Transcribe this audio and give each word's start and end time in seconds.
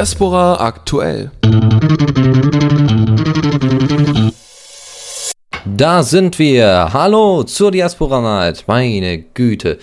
Diaspora 0.00 0.54
aktuell. 0.54 1.30
Da 5.66 6.02
sind 6.02 6.38
wir. 6.38 6.88
Hallo 6.94 7.42
zur 7.42 7.70
Diaspora 7.70 8.22
Night. 8.22 8.64
Meine 8.66 9.18
Güte. 9.18 9.76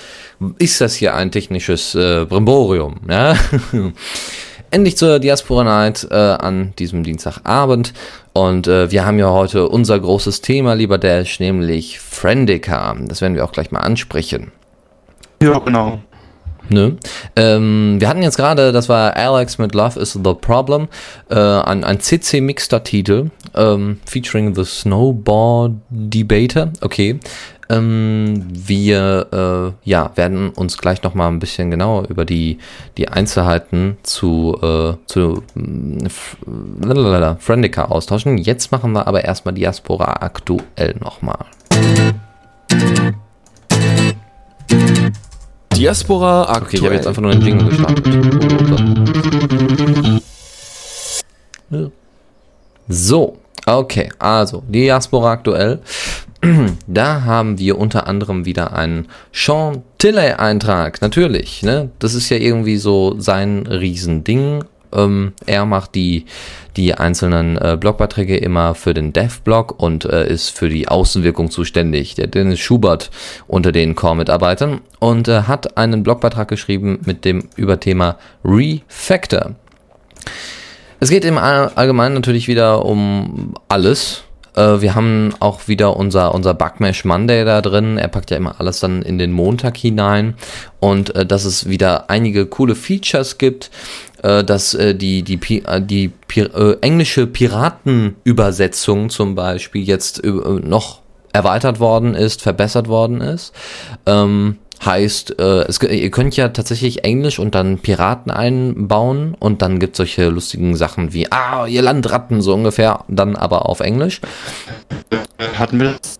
Ist 0.57 0.81
das 0.81 0.95
hier 0.95 1.13
ein 1.13 1.29
technisches 1.29 1.93
äh, 1.93 2.25
Brimborium? 2.27 2.95
Ja? 3.07 3.35
Endlich 4.71 4.97
zur 4.97 5.19
Diaspora 5.19 5.63
Night 5.63 6.07
äh, 6.09 6.15
an 6.15 6.73
diesem 6.79 7.03
Dienstagabend. 7.03 7.93
Und 8.33 8.65
äh, 8.65 8.89
wir 8.89 9.05
haben 9.05 9.19
ja 9.19 9.29
heute 9.29 9.69
unser 9.69 9.99
großes 9.99 10.41
Thema, 10.41 10.73
lieber 10.73 10.97
Dash, 10.97 11.39
nämlich 11.39 11.99
Friendica. 11.99 12.97
Das 13.01 13.21
werden 13.21 13.35
wir 13.35 13.45
auch 13.45 13.51
gleich 13.51 13.69
mal 13.69 13.81
ansprechen. 13.81 14.51
Ja, 15.43 15.59
genau. 15.59 15.99
Ne? 16.69 16.97
Ähm, 17.35 17.97
wir 17.99 18.09
hatten 18.09 18.21
jetzt 18.21 18.37
gerade, 18.37 18.71
das 18.71 18.89
war 18.89 19.15
Alex 19.15 19.57
mit 19.57 19.73
Love 19.73 19.99
is 19.99 20.13
the 20.13 20.33
Problem, 20.33 20.87
äh, 21.29 21.35
ein, 21.35 21.83
ein 21.83 21.99
CC-mixter 21.99 22.83
Titel, 22.83 23.31
ähm, 23.55 23.99
featuring 24.05 24.55
the 24.55 24.63
Snowboard 24.63 25.73
Debater. 25.89 26.71
Okay. 26.81 27.19
Ähm, 27.69 28.47
wir 28.49 29.27
äh, 29.83 29.89
ja, 29.89 30.11
werden 30.15 30.49
uns 30.51 30.77
gleich 30.77 31.03
nochmal 31.03 31.27
ein 31.29 31.39
bisschen 31.39 31.69
genauer 31.69 32.07
über 32.09 32.23
die, 32.23 32.59
die 32.97 33.09
Einzelheiten 33.09 33.97
zu, 34.03 34.57
äh, 34.61 34.93
zu 35.05 35.43
äh, 35.55 36.09
Friendica 37.39 37.85
austauschen. 37.85 38.37
Jetzt 38.37 38.71
machen 38.71 38.93
wir 38.93 39.07
aber 39.07 39.25
erstmal 39.25 39.53
Diaspora 39.53 40.17
aktuell 40.21 40.95
nochmal. 41.01 41.45
Diaspora 45.77 46.43
aktuell. 46.43 46.61
Okay, 46.63 46.75
ich 46.77 46.83
habe 46.83 46.95
jetzt 46.95 47.07
einfach 47.07 47.21
nur 47.21 47.31
einen 47.31 47.41
Jingle 47.41 47.69
gestartet. 47.69 48.05
So, 52.87 53.37
okay, 53.65 54.09
also 54.17 54.63
Diaspora 54.67 55.31
aktuell. 55.31 55.79
Da 56.87 57.23
haben 57.23 57.57
wir 57.57 57.77
unter 57.77 58.07
anderem 58.07 58.45
wieder 58.45 58.73
einen 58.73 59.07
Sean 59.33 59.83
Tilley-Eintrag, 59.97 61.01
natürlich. 61.01 61.63
Ne? 61.63 61.89
Das 61.99 62.13
ist 62.13 62.29
ja 62.29 62.37
irgendwie 62.37 62.77
so 62.77 63.19
sein 63.19 63.65
Riesending. 63.67 64.63
Ähm, 64.97 65.33
er 65.45 65.65
macht 65.65 65.95
die, 65.95 66.25
die 66.75 66.93
einzelnen 66.93 67.57
äh, 67.57 67.77
Blogbeiträge 67.79 68.35
immer 68.35 68.75
für 68.75 68.93
den 68.93 69.13
Dev-Blog 69.13 69.79
und 69.79 70.05
äh, 70.05 70.27
ist 70.27 70.49
für 70.49 70.67
die 70.67 70.87
Außenwirkung 70.87 71.51
zuständig. 71.51 72.15
Der 72.15 72.27
Dennis 72.27 72.59
Schubert 72.59 73.11
unter 73.47 73.71
den 73.71 73.95
Core-Mitarbeitern 73.95 74.81
und 74.99 75.27
äh, 75.27 75.43
hat 75.43 75.77
einen 75.77 76.03
Blogbeitrag 76.03 76.47
geschrieben 76.47 76.99
mit 77.05 77.23
dem 77.23 77.47
Überthema 77.55 78.17
Refactor. 78.43 79.55
Es 80.99 81.09
geht 81.09 81.25
im 81.25 81.37
Allgemeinen 81.37 82.15
natürlich 82.15 82.47
wieder 82.47 82.83
um 82.83 83.53
alles, 83.69 84.23
äh, 84.57 84.81
wir 84.81 84.95
haben 84.95 85.33
auch 85.39 85.67
wieder 85.67 85.95
unser, 85.95 86.33
unser 86.33 86.53
Bugmash 86.53 87.05
Monday 87.05 87.45
da 87.45 87.61
drin. 87.61 87.97
Er 87.97 88.07
packt 88.07 88.31
ja 88.31 88.37
immer 88.37 88.59
alles 88.59 88.79
dann 88.79 89.01
in 89.01 89.17
den 89.17 89.31
Montag 89.31 89.77
hinein. 89.77 90.35
Und 90.79 91.15
äh, 91.15 91.25
dass 91.25 91.45
es 91.45 91.69
wieder 91.69 92.09
einige 92.09 92.45
coole 92.47 92.75
Features 92.75 93.37
gibt, 93.37 93.69
äh, 94.23 94.43
dass 94.43 94.73
äh, 94.73 94.95
die, 94.95 95.23
die, 95.23 95.63
äh, 95.65 95.81
die, 95.81 96.11
die 96.31 96.39
äh, 96.41 96.77
englische 96.81 97.27
Piratenübersetzung 97.27 99.09
zum 99.09 99.35
Beispiel 99.35 99.83
jetzt 99.83 100.23
äh, 100.23 100.29
noch 100.29 101.01
erweitert 101.33 101.79
worden 101.79 102.15
ist, 102.15 102.41
verbessert 102.41 102.87
worden 102.87 103.21
ist. 103.21 103.53
Ähm, 104.05 104.57
Heißt, 104.85 105.39
äh, 105.39 105.61
es, 105.63 105.81
ihr 105.81 106.11
könnt 106.11 106.35
ja 106.37 106.49
tatsächlich 106.49 107.03
Englisch 107.03 107.39
und 107.39 107.55
dann 107.55 107.79
Piraten 107.79 108.31
einbauen 108.31 109.35
und 109.39 109.61
dann 109.61 109.79
gibt 109.79 109.93
es 109.93 109.97
solche 109.97 110.29
lustigen 110.29 110.75
Sachen 110.75 111.13
wie, 111.13 111.31
ah, 111.31 111.65
ihr 111.65 111.81
Landratten, 111.81 112.41
so 112.41 112.53
ungefähr, 112.53 113.03
dann 113.07 113.35
aber 113.35 113.67
auf 113.67 113.79
Englisch. 113.79 114.21
Hatten 115.57 115.79
wir 115.79 115.95
das? 115.99 116.19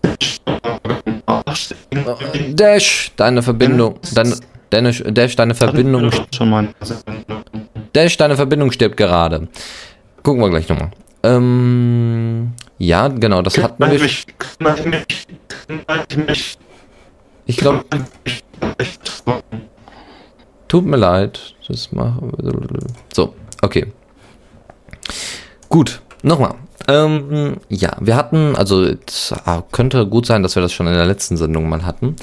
Dash, 2.54 3.12
deine 3.16 3.42
Verbindung, 3.42 3.98
deine, 4.14 4.34
Dash, 4.70 5.02
Dash, 5.06 5.36
deine 5.36 5.54
Verbindung. 5.54 6.10
Dash, 7.92 8.16
deine 8.16 8.36
Verbindung 8.36 8.72
stirbt 8.72 8.96
gerade. 8.96 9.48
Gucken 10.22 10.42
wir 10.42 10.50
gleich 10.50 10.68
nochmal. 10.68 10.90
Ähm, 11.22 12.52
ja, 12.78 13.08
genau, 13.08 13.42
das 13.42 13.58
hatten 13.58 13.90
wir. 13.90 14.00
Ich 17.46 17.56
glaube. 17.56 17.84
Tut 20.68 20.84
mir 20.84 20.96
leid. 20.96 21.54
Das 21.66 21.92
machen 21.92 22.32
So, 23.12 23.34
okay. 23.62 23.92
Gut, 25.68 26.00
nochmal. 26.22 26.54
Ähm, 26.86 27.56
ja, 27.68 27.90
wir 28.00 28.16
hatten, 28.16 28.56
also 28.56 28.84
es 28.84 29.34
könnte 29.72 30.06
gut 30.06 30.24
sein, 30.24 30.42
dass 30.42 30.56
wir 30.56 30.62
das 30.62 30.72
schon 30.72 30.86
in 30.86 30.94
der 30.94 31.04
letzten 31.04 31.36
Sendung 31.36 31.68
mal 31.68 31.84
hatten. 31.84 32.16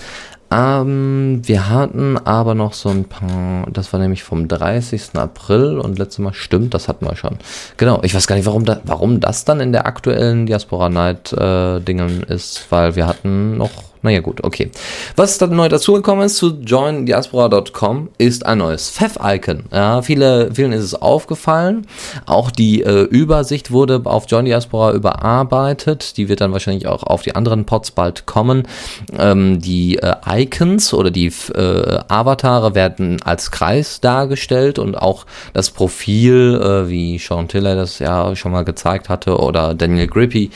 Ähm, 0.52 1.42
wir 1.44 1.70
hatten 1.70 2.18
aber 2.18 2.56
noch 2.56 2.74
so 2.74 2.90
ein 2.90 3.06
paar, 3.06 3.68
das 3.72 3.92
war 3.94 4.00
nämlich 4.00 4.24
vom 4.24 4.48
30. 4.48 5.16
April 5.16 5.80
und 5.80 5.98
letztes 5.98 6.20
Mal 6.20 6.34
stimmt, 6.34 6.74
das 6.74 6.88
hatten 6.88 7.06
wir 7.06 7.16
schon. 7.16 7.38
Genau, 7.78 8.02
ich 8.04 8.14
weiß 8.14 8.28
gar 8.28 8.36
nicht, 8.36 8.46
warum, 8.46 8.64
da, 8.64 8.80
warum 8.86 9.20
das 9.20 9.46
dann 9.46 9.60
in 9.60 9.72
der 9.72 9.86
aktuellen 9.86 10.46
Diaspora 10.46 10.90
Night 10.90 11.34
äh, 11.34 11.80
Dingen 11.82 12.24
ist, 12.24 12.68
weil 12.72 12.96
wir 12.96 13.08
hatten 13.08 13.58
noch 13.58 13.72
naja 14.06 14.22
gut, 14.22 14.44
okay. 14.44 14.70
Was 15.16 15.38
dann 15.40 15.56
neu 15.56 15.68
dazugekommen 15.68 16.26
ist 16.26 16.38
zu 16.38 16.60
joindiaspora.com 16.62 18.10
ist 18.20 18.46
ein 18.46 18.60
neues 18.60 18.92
Pfeff-Icon. 18.92 19.64
Ja, 19.72 20.04
viele, 20.04 20.54
vielen 20.54 20.72
ist 20.72 20.84
es 20.84 20.94
aufgefallen. 20.94 21.88
Auch 22.28 22.52
die 22.52 22.84
äh, 22.84 23.02
Übersicht 23.02 23.72
wurde 23.72 24.02
auf 24.06 24.26
Join 24.30 24.46
Diaspora 24.46 24.94
überarbeitet. 24.94 26.18
Die 26.18 26.30
wird 26.30 26.42
dann 26.42 26.52
wahrscheinlich 26.52 26.88
auch 26.88 27.02
auf 27.02 27.24
die 27.24 27.36
anderen 27.36 27.66
Pods 27.66 27.92
bald 27.92 28.28
kommen. 28.28 28.68
Ähm, 29.18 29.60
die 29.60 29.98
äh, 29.98 30.14
Icons 30.28 30.94
oder 30.94 31.10
die 31.10 31.34
äh, 31.56 32.00
Avatare 32.08 32.76
werden 32.76 33.22
als 33.24 33.50
Kreis 33.50 34.02
dargestellt 34.02 34.78
und 34.78 34.96
auch 34.96 35.26
das 35.54 35.72
Profil, 35.72 36.62
äh, 36.62 36.90
wie 36.90 37.18
Sean 37.18 37.48
Tiller 37.48 37.76
das 37.76 37.98
ja 37.98 38.36
schon 38.36 38.52
mal 38.52 38.64
gezeigt 38.66 39.10
hatte 39.10 39.40
oder 39.40 39.74
Daniel 39.74 40.06
Grippy 40.06 40.52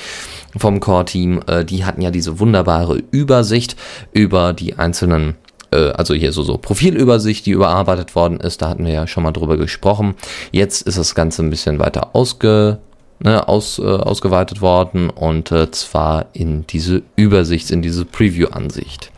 vom 0.57 0.79
Core-Team, 0.79 1.41
äh, 1.47 1.65
die 1.65 1.85
hatten 1.85 2.01
ja 2.01 2.11
diese 2.11 2.39
wunderbare 2.39 3.01
Übersicht 3.11 3.75
über 4.11 4.53
die 4.53 4.77
einzelnen 4.77 5.35
äh, 5.71 5.91
also 5.91 6.13
hier 6.13 6.31
so, 6.31 6.43
so 6.43 6.57
Profilübersicht, 6.57 7.45
die 7.45 7.51
überarbeitet 7.51 8.15
worden 8.15 8.39
ist, 8.39 8.61
da 8.61 8.69
hatten 8.69 8.85
wir 8.85 8.93
ja 8.93 9.07
schon 9.07 9.23
mal 9.23 9.31
drüber 9.31 9.57
gesprochen. 9.57 10.15
Jetzt 10.51 10.81
ist 10.83 10.97
das 10.97 11.15
Ganze 11.15 11.43
ein 11.43 11.49
bisschen 11.49 11.79
weiter 11.79 12.15
ausge, 12.15 12.79
ne, 13.19 13.47
aus, 13.47 13.79
äh, 13.79 13.83
ausgeweitet 13.83 14.61
worden 14.61 15.09
und 15.09 15.51
äh, 15.51 15.69
zwar 15.71 16.27
in 16.33 16.65
diese 16.67 17.03
Übersicht, 17.15 17.71
in 17.71 17.81
diese 17.81 18.05
Preview-Ansicht. 18.05 19.11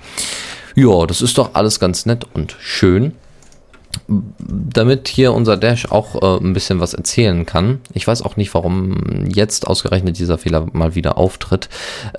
Ja, 0.76 1.06
das 1.06 1.22
ist 1.22 1.38
doch 1.38 1.52
alles 1.54 1.80
ganz 1.80 2.06
nett 2.06 2.26
und 2.34 2.56
schön 2.60 3.14
damit 4.08 5.08
hier 5.08 5.34
unser 5.34 5.58
Dash 5.58 5.86
auch 5.92 6.22
äh, 6.22 6.44
ein 6.44 6.54
bisschen 6.54 6.80
was 6.80 6.94
erzählen 6.94 7.46
kann. 7.46 7.82
Ich 7.94 8.08
weiß 8.08 8.22
auch 8.22 8.36
nicht, 8.36 8.54
warum 8.54 9.26
jetzt 9.28 9.68
ausgerechnet 9.68 10.18
dieser 10.20 10.38
Fehler 10.38 10.68
mal 10.74 10.96
wieder 10.96 11.18
auftritt. 11.18 11.70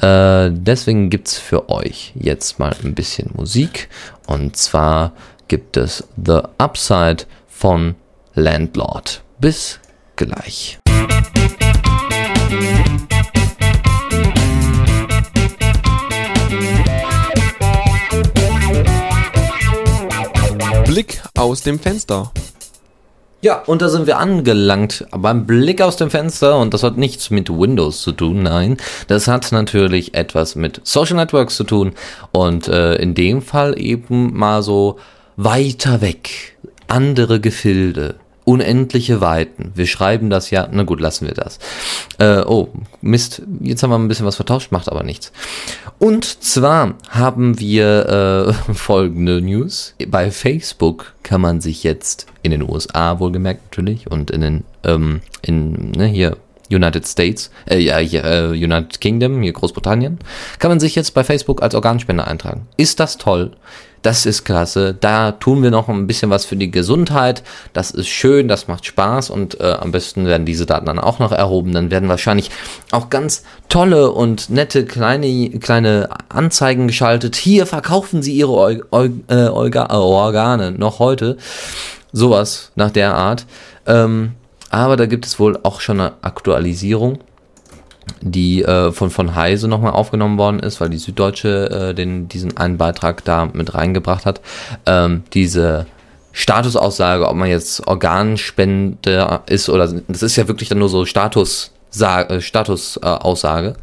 Äh, 0.01 0.51
deswegen 0.53 1.11
es 1.29 1.39
für 1.39 1.69
euch 1.69 2.13
jetzt 2.15 2.59
mal 2.59 2.75
ein 2.85 2.95
bisschen 2.95 3.31
Musik. 3.35 3.89
Und 4.27 4.57
zwar 4.57 5.13
gibt 5.49 5.77
es 5.77 6.05
The 6.17 6.41
Upside 6.59 7.25
von 7.49 7.95
Landlord. 8.35 9.23
Bis 9.39 9.81
gleich. 10.17 10.79
Blick 20.93 21.23
aus 21.39 21.63
dem 21.63 21.79
Fenster. 21.79 22.31
Ja, 23.41 23.63
und 23.63 23.81
da 23.81 23.89
sind 23.89 24.07
wir 24.07 24.19
angelangt 24.19 25.07
beim 25.11 25.47
Blick 25.47 25.81
aus 25.81 25.97
dem 25.97 26.11
Fenster. 26.11 26.59
Und 26.59 26.75
das 26.75 26.83
hat 26.83 26.99
nichts 26.99 27.31
mit 27.31 27.49
Windows 27.49 28.03
zu 28.03 28.13
tun, 28.13 28.43
nein, 28.43 28.77
das 29.09 29.27
hat 29.27 29.53
natürlich 29.53 30.13
etwas 30.13 30.55
mit 30.55 30.83
Social 30.85 31.17
Networks 31.17 31.57
zu 31.57 31.65
tun. 31.65 31.93
Und 32.31 32.69
äh, 32.69 32.97
in 32.97 33.15
dem 33.15 33.41
Fall 33.41 33.81
eben 33.81 34.37
mal 34.37 34.63
so 34.63 34.99
weiter 35.37 36.03
weg, 36.03 36.59
andere 36.89 37.41
Gefilde, 37.41 38.17
unendliche 38.45 39.21
Weiten. 39.21 39.73
Wir 39.75 39.87
schreiben 39.87 40.31
das 40.31 40.51
ja, 40.51 40.69
na 40.71 40.83
gut, 40.83 41.01
lassen 41.01 41.27
wir 41.27 41.35
das. 41.35 41.59
Äh, 42.19 42.43
oh, 42.47 42.69
Mist, 43.01 43.43
jetzt 43.61 43.83
haben 43.83 43.91
wir 43.91 43.99
ein 43.99 44.09
bisschen 44.09 44.27
was 44.27 44.37
vertauscht, 44.37 44.73
macht 44.73 44.89
aber 44.89 45.03
nichts. 45.03 45.33
Und 45.99 46.25
zwar 46.25 46.95
haben 47.09 47.61
wir 47.61 48.55
äh, 48.69 48.73
folgende 48.75 49.41
News. 49.41 49.95
Bei 50.09 50.31
Facebook 50.31 51.15
kann 51.23 51.41
man 51.41 51.61
sich 51.61 51.85
jetzt 51.85 52.27
in 52.43 52.51
den 52.51 52.69
USA 52.69 53.21
wohlgemerkt 53.21 53.63
natürlich 53.71 54.11
und 54.11 54.31
in 54.31 54.41
den, 54.41 54.65
ähm, 54.85 55.21
in, 55.43 55.93
ne, 55.93 56.07
hier, 56.07 56.37
United 56.71 57.07
States, 57.07 57.51
äh, 57.69 57.79
ja, 57.79 58.01
äh, 58.01 58.49
United 58.49 59.01
Kingdom, 59.01 59.43
hier 59.43 59.53
Großbritannien, 59.53 60.19
kann 60.59 60.71
man 60.71 60.81
sich 60.81 60.95
jetzt 60.95 61.13
bei 61.13 61.23
Facebook 61.23 61.63
als 61.63 61.75
Organspender 61.75 62.27
eintragen. 62.27 62.67
Ist 62.77 62.99
das 62.99 63.19
toll? 63.19 63.53
Das 64.03 64.27
ist 64.27 64.45
klasse. 64.45 64.95
Da 64.99 65.31
tun 65.31 65.63
wir 65.63 65.71
noch 65.71 65.89
ein 65.89 66.09
bisschen 66.09 66.29
was 66.29 66.45
für 66.45 66.57
die 66.57 66.73
Gesundheit. 66.73 67.45
Das 67.73 67.93
ist 67.93 68.09
schön, 68.09 68.49
das 68.49 68.67
macht 68.67 68.85
Spaß 68.85 69.31
und 69.31 69.61
äh, 69.61 69.77
am 69.81 69.93
besten 69.93 70.27
werden 70.27 70.45
diese 70.45 70.67
Daten 70.67 70.87
dann 70.87 70.99
auch 70.99 71.21
noch 71.21 71.31
erhoben. 71.31 71.73
Dann 71.73 71.93
werden 71.93 72.09
wahrscheinlich 72.09 72.51
auch 72.91 73.11
ganz 73.11 73.45
tolle 73.69 74.11
und 74.11 74.51
nette 74.51 74.85
kleine, 74.85 75.51
kleine 75.61 76.09
Anzeigen 76.29 76.89
geschaltet. 76.89 77.37
Hier 77.37 77.65
verkaufen 77.65 78.23
Sie 78.23 78.33
Ihre 78.33 78.53
Eu 78.53 78.81
Eu 78.91 79.09
äh, 79.29 79.49
Organe 79.49 80.73
noch 80.73 80.99
heute. 80.99 81.37
Sowas 82.13 82.73
nach 82.75 82.91
der 82.91 83.15
Art. 83.15 83.47
Ähm, 83.87 84.33
aber 84.71 84.97
da 84.97 85.07
gibt 85.07 85.27
es 85.27 85.39
wohl 85.39 85.61
auch 85.63 85.81
schon 85.81 86.01
eine 86.01 86.15
Aktualisierung 86.23 87.19
die 88.23 88.63
äh, 88.63 88.93
von, 88.93 89.11
von 89.11 89.35
Heise 89.35 89.69
nochmal 89.69 89.93
aufgenommen 89.93 90.39
worden 90.39 90.61
ist, 90.61 90.81
weil 90.81 90.89
die 90.89 90.99
Süddeutsche 90.99 91.91
äh, 91.91 91.95
den, 91.95 92.29
diesen 92.29 92.57
einen 92.57 92.79
Beitrag 92.79 93.25
da 93.25 93.49
mit 93.53 93.75
reingebracht 93.75 94.25
hat. 94.25 94.41
Ähm, 94.87 95.25
diese 95.35 95.87
Statusaussage, 96.33 97.29
ob 97.29 97.37
man 97.37 97.49
jetzt 97.49 97.87
Organspender 97.87 99.43
ist 99.47 99.69
oder 99.69 99.93
das 100.09 100.23
ist 100.23 100.37
ja 100.37 100.49
wirklich 100.49 100.69
dann 100.69 100.79
nur 100.79 100.89
so 100.89 101.05
Status, 101.05 101.73
äh, 102.01 102.41
Statusaussage. 102.41 103.75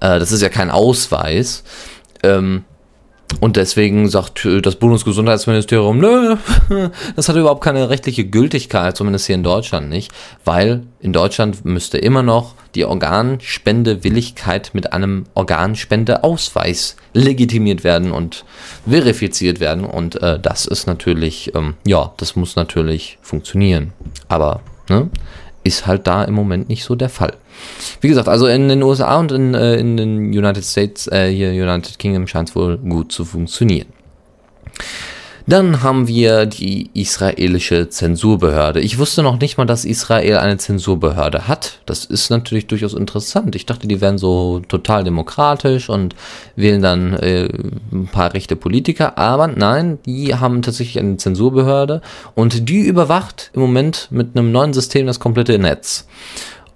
Äh, 0.00 0.18
das 0.18 0.30
ist 0.30 0.42
ja 0.42 0.48
kein 0.48 0.70
Ausweis. 0.70 1.64
Ähm, 2.22 2.64
und 3.40 3.56
deswegen 3.56 4.08
sagt 4.08 4.44
äh, 4.44 4.60
das 4.60 4.76
Bundesgesundheitsministerium, 4.76 5.98
nö, 5.98 6.36
das 7.16 7.28
hat 7.28 7.36
überhaupt 7.36 7.62
keine 7.62 7.88
rechtliche 7.88 8.24
Gültigkeit, 8.24 8.96
zumindest 8.96 9.26
hier 9.26 9.36
in 9.36 9.42
Deutschland 9.42 9.88
nicht, 9.88 10.12
weil 10.44 10.82
in 11.00 11.12
Deutschland 11.12 11.64
müsste 11.64 11.98
immer 11.98 12.22
noch 12.22 12.54
die 12.74 12.84
Organspendewilligkeit 12.84 14.70
mit 14.72 14.92
einem 14.92 15.24
Organspendeausweis 15.34 16.96
legitimiert 17.12 17.84
werden 17.84 18.12
und 18.12 18.44
verifiziert 18.88 19.60
werden. 19.60 19.84
Und 19.84 20.20
äh, 20.20 20.40
das 20.40 20.66
ist 20.66 20.86
natürlich, 20.86 21.54
ähm, 21.54 21.74
ja, 21.86 22.12
das 22.16 22.34
muss 22.34 22.56
natürlich 22.56 23.18
funktionieren. 23.22 23.92
Aber 24.28 24.60
ne, 24.88 25.10
ist 25.68 25.86
halt 25.86 26.06
da 26.06 26.24
im 26.24 26.34
Moment 26.34 26.68
nicht 26.68 26.84
so 26.84 26.94
der 26.94 27.08
Fall. 27.08 27.34
Wie 28.00 28.08
gesagt, 28.08 28.28
also 28.28 28.46
in 28.46 28.68
den 28.68 28.82
USA 28.82 29.18
und 29.18 29.32
in, 29.32 29.54
äh, 29.54 29.76
in 29.76 29.96
den 29.96 30.18
United 30.28 30.64
States, 30.64 31.06
äh, 31.06 31.28
hier 31.30 31.50
United 31.50 31.98
Kingdom 31.98 32.26
scheint 32.26 32.50
es 32.50 32.56
wohl 32.56 32.78
gut 32.78 33.12
zu 33.12 33.24
funktionieren. 33.24 33.88
Dann 35.48 35.82
haben 35.82 36.08
wir 36.08 36.44
die 36.44 36.90
israelische 36.92 37.88
Zensurbehörde. 37.88 38.80
Ich 38.80 38.98
wusste 38.98 39.22
noch 39.22 39.40
nicht 39.40 39.56
mal, 39.56 39.64
dass 39.64 39.86
Israel 39.86 40.36
eine 40.36 40.58
Zensurbehörde 40.58 41.48
hat. 41.48 41.80
Das 41.86 42.04
ist 42.04 42.28
natürlich 42.28 42.66
durchaus 42.66 42.92
interessant. 42.92 43.56
Ich 43.56 43.64
dachte, 43.64 43.88
die 43.88 44.02
wären 44.02 44.18
so 44.18 44.60
total 44.68 45.04
demokratisch 45.04 45.88
und 45.88 46.14
wählen 46.54 46.82
dann 46.82 47.14
äh, 47.14 47.48
ein 47.90 48.10
paar 48.12 48.34
rechte 48.34 48.56
Politiker. 48.56 49.16
Aber 49.16 49.46
nein, 49.46 49.98
die 50.04 50.34
haben 50.34 50.60
tatsächlich 50.60 50.98
eine 50.98 51.16
Zensurbehörde 51.16 52.02
und 52.34 52.68
die 52.68 52.80
überwacht 52.80 53.50
im 53.54 53.62
Moment 53.62 54.08
mit 54.10 54.36
einem 54.36 54.52
neuen 54.52 54.74
System 54.74 55.06
das 55.06 55.18
komplette 55.18 55.58
Netz. 55.58 56.06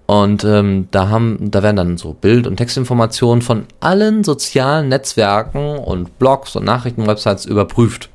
Und 0.06 0.44
ähm, 0.44 0.88
da 0.90 1.10
haben, 1.10 1.50
da 1.50 1.62
werden 1.62 1.76
dann 1.76 1.96
so 1.98 2.14
Bild- 2.14 2.46
und 2.46 2.56
Textinformationen 2.56 3.42
von 3.42 3.66
allen 3.80 4.24
sozialen 4.24 4.88
Netzwerken 4.88 5.76
und 5.76 6.18
Blogs 6.18 6.56
und 6.56 6.64
Nachrichtenwebsites 6.64 7.44
überprüft. 7.44 8.08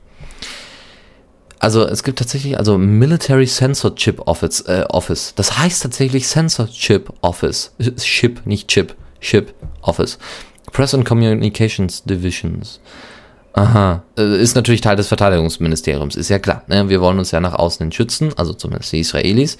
Also 1.59 1.86
es 1.86 2.04
gibt 2.04 2.19
tatsächlich, 2.19 2.57
also 2.57 2.77
Military 2.77 3.48
Censorship 3.48 4.21
Office, 4.27 4.62
äh, 4.62 4.86
Office. 4.89 5.33
Das 5.36 5.57
heißt 5.57 5.83
tatsächlich 5.83 6.27
Censorship 6.27 7.12
Office. 7.21 7.74
Chip, 7.98 8.45
nicht 8.45 8.68
Chip. 8.68 8.95
Chip 9.21 9.54
Office. 9.81 10.19
Press 10.71 10.94
and 10.94 11.06
Communications 11.06 12.04
Divisions. 12.04 12.80
Aha. 13.54 14.04
Äh, 14.18 14.39
ist 14.39 14.56
natürlich 14.56 14.81
Teil 14.81 14.95
des 14.95 15.07
Verteidigungsministeriums, 15.07 16.15
ist 16.15 16.30
ja 16.30 16.38
klar. 16.38 16.63
Ne? 16.68 16.89
Wir 16.89 17.01
wollen 17.01 17.18
uns 17.18 17.31
ja 17.31 17.39
nach 17.39 17.56
außen 17.56 17.92
schützen, 17.92 18.31
also 18.38 18.54
zumindest 18.54 18.94
die 18.94 19.00
Israelis. 19.00 19.57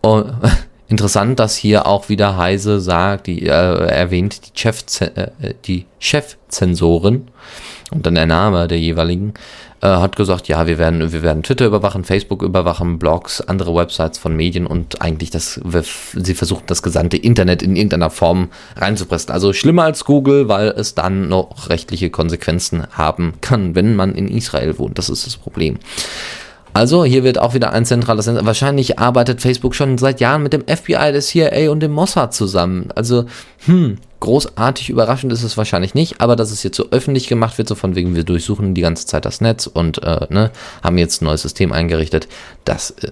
Und, 0.00 0.32
interessant, 0.88 1.38
dass 1.38 1.56
hier 1.56 1.86
auch 1.86 2.08
wieder 2.08 2.38
Heise 2.38 2.80
sagt, 2.80 3.26
die 3.26 3.42
äh, 3.42 3.50
erwähnt 3.50 4.40
die, 4.46 4.58
Chef, 4.58 4.82
äh, 5.00 5.54
die 5.66 5.84
Chefzensorin 5.98 7.28
und 7.90 8.06
dann 8.06 8.14
der 8.14 8.26
Name 8.26 8.66
der 8.68 8.78
jeweiligen 8.78 9.34
äh, 9.82 9.86
hat 9.86 10.16
gesagt, 10.16 10.48
ja, 10.48 10.66
wir 10.66 10.78
werden, 10.78 11.12
wir 11.12 11.22
werden 11.22 11.42
Twitter 11.42 11.66
überwachen, 11.66 12.04
Facebook 12.04 12.42
überwachen, 12.42 12.98
Blogs, 12.98 13.40
andere 13.40 13.74
Websites 13.74 14.18
von 14.18 14.36
Medien 14.36 14.66
und 14.66 15.00
eigentlich 15.00 15.30
das, 15.30 15.60
sie 16.14 16.34
versuchen 16.34 16.64
das 16.66 16.82
gesamte 16.82 17.16
Internet 17.16 17.62
in 17.62 17.76
irgendeiner 17.76 18.10
Form 18.10 18.50
reinzupressen. 18.76 19.32
Also 19.32 19.52
schlimmer 19.52 19.84
als 19.84 20.04
Google, 20.04 20.48
weil 20.48 20.68
es 20.68 20.94
dann 20.94 21.28
noch 21.28 21.68
rechtliche 21.68 22.10
Konsequenzen 22.10 22.86
haben 22.92 23.34
kann, 23.40 23.74
wenn 23.74 23.96
man 23.96 24.14
in 24.14 24.28
Israel 24.28 24.78
wohnt. 24.78 24.98
Das 24.98 25.08
ist 25.08 25.26
das 25.26 25.36
Problem. 25.36 25.78
Also 26.72 27.04
hier 27.04 27.24
wird 27.24 27.38
auch 27.38 27.54
wieder 27.54 27.72
ein 27.72 27.84
zentrales. 27.84 28.26
Wahrscheinlich 28.26 28.98
arbeitet 28.98 29.40
Facebook 29.40 29.74
schon 29.74 29.98
seit 29.98 30.20
Jahren 30.20 30.42
mit 30.42 30.52
dem 30.52 30.62
FBI, 30.62 31.12
der 31.12 31.20
CIA 31.20 31.70
und 31.70 31.80
dem 31.80 31.92
Mossad 31.92 32.32
zusammen. 32.32 32.88
Also, 32.94 33.24
hm, 33.66 33.98
großartig 34.20 34.90
überraschend 34.90 35.32
ist 35.32 35.42
es 35.42 35.56
wahrscheinlich 35.56 35.94
nicht, 35.94 36.20
aber 36.20 36.36
dass 36.36 36.50
es 36.50 36.62
jetzt 36.62 36.76
so 36.76 36.88
öffentlich 36.90 37.26
gemacht 37.26 37.58
wird, 37.58 37.68
so 37.68 37.74
von 37.74 37.96
wegen, 37.96 38.14
wir 38.14 38.24
durchsuchen 38.24 38.74
die 38.74 38.82
ganze 38.82 39.06
Zeit 39.06 39.24
das 39.24 39.40
Netz 39.40 39.66
und 39.66 40.02
äh, 40.02 40.26
ne, 40.28 40.50
haben 40.82 40.98
jetzt 40.98 41.22
ein 41.22 41.24
neues 41.24 41.42
System 41.42 41.72
eingerichtet, 41.72 42.28
das 42.64 42.90
äh, 42.90 43.10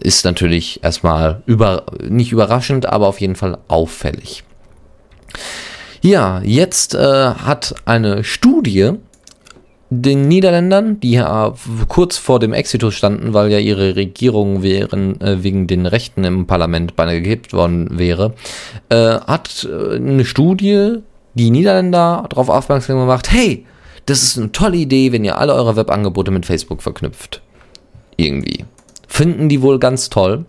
ist 0.00 0.24
natürlich 0.24 0.84
erstmal 0.84 1.42
über, 1.46 1.86
nicht 2.08 2.32
überraschend, 2.32 2.86
aber 2.86 3.08
auf 3.08 3.20
jeden 3.20 3.36
Fall 3.36 3.58
auffällig. 3.68 4.44
Ja, 6.02 6.42
jetzt 6.44 6.94
äh, 6.94 6.98
hat 6.98 7.74
eine 7.84 8.24
Studie 8.24 8.92
den 10.00 10.26
Niederländern, 10.26 11.00
die 11.00 11.12
ja 11.12 11.52
kurz 11.88 12.16
vor 12.16 12.40
dem 12.40 12.54
Exitus 12.54 12.94
standen, 12.94 13.34
weil 13.34 13.50
ja 13.50 13.58
ihre 13.58 13.94
Regierung 13.94 14.62
wären, 14.62 15.20
äh, 15.20 15.42
wegen 15.42 15.66
den 15.66 15.84
Rechten 15.84 16.24
im 16.24 16.46
Parlament 16.46 16.96
beinahe 16.96 17.20
gekippt 17.20 17.52
worden 17.52 17.98
wäre, 17.98 18.32
äh, 18.88 19.18
hat 19.20 19.68
äh, 19.70 19.96
eine 19.96 20.24
Studie 20.24 20.98
die 21.34 21.50
Niederländer 21.50 22.24
darauf 22.28 22.48
aufmerksam 22.48 22.98
gemacht, 22.98 23.30
hey, 23.30 23.66
das 24.06 24.22
ist 24.22 24.38
eine 24.38 24.52
tolle 24.52 24.78
Idee, 24.78 25.12
wenn 25.12 25.24
ihr 25.24 25.36
alle 25.38 25.54
eure 25.54 25.76
Webangebote 25.76 26.30
mit 26.30 26.46
Facebook 26.46 26.82
verknüpft. 26.82 27.42
Irgendwie. 28.16 28.64
Finden 29.08 29.48
die 29.48 29.60
wohl 29.60 29.78
ganz 29.78 30.08
toll. 30.08 30.46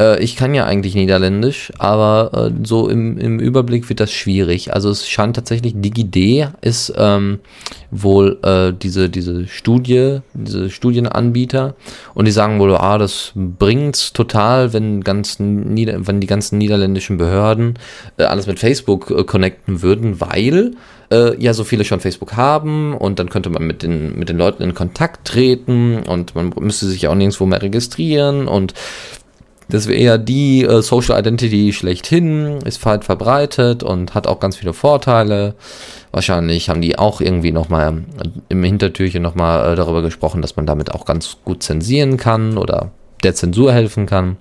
Äh, 0.00 0.22
ich 0.22 0.36
kann 0.36 0.54
ja 0.54 0.64
eigentlich 0.64 0.94
Niederländisch, 0.94 1.72
aber 1.78 2.50
äh, 2.50 2.66
so 2.66 2.88
im, 2.88 3.18
im 3.18 3.38
Überblick 3.38 3.88
wird 3.88 4.00
das 4.00 4.12
schwierig. 4.12 4.72
Also 4.74 4.90
es 4.90 5.08
scheint 5.08 5.36
tatsächlich, 5.36 5.74
DigiD 5.76 6.48
ist 6.60 6.92
ähm, 6.96 7.40
wohl 7.90 8.38
äh, 8.42 8.72
diese, 8.72 9.08
diese 9.08 9.46
Studie, 9.46 10.20
diese 10.34 10.70
Studienanbieter 10.70 11.74
und 12.14 12.26
die 12.26 12.32
sagen 12.32 12.58
wohl, 12.60 12.76
ah, 12.76 12.98
das 12.98 13.32
bringt's 13.34 14.12
total, 14.12 14.72
wenn, 14.72 15.02
ganz 15.02 15.38
Nieder 15.38 16.06
wenn 16.06 16.20
die 16.20 16.26
ganzen 16.26 16.58
niederländischen 16.58 17.16
Behörden 17.18 17.78
äh, 18.16 18.24
alles 18.24 18.46
mit 18.46 18.58
Facebook 18.58 19.10
äh, 19.10 19.24
connecten 19.24 19.82
würden, 19.82 20.20
weil 20.20 20.72
äh, 21.10 21.40
ja 21.42 21.54
so 21.54 21.64
viele 21.64 21.84
schon 21.84 22.00
Facebook 22.00 22.36
haben 22.36 22.94
und 22.94 23.18
dann 23.18 23.30
könnte 23.30 23.50
man 23.50 23.66
mit 23.66 23.82
den, 23.82 24.18
mit 24.18 24.28
den 24.28 24.36
Leuten 24.36 24.62
in 24.62 24.74
Kontakt 24.74 25.26
treten 25.26 26.02
und 26.02 26.34
man 26.34 26.52
müsste 26.60 26.86
sich 26.86 27.08
auch 27.08 27.14
nirgendwo 27.14 27.46
mehr 27.46 27.62
registrieren 27.62 28.48
und 28.48 28.74
das 29.68 29.86
wäre 29.86 29.98
eher 29.98 30.18
die 30.18 30.64
äh, 30.64 30.80
Social 30.80 31.18
Identity 31.18 31.72
schlechthin, 31.72 32.58
ist 32.64 32.84
weit 32.86 33.04
verbreitet 33.04 33.82
und 33.82 34.14
hat 34.14 34.26
auch 34.26 34.40
ganz 34.40 34.56
viele 34.56 34.72
Vorteile. 34.72 35.54
Wahrscheinlich 36.10 36.70
haben 36.70 36.80
die 36.80 36.98
auch 36.98 37.20
irgendwie 37.20 37.52
nochmal 37.52 38.04
im 38.48 38.64
Hintertürchen 38.64 39.22
nochmal 39.22 39.72
äh, 39.72 39.76
darüber 39.76 40.00
gesprochen, 40.00 40.40
dass 40.40 40.56
man 40.56 40.66
damit 40.66 40.92
auch 40.92 41.04
ganz 41.04 41.36
gut 41.44 41.62
zensieren 41.62 42.16
kann 42.16 42.56
oder 42.56 42.92
der 43.22 43.34
Zensur 43.34 43.72
helfen 43.72 44.06
kann. 44.06 44.38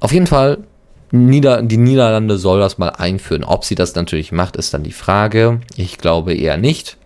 Auf 0.00 0.12
jeden 0.12 0.26
Fall, 0.26 0.58
Nieder 1.10 1.60
die 1.60 1.76
Niederlande 1.76 2.38
soll 2.38 2.58
das 2.60 2.78
mal 2.78 2.88
einführen. 2.88 3.44
Ob 3.44 3.64
sie 3.64 3.74
das 3.74 3.94
natürlich 3.94 4.32
macht, 4.32 4.56
ist 4.56 4.72
dann 4.72 4.82
die 4.82 4.92
Frage. 4.92 5.60
Ich 5.76 5.98
glaube 5.98 6.32
eher 6.32 6.56
nicht. 6.56 6.96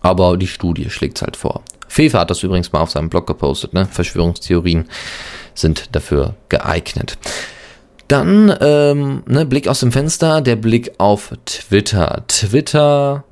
Aber 0.00 0.38
die 0.38 0.46
Studie 0.46 0.88
schlägt 0.88 1.18
es 1.18 1.22
halt 1.22 1.36
vor. 1.36 1.62
Fefe 1.88 2.18
hat 2.18 2.30
das 2.30 2.42
übrigens 2.42 2.72
mal 2.72 2.80
auf 2.80 2.90
seinem 2.90 3.10
Blog 3.10 3.26
gepostet, 3.26 3.74
ne? 3.74 3.84
Verschwörungstheorien 3.84 4.86
sind 5.60 5.94
dafür 5.94 6.34
geeignet. 6.48 7.18
Dann 8.08 8.54
ähm, 8.60 9.22
ne, 9.26 9.44
Blick 9.44 9.68
aus 9.68 9.80
dem 9.80 9.92
Fenster, 9.92 10.40
der 10.40 10.56
Blick 10.56 10.92
auf 10.96 11.32
Twitter. 11.44 12.24
Twitter, 12.26 13.24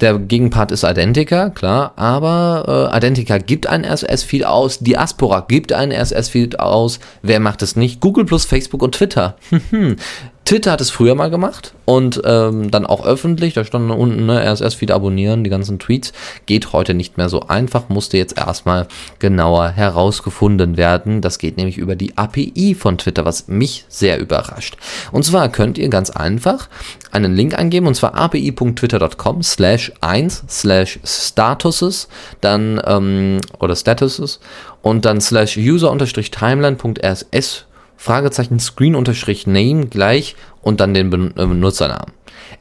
Der 0.00 0.18
Gegenpart 0.18 0.72
ist 0.72 0.82
Identica, 0.82 1.50
klar, 1.50 1.92
aber 1.94 2.90
äh, 2.92 2.96
Identica 2.96 3.38
gibt 3.38 3.68
einen 3.68 3.84
RSS-Feed 3.84 4.44
aus, 4.44 4.80
Diaspora 4.80 5.44
gibt 5.46 5.72
einen 5.72 5.92
RSS-Feed 5.92 6.58
aus, 6.58 6.98
wer 7.22 7.38
macht 7.38 7.62
es 7.62 7.76
nicht? 7.76 8.00
Google 8.00 8.24
plus 8.24 8.44
Facebook 8.44 8.82
und 8.82 8.96
Twitter. 8.96 9.36
Twitter 10.44 10.72
hat 10.72 10.80
es 10.82 10.90
früher 10.90 11.14
mal 11.14 11.30
gemacht 11.30 11.72
und 11.86 12.20
ähm, 12.24 12.70
dann 12.70 12.84
auch 12.84 13.06
öffentlich, 13.06 13.54
da 13.54 13.64
stand 13.64 13.90
unten 13.90 14.26
ne, 14.26 14.44
RSS-Feed 14.44 14.90
abonnieren, 14.90 15.42
die 15.42 15.48
ganzen 15.48 15.78
Tweets. 15.78 16.12
Geht 16.44 16.74
heute 16.74 16.92
nicht 16.92 17.16
mehr 17.16 17.30
so 17.30 17.40
einfach, 17.40 17.88
musste 17.88 18.18
jetzt 18.18 18.36
erstmal 18.36 18.86
genauer 19.20 19.70
herausgefunden 19.70 20.76
werden. 20.76 21.22
Das 21.22 21.38
geht 21.38 21.56
nämlich 21.56 21.78
über 21.78 21.96
die 21.96 22.18
API 22.18 22.76
von 22.78 22.98
Twitter, 22.98 23.24
was 23.24 23.48
mich 23.48 23.86
sehr 23.88 24.20
überrascht. 24.20 24.76
Und 25.12 25.24
zwar 25.24 25.48
könnt 25.48 25.78
ihr 25.78 25.88
ganz 25.88 26.10
einfach 26.10 26.68
einen 27.10 27.34
Link 27.34 27.58
eingeben 27.58 27.86
und 27.86 27.94
zwar 27.94 28.14
api.twitter.com 28.14 29.42
slash 29.42 29.92
1 30.02 30.44
slash 30.46 31.00
statuses, 31.04 32.08
dann 32.42 32.82
ähm, 32.84 33.40
oder 33.60 33.74
statuses 33.74 34.40
und 34.82 35.06
dann 35.06 35.22
slash 35.22 35.56
user-timeline.rss 35.56 37.64
Fragezeichen 37.96 38.58
Screen-Name 38.58 39.86
gleich 39.86 40.36
und 40.62 40.80
dann 40.80 40.94
den 40.94 41.12
äh, 41.12 41.46
Benutzernamen. 41.46 42.12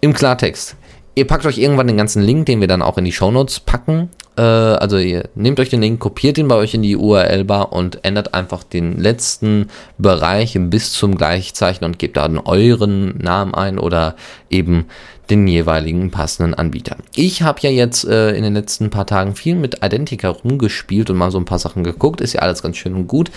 Im 0.01 0.13
Klartext. 0.13 0.75
Ihr 1.15 1.27
packt 1.27 1.45
euch 1.45 1.59
irgendwann 1.59 1.87
den 1.87 1.97
ganzen 1.97 2.23
Link, 2.23 2.47
den 2.47 2.59
wir 2.59 2.67
dann 2.67 2.81
auch 2.81 2.97
in 2.97 3.05
die 3.05 3.11
Shownotes 3.11 3.59
packen. 3.59 4.09
Äh, 4.35 4.41
also 4.41 4.97
ihr 4.97 5.29
nehmt 5.35 5.59
euch 5.59 5.69
den 5.69 5.81
Link, 5.81 5.99
kopiert 5.99 6.37
ihn 6.37 6.47
bei 6.47 6.55
euch 6.55 6.73
in 6.73 6.81
die 6.81 6.97
URL-Bar 6.97 7.71
und 7.71 8.03
ändert 8.03 8.33
einfach 8.33 8.63
den 8.63 8.97
letzten 8.99 9.67
Bereich 9.99 10.57
bis 10.59 10.91
zum 10.91 11.15
Gleichzeichen 11.15 11.85
und 11.85 11.99
gebt 11.99 12.17
dann 12.17 12.39
euren 12.39 13.17
Namen 13.19 13.53
ein 13.53 13.77
oder 13.77 14.15
eben 14.49 14.85
den 15.29 15.47
jeweiligen 15.47 16.11
passenden 16.11 16.53
Anbieter. 16.53 16.97
Ich 17.15 17.41
habe 17.41 17.59
ja 17.61 17.69
jetzt 17.69 18.05
äh, 18.05 18.31
in 18.31 18.43
den 18.43 18.53
letzten 18.53 18.89
paar 18.89 19.05
Tagen 19.05 19.35
viel 19.35 19.55
mit 19.55 19.83
Identica 19.83 20.29
rumgespielt 20.29 21.09
und 21.09 21.17
mal 21.17 21.31
so 21.31 21.37
ein 21.37 21.45
paar 21.45 21.59
Sachen 21.59 21.83
geguckt. 21.83 22.21
Ist 22.21 22.33
ja 22.33 22.41
alles 22.41 22.61
ganz 22.61 22.77
schön 22.77 22.93
und 22.93 23.07
gut. 23.07 23.31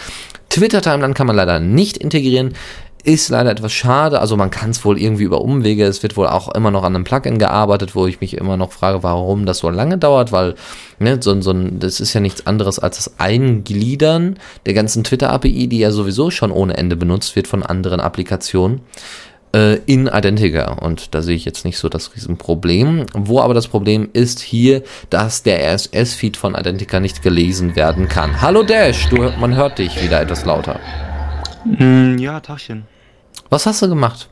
Twitter-Timeline 0.50 1.14
kann 1.14 1.26
man 1.26 1.36
leider 1.36 1.60
nicht 1.60 1.96
integrieren. 1.96 2.54
Ist 3.04 3.28
leider 3.28 3.52
etwas 3.52 3.72
schade. 3.72 4.20
Also 4.20 4.36
man 4.36 4.50
kann 4.50 4.70
es 4.70 4.84
wohl 4.84 5.00
irgendwie 5.00 5.22
über 5.22 5.40
Umwege. 5.40 5.84
Es 5.84 6.02
wird 6.02 6.16
wohl 6.16 6.26
auch 6.26 6.52
immer 6.56 6.72
noch 6.72 6.82
an 6.82 6.96
einem 6.96 7.04
Plugin 7.04 7.38
gearbeitet, 7.38 7.94
wo 7.94 8.08
ich 8.08 8.20
mich 8.20 8.36
immer 8.36 8.56
noch 8.56 8.72
frage, 8.72 9.04
warum 9.04 9.46
das 9.46 9.58
so 9.58 9.70
lange 9.70 9.96
dauert, 9.96 10.32
weil 10.32 10.56
ne, 10.98 11.18
so, 11.20 11.40
so 11.40 11.52
das 11.52 12.00
ist 12.00 12.14
ja 12.14 12.20
nichts 12.20 12.48
anderes 12.48 12.80
als 12.80 12.96
das 12.96 13.20
Eingliedern 13.20 14.38
der 14.66 14.74
ganzen 14.74 15.04
Twitter-API, 15.04 15.68
die 15.68 15.78
ja 15.78 15.92
sowieso 15.92 16.32
schon 16.32 16.50
ohne 16.50 16.76
Ende 16.76 16.96
benutzt 16.96 17.36
wird 17.36 17.46
von 17.46 17.62
anderen 17.62 18.00
Applikationen 18.00 18.80
äh, 19.56 19.76
in 19.86 20.06
Identica. 20.06 20.74
Und 20.74 21.14
da 21.14 21.22
sehe 21.22 21.34
ich 21.34 21.44
jetzt 21.44 21.64
nicht 21.64 21.78
so 21.78 21.88
das 21.88 22.14
Riesenproblem. 22.14 23.06
Wo 23.14 23.40
aber 23.40 23.54
das 23.54 23.68
Problem 23.68 24.10
ist 24.12 24.40
hier, 24.40 24.82
dass 25.10 25.42
der 25.42 25.74
RSS-Feed 25.74 26.36
von 26.36 26.54
Identica 26.54 27.00
nicht 27.00 27.22
gelesen 27.22 27.74
werden 27.74 28.08
kann. 28.08 28.42
Hallo 28.42 28.62
Dash, 28.62 29.08
du, 29.08 29.30
man 29.40 29.56
hört 29.56 29.78
dich 29.78 30.02
wieder 30.02 30.20
etwas 30.20 30.44
lauter. 30.44 30.78
Mm, 31.64 32.18
ja, 32.18 32.40
Tachchen. 32.40 32.84
Was 33.48 33.64
hast 33.66 33.80
du 33.80 33.88
gemacht? 33.88 34.28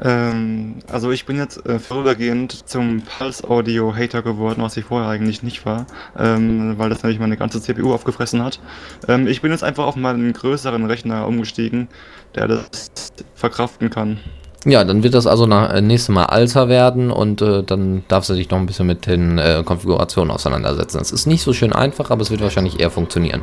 Ähm, 0.00 0.80
also 0.90 1.12
ich 1.12 1.24
bin 1.24 1.36
jetzt 1.36 1.64
äh, 1.66 1.78
vorübergehend 1.78 2.68
zum 2.68 3.02
Pulse 3.02 3.48
Audio 3.48 3.94
Hater 3.94 4.22
geworden, 4.22 4.62
was 4.62 4.76
ich 4.76 4.84
vorher 4.84 5.08
eigentlich 5.08 5.42
nicht 5.42 5.64
war, 5.64 5.86
ähm, 6.18 6.74
weil 6.78 6.90
das 6.90 7.02
nämlich 7.02 7.20
meine 7.20 7.36
ganze 7.36 7.60
CPU 7.60 7.92
aufgefressen 7.94 8.42
hat. 8.42 8.60
Ähm, 9.06 9.28
ich 9.28 9.40
bin 9.40 9.52
jetzt 9.52 9.62
einfach 9.62 9.86
auf 9.86 9.96
meinen 9.96 10.32
größeren 10.32 10.84
Rechner 10.86 11.26
umgestiegen, 11.28 11.88
der 12.36 12.48
das 12.48 12.90
verkraften 13.34 13.90
kann. 13.90 14.18
Ja, 14.66 14.82
dann 14.82 15.02
wird 15.02 15.12
das 15.12 15.26
also 15.26 15.46
nach, 15.46 15.70
äh, 15.72 15.82
nächstes 15.82 16.08
Mal 16.08 16.24
alter 16.24 16.68
werden 16.68 17.10
und 17.10 17.42
äh, 17.42 17.62
dann 17.62 18.02
darfst 18.08 18.30
du 18.30 18.34
dich 18.34 18.48
noch 18.48 18.58
ein 18.58 18.64
bisschen 18.64 18.86
mit 18.86 19.06
den 19.06 19.36
äh, 19.38 19.62
Konfigurationen 19.64 20.30
auseinandersetzen. 20.30 21.00
Es 21.00 21.12
ist 21.12 21.26
nicht 21.26 21.42
so 21.42 21.52
schön 21.52 21.74
einfach, 21.74 22.10
aber 22.10 22.22
es 22.22 22.30
wird 22.30 22.40
wahrscheinlich 22.40 22.80
eher 22.80 22.90
funktionieren. 22.90 23.42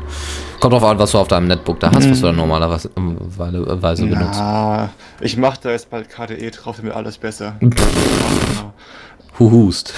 Kommt 0.58 0.74
drauf 0.74 0.82
an, 0.82 0.98
was 0.98 1.12
du 1.12 1.18
auf 1.18 1.28
deinem 1.28 1.46
Netbook 1.46 1.78
da 1.78 1.92
hast, 1.92 2.10
was 2.10 2.20
du 2.20 2.26
dann 2.26 2.36
normalerweise 2.36 2.88
äh, 2.88 4.08
benutzt. 4.08 4.38
Ja, 4.38 4.90
ich 5.20 5.36
mache 5.36 5.60
da 5.62 5.70
jetzt 5.70 5.90
bald 5.90 6.08
KDE 6.08 6.50
drauf, 6.50 6.76
damit 6.78 6.92
alles 6.92 7.18
besser. 7.18 7.54
Huhust. 9.38 9.94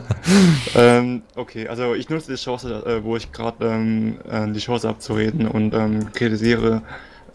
ähm, 0.74 1.22
okay, 1.36 1.68
also 1.68 1.94
ich 1.94 2.08
nutze 2.08 2.32
die 2.32 2.38
Chance, 2.38 2.82
äh, 2.86 3.04
wo 3.04 3.16
ich 3.16 3.30
gerade 3.30 3.66
ähm, 3.66 4.16
äh, 4.30 4.50
die 4.50 4.60
Chance 4.60 4.88
habe 4.88 4.98
zu 5.00 5.14
reden 5.14 5.46
und 5.46 5.74
ähm, 5.74 6.12
kritisiere 6.12 6.82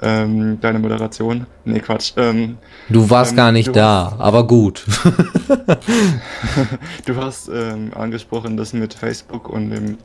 ähm, 0.01 0.59
deine 0.61 0.79
Moderation. 0.79 1.45
Nee, 1.65 1.79
Quatsch. 1.79 2.13
Ähm, 2.17 2.57
du 2.89 3.09
warst 3.09 3.31
ähm, 3.31 3.37
gar 3.37 3.51
nicht 3.51 3.75
da, 3.75 4.11
hast, 4.11 4.19
aber 4.19 4.47
gut. 4.47 4.85
du 7.05 7.15
hast 7.15 7.49
ähm, 7.53 7.91
angesprochen, 7.93 8.55
das 8.55 8.73
mit 8.73 8.93
Facebook 8.93 9.49
und 9.49 9.71
dem 9.71 9.97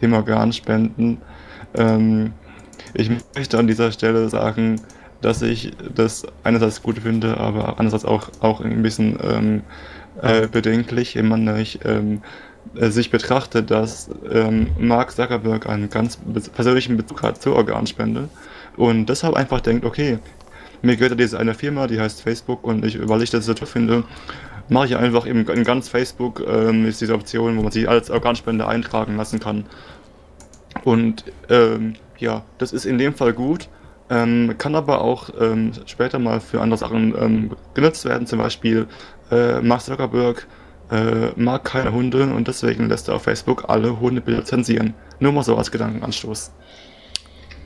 Thema 0.00 0.18
Organspenden. 0.18 1.18
Ähm, 1.74 2.32
ich 2.94 3.10
möchte 3.34 3.58
an 3.58 3.66
dieser 3.66 3.92
Stelle 3.92 4.28
sagen, 4.28 4.80
dass 5.20 5.42
ich 5.42 5.72
das 5.94 6.26
einerseits 6.42 6.82
gut 6.82 6.98
finde, 6.98 7.38
aber 7.38 7.78
andererseits 7.78 8.04
auch, 8.04 8.28
auch 8.40 8.60
ein 8.60 8.82
bisschen 8.82 9.18
ähm, 9.22 9.62
äh, 10.22 10.48
bedenklich, 10.48 11.14
wenn 11.14 11.28
man 11.28 11.46
äh, 11.46 12.90
sich 12.90 13.10
betrachtet, 13.10 13.70
dass 13.70 14.10
Mark 14.78 15.12
Zuckerberg 15.12 15.68
einen 15.68 15.88
ganz 15.88 16.18
persönlichen 16.52 16.96
Bezug 16.96 17.22
hat 17.22 17.40
zur 17.40 17.54
Organspende 17.54 18.28
und 18.76 19.06
deshalb 19.06 19.34
einfach 19.34 19.60
denkt, 19.60 19.84
okay, 19.84 20.18
mir 20.82 20.96
gehört 20.96 21.18
diese 21.18 21.38
eine 21.38 21.54
Firma, 21.54 21.86
die 21.86 22.00
heißt 22.00 22.22
Facebook 22.22 22.64
und 22.64 22.84
ich, 22.84 23.08
weil 23.08 23.22
ich 23.22 23.30
das 23.30 23.46
so 23.46 23.54
toll 23.54 23.66
finde, 23.66 24.04
mache 24.68 24.86
ich 24.86 24.96
einfach 24.96 25.26
eben 25.26 25.46
in 25.48 25.64
ganz 25.64 25.88
Facebook 25.88 26.42
ähm, 26.46 26.86
ist 26.86 27.00
diese 27.00 27.14
Option, 27.14 27.56
wo 27.56 27.62
man 27.62 27.72
sich 27.72 27.88
als 27.88 28.10
Organspende 28.10 28.66
eintragen 28.66 29.16
lassen 29.16 29.40
kann. 29.40 29.64
Und 30.84 31.24
ähm, 31.48 31.94
ja, 32.18 32.42
das 32.58 32.72
ist 32.72 32.84
in 32.84 32.98
dem 32.98 33.14
Fall 33.14 33.32
gut, 33.32 33.68
ähm, 34.10 34.54
kann 34.58 34.74
aber 34.74 35.00
auch 35.00 35.30
ähm, 35.40 35.72
später 35.86 36.18
mal 36.18 36.40
für 36.40 36.60
andere 36.60 36.78
Sachen 36.78 37.14
ähm, 37.18 37.50
genutzt 37.74 38.04
werden. 38.04 38.26
Zum 38.26 38.38
Beispiel 38.38 38.86
äh, 39.30 39.60
Mark 39.60 39.82
Zuckerberg 39.82 40.46
äh, 40.90 41.30
mag 41.36 41.64
keine 41.64 41.92
Hunde 41.92 42.22
und 42.24 42.46
deswegen 42.46 42.88
lässt 42.88 43.08
er 43.08 43.16
auf 43.16 43.22
Facebook 43.22 43.64
alle 43.68 43.98
Hundebilder 43.98 44.44
zensieren. 44.44 44.94
Nur 45.18 45.32
mal 45.32 45.42
so 45.42 45.56
als 45.56 45.70
Gedankenanstoß. 45.70 46.52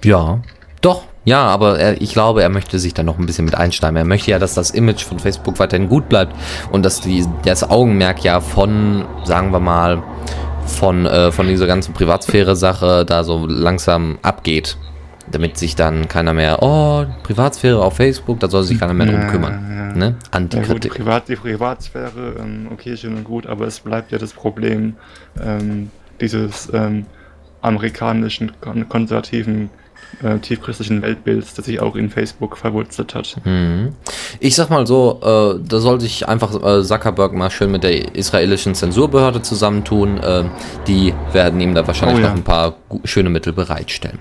Ja, 0.04 0.40
doch, 0.80 1.04
ja, 1.25 1.42
aber 1.44 1.78
er, 1.78 2.00
ich 2.00 2.12
glaube, 2.12 2.42
er 2.42 2.49
möchte 2.49 2.78
sich 2.78 2.94
da 2.94 3.02
noch 3.02 3.18
ein 3.18 3.26
bisschen 3.26 3.44
mit 3.44 3.54
einsteigen. 3.54 3.96
Er 3.96 4.04
möchte 4.04 4.30
ja, 4.30 4.38
dass 4.38 4.54
das 4.54 4.70
Image 4.70 5.04
von 5.04 5.18
Facebook 5.18 5.58
weiterhin 5.58 5.88
gut 5.88 6.08
bleibt 6.08 6.34
und 6.72 6.84
dass 6.84 7.00
die, 7.00 7.26
das 7.44 7.68
Augenmerk 7.68 8.25
ja 8.25 8.40
von, 8.40 9.04
sagen 9.25 9.52
wir 9.52 9.60
mal, 9.60 10.02
von, 10.64 11.06
äh, 11.06 11.32
von 11.32 11.46
dieser 11.49 11.66
ganzen 11.66 11.92
Privatsphäre-Sache 11.92 13.04
da 13.04 13.25
so 13.25 13.46
langsam 13.46 14.18
abgeht. 14.22 14.76
Damit 15.30 15.58
sich 15.58 15.76
dann 15.76 16.08
keiner 16.08 16.34
mehr, 16.34 16.60
oh, 16.60 17.04
Privatsphäre 17.22 17.80
auf 17.80 17.96
Facebook, 17.96 18.40
da 18.40 18.49
soll 18.49 18.64
sich 18.64 18.80
keiner 18.80 18.94
mehr 18.94 19.06
drum 19.06 19.28
kümmern. 19.28 19.52
Ja, 19.70 19.80
Ne? 19.96 20.16
Antikritik. 20.30 20.68
Ja, 20.68 20.88
gut, 20.88 20.99
Privat, 20.99 21.28
die 21.28 21.37
Privatsphäre, 21.37 22.37
ähm, 22.40 22.68
okay, 22.72 22.96
schön 22.96 23.16
und 23.16 23.25
gut, 23.25 23.46
aber 23.46 23.66
es 23.66 23.80
bleibt 23.80 24.12
ja 24.12 24.18
das 24.18 24.32
Problem 24.32 24.94
ähm, 25.42 25.90
dieses 26.20 26.68
ähm, 26.72 27.06
amerikanischen 27.60 28.52
konservativen 28.88 29.70
äh, 30.22 30.38
tiefchristlichen 30.38 31.02
Weltbilds, 31.02 31.54
das 31.54 31.64
sich 31.66 31.80
auch 31.80 31.96
in 31.96 32.10
Facebook 32.10 32.56
verwurzelt 32.56 33.14
hat. 33.14 33.36
Mhm. 33.44 33.94
Ich 34.38 34.54
sag 34.54 34.70
mal 34.70 34.86
so, 34.86 35.20
äh, 35.22 35.60
da 35.66 35.78
soll 35.78 36.00
sich 36.00 36.28
einfach 36.28 36.54
äh, 36.54 36.82
Zuckerberg 36.82 37.32
mal 37.32 37.50
schön 37.50 37.70
mit 37.70 37.84
der 37.84 38.14
israelischen 38.14 38.74
Zensurbehörde 38.74 39.42
zusammentun. 39.42 40.18
Äh, 40.18 40.44
die 40.86 41.14
werden 41.32 41.60
ihm 41.60 41.74
da 41.74 41.86
wahrscheinlich 41.86 42.18
oh, 42.18 42.22
ja. 42.22 42.28
noch 42.28 42.36
ein 42.36 42.44
paar 42.44 42.76
schöne 43.04 43.30
Mittel 43.30 43.52
bereitstellen. 43.52 44.18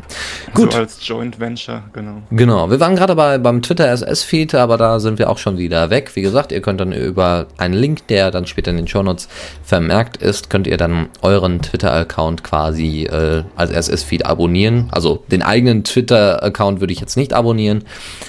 Gut. 0.54 0.74
So 0.74 0.80
als 0.80 1.08
Joint 1.08 1.40
Venture, 1.40 1.84
genau. 1.94 2.22
Genau. 2.32 2.70
Wir 2.70 2.80
waren 2.80 2.96
gerade 2.96 3.16
bei, 3.16 3.38
beim 3.38 3.62
Twitter 3.62 3.88
SS-Feed, 3.88 4.56
aber 4.56 4.78
da 4.78 5.00
sind 5.00 5.20
wir 5.20 5.30
auch 5.30 5.38
schon 5.38 5.58
wieder 5.58 5.90
weg. 5.90 6.12
Wie 6.16 6.22
gesagt, 6.22 6.52
ihr 6.52 6.62
könnt 6.62 6.80
dann 6.80 6.92
über 6.92 7.48
einen 7.58 7.74
Link, 7.74 8.08
der 8.08 8.32
dann 8.32 8.46
später 8.46 8.72
in 8.72 8.78
den 8.78 8.88
Shownotes 8.88 9.28
vermerkt 9.64 10.18
ist, 10.18 10.50
könnt 10.50 10.68
ihr 10.68 10.78
dann 10.78 11.10
euren 11.22 11.62
Twitter-Account 11.62 12.44
quasi 12.44 13.04
äh, 13.04 13.44
als 13.56 13.72
SS-Feed 13.72 14.26
abonnieren. 14.26 14.88
Also 14.92 15.24
den 15.32 15.42
eigenen 15.42 15.79
Twitter-Account 15.84 16.80
würde 16.80 16.94
ich 16.94 17.00
jetzt 17.00 17.18
nicht 17.18 17.34
abonnieren. 17.34 17.84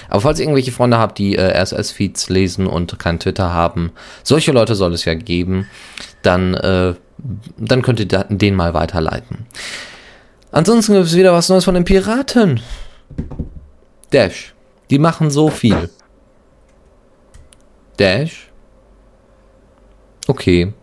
Aber 0.09 0.21
falls 0.21 0.39
ihr 0.39 0.45
irgendwelche 0.45 0.71
Freunde 0.71 0.97
habt, 0.97 1.17
die 1.17 1.35
äh, 1.35 1.61
RSS-Feeds 1.61 2.29
lesen 2.29 2.67
und 2.67 2.99
kein 2.99 3.19
Twitter 3.19 3.53
haben, 3.53 3.91
solche 4.23 4.51
Leute 4.51 4.75
soll 4.75 4.93
es 4.93 5.05
ja 5.05 5.13
geben, 5.13 5.67
dann, 6.21 6.53
äh, 6.53 6.93
dann 7.57 7.81
könnt 7.81 7.99
ihr 7.99 8.05
den 8.07 8.55
mal 8.55 8.73
weiterleiten. 8.73 9.45
Ansonsten 10.51 10.93
gibt 10.93 11.05
es 11.05 11.15
wieder 11.15 11.33
was 11.33 11.49
Neues 11.49 11.63
von 11.63 11.75
den 11.75 11.85
Piraten. 11.85 12.59
Dash. 14.11 14.53
Die 14.89 14.99
machen 14.99 15.31
so 15.31 15.49
viel. 15.49 15.89
Dash. 17.97 18.49
Okay. 20.27 20.73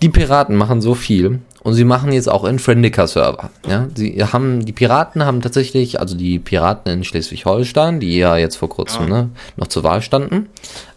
Die 0.00 0.08
Piraten 0.08 0.56
machen 0.56 0.80
so 0.80 0.94
viel. 0.94 1.40
Und 1.68 1.74
sie 1.74 1.84
machen 1.84 2.12
jetzt 2.12 2.30
auch 2.30 2.44
in 2.44 2.58
Friendica-Server. 2.58 3.50
Ja, 3.68 3.88
sie 3.94 4.24
haben, 4.24 4.64
die 4.64 4.72
Piraten 4.72 5.26
haben 5.26 5.42
tatsächlich, 5.42 6.00
also 6.00 6.16
die 6.16 6.38
Piraten 6.38 6.90
in 6.90 7.04
Schleswig-Holstein, 7.04 8.00
die 8.00 8.16
ja 8.16 8.38
jetzt 8.38 8.56
vor 8.56 8.70
kurzem 8.70 9.02
ja. 9.08 9.24
ne, 9.24 9.30
noch 9.56 9.66
zur 9.66 9.84
Wahl 9.84 10.00
standen. 10.00 10.48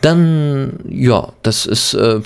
Dann, 0.01 0.79
ja, 0.87 1.29
das 1.43 1.65
ist. 1.65 1.93
Äh, 1.93 2.21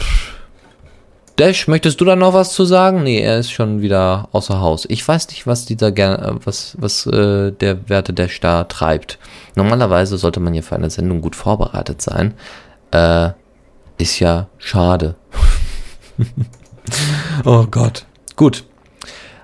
Dash, 1.38 1.68
möchtest 1.68 2.00
du 2.00 2.06
da 2.06 2.16
noch 2.16 2.34
was 2.34 2.54
zu 2.54 2.66
sagen? 2.66 3.04
Nee, 3.04 3.20
er 3.20 3.40
ist 3.40 3.52
schon 3.52 3.82
wieder 3.82 4.28
außer 4.32 4.60
Haus. 4.60 4.86
Ich 4.90 5.08
weiß 5.08 5.30
nicht, 5.30 5.48
was 5.48 5.66
dieser 5.66 5.92
gerne, 5.92 6.38
was, 6.44 6.76
was 6.78 7.08
äh, 7.08 7.52
der 7.52 7.90
Werte 7.90 8.14
Dash 8.14 8.40
da 8.42 8.66
treibt. 8.66 9.18
Normalerweise 9.56 10.18
sollte 10.18 10.40
man 10.40 10.54
hier 10.54 10.62
für 10.62 10.76
eine 10.76 10.90
Sendung 10.90 11.22
gut 11.22 11.36
vorbereitet 11.36 12.02
sein. 12.02 12.36
Äh, 12.92 13.30
ist 13.98 14.20
ja 14.20 14.50
schade. 14.58 15.16
oh 17.46 17.66
Gott. 17.72 18.06
Gut. 18.36 18.66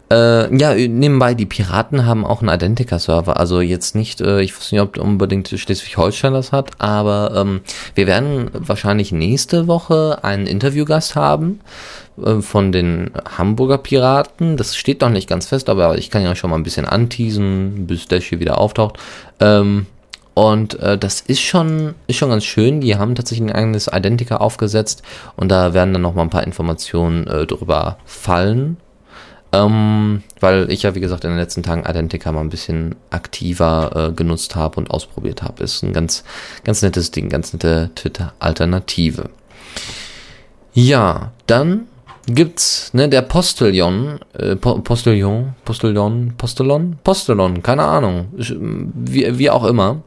Äh, 0.09 0.55
ja, 0.57 0.73
nebenbei, 0.73 1.33
die 1.33 1.45
Piraten 1.45 2.05
haben 2.05 2.25
auch 2.25 2.41
einen 2.41 2.53
Identica-Server. 2.53 3.37
Also 3.37 3.59
jetzt 3.59 3.93
nicht, 3.93 4.21
äh, 4.21 4.41
ich 4.41 4.57
weiß 4.57 4.71
nicht, 4.71 4.81
ob 4.81 4.97
unbedingt 4.97 5.49
Schleswig-Holstein 5.49 6.33
das 6.33 6.51
hat, 6.53 6.71
aber 6.79 7.33
ähm, 7.35 7.61
wir 7.93 8.07
werden 8.07 8.49
wahrscheinlich 8.53 9.11
nächste 9.11 9.67
Woche 9.67 10.19
einen 10.23 10.47
Interviewgast 10.47 11.15
haben 11.15 11.59
äh, 12.23 12.41
von 12.41 12.71
den 12.71 13.11
Hamburger 13.37 13.79
Piraten. 13.79 14.55
Das 14.55 14.77
steht 14.77 15.01
noch 15.01 15.09
nicht 15.09 15.27
ganz 15.27 15.47
fest, 15.47 15.67
aber 15.67 15.97
ich 15.97 16.09
kann 16.09 16.23
ja 16.23 16.35
schon 16.35 16.51
mal 16.51 16.55
ein 16.55 16.63
bisschen 16.63 16.85
anteasen, 16.85 17.85
bis 17.87 18.07
der 18.07 18.21
hier 18.21 18.39
wieder 18.39 18.59
auftaucht. 18.59 18.97
Ähm, 19.41 19.87
und 20.33 20.79
äh, 20.79 20.97
das 20.97 21.19
ist 21.19 21.41
schon, 21.41 21.95
ist 22.05 22.17
schon 22.17 22.29
ganz 22.29 22.45
schön. 22.45 22.79
Die 22.79 22.95
haben 22.95 23.15
tatsächlich 23.15 23.49
ein 23.49 23.55
eigenes 23.55 23.89
Identica 23.91 24.37
aufgesetzt 24.37 25.01
und 25.35 25.49
da 25.49 25.73
werden 25.73 25.91
dann 25.91 26.03
noch 26.03 26.13
mal 26.13 26.21
ein 26.21 26.29
paar 26.29 26.43
Informationen 26.43 27.27
äh, 27.27 27.45
drüber 27.45 27.97
fallen. 28.05 28.77
Ähm, 29.53 30.23
weil 30.39 30.69
ich 30.71 30.83
ja, 30.83 30.93
wie 30.93 30.99
gesagt, 30.99 31.23
in 31.23 31.31
den 31.31 31.39
letzten 31.39 31.63
Tagen 31.63 31.85
Identica 31.89 32.31
mal 32.31 32.41
ein 32.41 32.49
bisschen 32.49 32.95
aktiver 33.11 34.09
äh, 34.09 34.11
genutzt 34.11 34.55
habe 34.55 34.77
und 34.77 34.91
ausprobiert 34.91 35.41
habe. 35.41 35.63
Ist 35.63 35.83
ein 35.83 35.93
ganz, 35.93 36.23
ganz 36.63 36.81
nettes 36.81 37.11
Ding, 37.11 37.29
ganz 37.29 37.53
nette 37.53 37.91
Twitter-Alternative. 37.95 39.29
Ja, 40.73 41.31
dann 41.47 41.87
gibt's, 42.27 42.93
ne, 42.93 43.07
der 43.07 43.21
Postillon, 43.21 44.19
äh, 44.33 44.55
Postillon, 44.57 45.55
Postillon, 45.63 46.33
Postillon, 46.37 46.97
Postillon, 47.03 47.63
keine 47.63 47.83
Ahnung, 47.83 48.27
wie, 48.35 49.39
wie 49.39 49.49
auch 49.49 49.63
immer. 49.63 50.03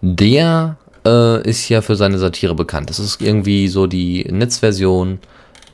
Der 0.00 0.76
äh, 1.06 1.48
ist 1.48 1.68
ja 1.68 1.82
für 1.82 1.96
seine 1.96 2.18
Satire 2.18 2.54
bekannt. 2.54 2.90
Das 2.90 2.98
ist 2.98 3.20
irgendwie 3.20 3.68
so 3.68 3.86
die 3.86 4.24
Netzversion 4.30 5.18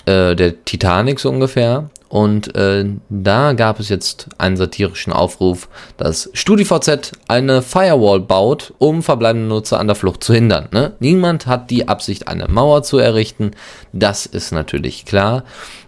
äh, 0.06 0.34
der 0.34 0.64
Titanic 0.64 1.20
so 1.20 1.30
ungefähr. 1.30 1.90
Und 2.12 2.54
äh, 2.57 2.85
da 3.09 3.54
gab 3.54 3.81
es 3.81 3.88
jetzt 3.88 4.28
einen 4.37 4.59
satirischen 4.59 5.14
Aufruf, 5.14 5.71
dass 5.97 6.28
StudiVZ 6.35 7.12
eine 7.26 7.62
Firewall 7.62 8.21
baut, 8.21 8.75
um 8.76 9.02
verbleibende 9.02 9.49
Nutzer 9.49 9.81
an 9.81 9.87
der 9.87 9.97
Flucht 9.97 10.23
zu 10.23 10.35
hindern. 10.35 10.69
Ne? 10.73 10.92
Niemand 10.99 11.47
hat 11.47 11.71
die 11.71 11.88
Absicht, 11.88 12.28
eine 12.28 12.49
Mauer 12.49 12.83
zu 12.83 12.99
errichten. 12.99 13.52
Das 13.95 14.26
ist 14.26 14.52
natürlich 14.52 15.07
klar. 15.07 15.44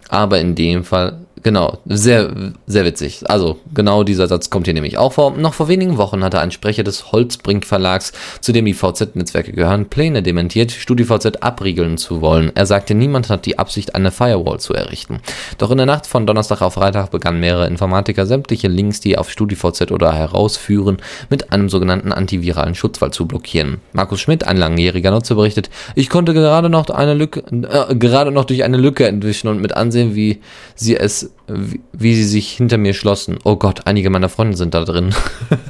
Aber 0.09 0.39
in 0.39 0.55
dem 0.55 0.83
Fall 0.83 1.24
Genau, 1.43 1.79
sehr, 1.85 2.53
sehr 2.65 2.85
witzig. 2.85 3.29
Also, 3.29 3.59
genau 3.73 4.03
dieser 4.03 4.27
Satz 4.27 4.49
kommt 4.49 4.67
hier 4.67 4.73
nämlich 4.73 4.97
auch 4.97 5.13
vor. 5.13 5.31
Noch 5.37 5.53
vor 5.53 5.67
wenigen 5.67 5.97
Wochen 5.97 6.23
hatte 6.23 6.39
ein 6.39 6.51
Sprecher 6.51 6.83
des 6.83 7.11
Holzbrink 7.11 7.65
Verlags, 7.65 8.13
zu 8.41 8.51
dem 8.51 8.65
die 8.65 8.73
VZ-Netzwerke 8.73 9.51
gehören, 9.51 9.87
Pläne 9.87 10.23
dementiert, 10.23 10.71
StudiVZ 10.71 11.43
abriegeln 11.43 11.97
zu 11.97 12.21
wollen. 12.21 12.51
Er 12.55 12.65
sagte, 12.65 12.95
niemand 12.95 13.29
hat 13.29 13.45
die 13.45 13.59
Absicht, 13.59 13.95
eine 13.95 14.11
Firewall 14.11 14.59
zu 14.59 14.73
errichten. 14.73 15.19
Doch 15.57 15.71
in 15.71 15.77
der 15.77 15.85
Nacht 15.85 16.07
von 16.07 16.25
Donnerstag 16.25 16.61
auf 16.61 16.75
Freitag 16.75 17.11
begannen 17.11 17.39
mehrere 17.41 17.67
Informatiker 17.67 18.25
sämtliche 18.25 18.67
Links, 18.67 19.01
die 19.01 19.17
auf 19.17 19.29
StudiVZ 19.29 19.91
oder 19.91 20.13
herausführen, 20.13 20.97
mit 21.29 21.51
einem 21.51 21.69
sogenannten 21.69 22.11
antiviralen 22.11 22.75
Schutzwall 22.75 23.11
zu 23.11 23.27
blockieren. 23.27 23.81
Markus 23.93 24.21
Schmidt, 24.21 24.47
ein 24.47 24.57
langjähriger 24.57 25.11
Nutzer, 25.11 25.35
berichtet, 25.35 25.69
ich 25.95 26.09
konnte 26.09 26.33
gerade 26.33 26.69
noch 26.69 26.89
eine 26.89 27.13
Lücke, 27.13 27.43
äh, 27.51 27.95
gerade 27.95 28.31
noch 28.31 28.45
durch 28.45 28.63
eine 28.63 28.77
Lücke 28.77 29.05
entwischen 29.07 29.47
und 29.47 29.61
mit 29.61 29.75
ansehen, 29.75 30.15
wie 30.15 30.41
sie 30.75 30.95
es 30.95 31.24
wie, 31.47 32.15
sie 32.15 32.23
sich 32.23 32.51
hinter 32.51 32.77
mir 32.77 32.93
schlossen. 32.93 33.37
Oh 33.43 33.55
Gott, 33.55 33.81
einige 33.85 34.09
meiner 34.09 34.29
Freunde 34.29 34.57
sind 34.57 34.73
da 34.73 34.83
drin. 34.83 35.13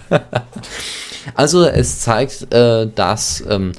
also 1.36 1.65
es 1.65 2.00
zeigt, 2.00 2.54
äh, 2.54 2.88
dass 2.94 3.44
ähm, 3.50 3.74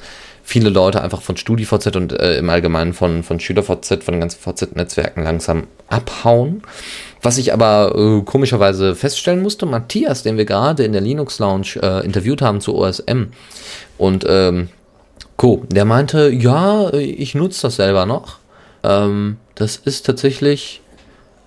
viele 0.47 0.71
Leute 0.71 1.03
einfach 1.03 1.23
von 1.23 1.37
StudiVZ 1.37 1.97
und 1.97 2.13
äh, 2.13 2.39
im 2.39 2.49
Allgemeinen 2.49 2.93
von, 2.93 3.23
von 3.23 3.41
SchülerVZ, 3.41 4.05
von 4.05 4.15
den 4.15 4.21
ganzen 4.21 4.41
VZ-Netzwerken 4.41 5.25
langsam 5.25 5.65
abhauen. 5.89 6.63
Was 7.21 7.39
ich 7.39 7.53
aber 7.53 7.95
äh, 7.97 8.23
komischerweise 8.23 8.95
feststellen 8.95 9.43
musste, 9.43 9.67
Matthias, 9.67 10.23
den 10.23 10.37
wir 10.37 10.45
gerade 10.45 10.85
in 10.85 10.93
der 10.93 11.01
Linux 11.01 11.41
Lounge 11.41 11.81
äh, 11.83 12.05
interviewt 12.05 12.43
haben 12.43 12.61
zu 12.61 12.77
OSM 12.77 13.33
und 13.99 14.25
ähm, 14.29 14.69
Co., 15.37 15.65
der 15.69 15.85
meinte, 15.85 16.31
ja, 16.31 16.93
ich 16.93 17.35
nutze 17.35 17.63
das 17.63 17.77
selber 17.77 18.07
noch. 18.07 18.39
Ähm, 18.85 19.39
das 19.57 19.77
ist 19.77 20.07
tatsächlich 20.07 20.81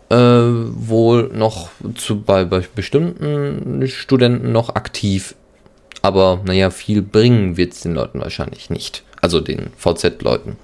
äh, 0.10 0.15
wohl 0.15 1.30
noch 1.34 1.69
zu, 1.95 2.22
bei, 2.22 2.45
bei 2.45 2.63
bestimmten 2.74 3.88
Studenten 3.88 4.52
noch 4.52 4.76
aktiv. 4.76 5.36
Aber 6.02 6.41
naja, 6.45 6.69
viel 6.69 7.02
bringen 7.02 7.58
wird 7.58 7.74
es 7.74 7.82
den 7.82 7.93
Leuten 7.93 8.19
wahrscheinlich 8.19 8.69
nicht. 8.69 9.04
Also 9.22 9.41
den 9.41 9.72
VZ-Leuten. 9.78 10.56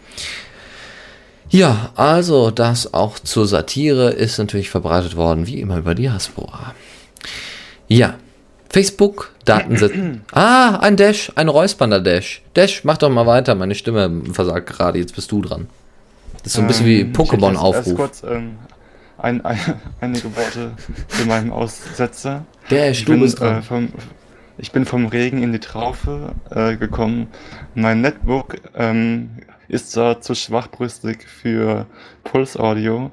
Ja, 1.49 1.91
also 1.95 2.51
das 2.51 2.93
auch 2.93 3.19
zur 3.19 3.47
Satire 3.47 4.11
ist 4.11 4.37
natürlich 4.37 4.69
verbreitet 4.69 5.15
worden, 5.15 5.45
wie 5.47 5.59
immer 5.59 5.77
über 5.77 5.93
die 5.93 6.03
Diaspora. 6.03 6.73
Ja, 7.87 8.15
Facebook, 8.69 9.31
Datensätze. 9.45 10.21
ah, 10.31 10.79
ein 10.79 10.97
Dash, 10.97 11.31
ein 11.35 11.49
Räuspernder 11.49 11.99
Dash. 11.99 12.41
Dash, 12.55 12.83
mach 12.83 12.97
doch 12.97 13.09
mal 13.09 13.27
weiter, 13.27 13.55
meine 13.55 13.75
Stimme 13.75 14.23
versagt 14.31 14.67
gerade, 14.67 14.99
jetzt 14.99 15.15
bist 15.15 15.31
du 15.31 15.41
dran. 15.41 15.67
Das 16.43 16.47
ist 16.47 16.53
so 16.53 16.61
ein 16.61 16.67
bisschen 16.67 16.85
wie 16.85 17.01
ähm, 17.01 17.13
Pokémon-Aufruf. 17.13 18.23
Ähm, 18.27 18.57
ein, 19.17 19.43
ein, 19.45 19.59
einige 20.01 20.35
Worte 20.35 20.71
zu 21.07 21.25
meinem 21.25 21.51
Aussetzer. 21.51 22.45
Der 22.69 22.91
ich 22.91 23.05
bin, 23.05 23.23
äh, 23.23 23.61
vom, 23.61 23.89
ich 24.57 24.71
bin 24.71 24.85
vom 24.85 25.07
Regen 25.07 25.41
in 25.41 25.51
die 25.51 25.59
Traufe 25.59 26.33
äh, 26.49 26.75
gekommen. 26.75 27.27
Mein 27.73 28.01
Netbook 28.01 28.55
ähm, 28.75 29.29
ist 29.67 29.91
zwar 29.91 30.21
zu 30.21 30.35
schwachbrüstig 30.35 31.23
für 31.27 31.85
Pulse 32.23 32.59
Audio. 32.59 33.11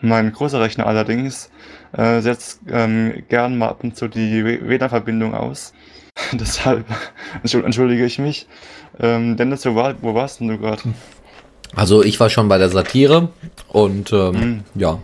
Mein 0.00 0.32
großer 0.32 0.60
Rechner 0.60 0.86
allerdings 0.86 1.50
äh, 1.92 2.20
setzt 2.20 2.60
ähm, 2.68 3.22
gern 3.28 3.56
mal 3.56 3.68
ab 3.68 3.82
und 3.82 3.96
zu 3.96 4.08
die 4.08 4.44
WLAN-Verbindung 4.44 5.34
aus. 5.34 5.72
Deshalb 6.32 6.84
entschuldige 7.42 8.04
ich 8.04 8.18
mich. 8.18 8.46
Ähm, 9.00 9.36
Dennis, 9.36 9.66
wo, 9.66 9.74
war, 9.74 9.94
wo 10.02 10.14
warst 10.14 10.40
denn 10.40 10.48
du 10.48 10.58
gerade? 10.58 10.82
Also 11.74 12.04
ich 12.04 12.20
war 12.20 12.30
schon 12.30 12.48
bei 12.48 12.58
der 12.58 12.68
Satire 12.68 13.30
und 13.68 14.12
ähm, 14.12 14.32
mhm. 14.32 14.64
ja, 14.74 14.98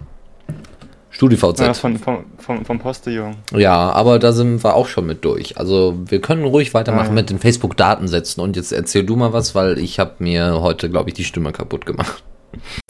StudiVZ. 1.21 1.61
Ja, 1.61 1.75
von, 1.75 1.99
von, 1.99 2.25
von, 2.39 2.65
vom 2.65 2.79
Postillon. 2.79 3.37
Ja, 3.55 3.93
aber 3.93 4.19
da 4.19 4.33
sind 4.33 4.65
wir 4.65 4.75
auch 4.75 4.87
schon 4.87 5.05
mit 5.05 5.23
durch. 5.27 5.59
Also 5.59 5.99
wir 6.07 6.23
können 6.23 6.45
ruhig 6.45 6.73
weitermachen 6.73 7.09
ja. 7.09 7.13
mit 7.13 7.29
den 7.29 7.39
Facebook-Datensätzen. 7.39 8.43
Und 8.43 8.57
jetzt 8.57 8.73
erzähl 8.73 9.05
du 9.05 9.17
mal 9.17 9.35
was, 9.35 9.55
weil 9.55 9.79
ich 9.79 9.99
habe 9.99 10.15
mir 10.21 10.63
heute, 10.63 10.89
glaube 10.89 11.11
ich, 11.11 11.15
die 11.15 11.25
Stimme 11.25 11.53
kaputt 11.53 11.85
gemacht. 11.85 12.25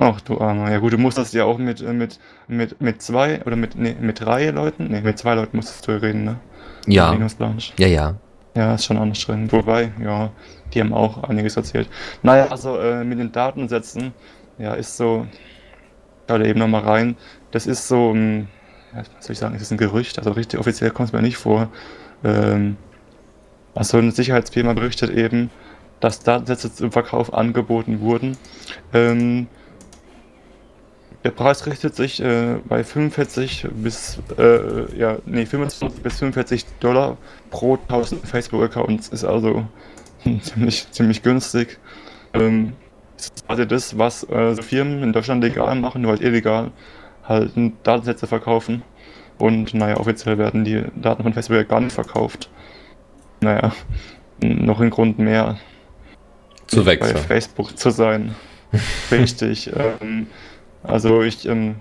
Ach 0.00 0.20
du 0.20 0.40
Armer. 0.40 0.70
Ja 0.70 0.78
gut, 0.78 0.92
du 0.92 0.98
musstest 0.98 1.34
ja 1.34 1.44
auch 1.44 1.58
mit, 1.58 1.80
äh, 1.80 1.92
mit, 1.92 2.20
mit, 2.46 2.80
mit 2.80 3.02
zwei 3.02 3.42
oder 3.44 3.56
mit, 3.56 3.74
nee, 3.74 3.96
mit 4.00 4.20
drei 4.20 4.50
Leuten? 4.50 4.86
Nee, 4.88 5.00
mit 5.00 5.18
zwei 5.18 5.34
Leuten 5.34 5.56
musstest 5.56 5.88
du 5.88 6.00
reden, 6.00 6.22
ne? 6.22 6.36
Ja. 6.86 7.12
Ja, 7.78 7.86
ja. 7.88 8.14
Ja, 8.54 8.74
ist 8.76 8.84
schon 8.84 8.96
anstrengend. 8.96 9.52
Wobei, 9.52 9.92
ja, 10.02 10.30
die 10.72 10.80
haben 10.80 10.94
auch 10.94 11.24
einiges 11.24 11.56
erzählt. 11.56 11.88
Naja, 12.22 12.46
also 12.48 12.78
äh, 12.78 13.02
mit 13.02 13.18
den 13.18 13.32
Datensätzen, 13.32 14.12
ja, 14.56 14.74
ist 14.74 14.96
so, 14.96 15.26
da 16.28 16.40
eben 16.40 16.60
nochmal 16.60 16.82
rein, 16.82 17.16
das 17.50 17.66
ist 17.66 17.88
so 17.88 18.12
ein, 18.12 18.48
was 18.92 19.08
soll 19.20 19.32
ich 19.34 19.38
sagen, 19.38 19.54
es 19.56 19.62
ist 19.62 19.72
ein 19.72 19.78
Gerücht, 19.78 20.18
also 20.18 20.32
richtig 20.32 20.60
offiziell 20.60 20.90
kommt 20.90 21.08
es 21.08 21.12
mir 21.12 21.22
nicht 21.22 21.36
vor. 21.38 21.70
Ähm, 22.24 22.78
also 23.74 23.98
eine 23.98 24.12
Sicherheitsfirma 24.12 24.74
berichtet 24.74 25.10
eben, 25.10 25.50
dass 26.00 26.20
Datensätze 26.22 26.72
zum 26.74 26.92
Verkauf 26.92 27.34
angeboten 27.34 28.00
wurden. 28.00 28.38
Ähm, 28.92 29.48
Der 31.24 31.32
Preis 31.32 31.66
richtet 31.66 31.94
sich 31.94 32.20
äh, 32.20 32.56
bei 32.64 32.82
45 32.82 33.68
bis, 33.72 34.22
äh, 34.38 34.96
ja, 34.96 35.18
nee, 35.26 35.44
25 35.44 36.02
bis 36.02 36.18
45 36.18 36.66
Dollar 36.78 37.18
pro 37.50 37.76
1000 37.76 38.26
Facebook-Accounts. 38.26 39.08
Ist 39.08 39.24
also 39.24 39.68
ziemlich, 40.40 40.90
ziemlich 40.92 41.22
günstig. 41.22 41.78
Ähm, 42.32 42.76
ist 43.18 43.46
quasi 43.46 43.66
das, 43.68 43.98
was 43.98 44.24
äh, 44.30 44.54
so 44.54 44.62
Firmen 44.62 45.02
in 45.02 45.12
Deutschland 45.12 45.44
legal 45.44 45.74
machen, 45.76 46.02
nur 46.02 46.12
halt 46.12 46.22
illegal, 46.22 46.72
halt 47.24 47.52
Datensätze 47.82 48.26
verkaufen. 48.26 48.82
Und 49.38 49.72
naja, 49.72 49.96
offiziell 49.96 50.36
werden 50.38 50.64
die 50.64 50.84
Daten 50.96 51.22
von 51.22 51.32
Facebook 51.32 51.56
ja 51.56 51.62
gar 51.62 51.80
nicht 51.80 51.92
verkauft. 51.94 52.50
Naja, 53.40 53.72
noch 54.42 54.80
ein 54.80 54.90
Grund 54.90 55.18
mehr, 55.18 55.58
Zu 56.66 56.84
wechseln. 56.84 57.14
bei 57.14 57.20
Facebook 57.20 57.78
zu 57.78 57.90
sein. 57.90 58.34
Richtig. 59.10 59.70
ähm, 59.74 60.26
also 60.82 61.22
ich, 61.22 61.46
ähm, 61.48 61.76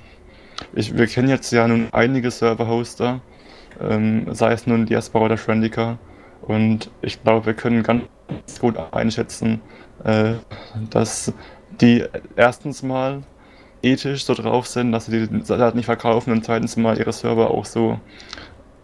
ich, 0.74 0.98
wir 0.98 1.08
kennen 1.08 1.30
jetzt 1.30 1.52
ja 1.52 1.68
nun 1.68 1.90
einige 1.92 2.32
Server-Hoster, 2.32 3.22
ähm, 3.82 4.34
sei 4.34 4.54
es 4.54 4.66
nun 4.66 4.86
Diaspora 4.86 5.26
oder 5.26 5.38
Friendica. 5.38 5.98
Und 6.42 6.90
ich 7.02 7.22
glaube, 7.22 7.48
wir 7.48 7.54
können 7.54 7.84
ganz 7.84 8.04
gut 8.60 8.76
einschätzen, 8.92 9.62
äh, 10.04 10.34
dass 10.90 11.34
die 11.82 12.06
erstens 12.36 12.84
mal 12.84 13.24
ethisch 13.82 14.26
so 14.26 14.34
drauf 14.34 14.68
sind, 14.68 14.92
dass 14.92 15.06
sie 15.06 15.28
die 15.28 15.44
Daten 15.44 15.78
nicht 15.78 15.86
verkaufen 15.86 16.32
und 16.32 16.46
zweitens 16.46 16.78
mal 16.78 16.98
ihre 16.98 17.14
Server 17.14 17.52
auch 17.52 17.66
so 17.66 18.00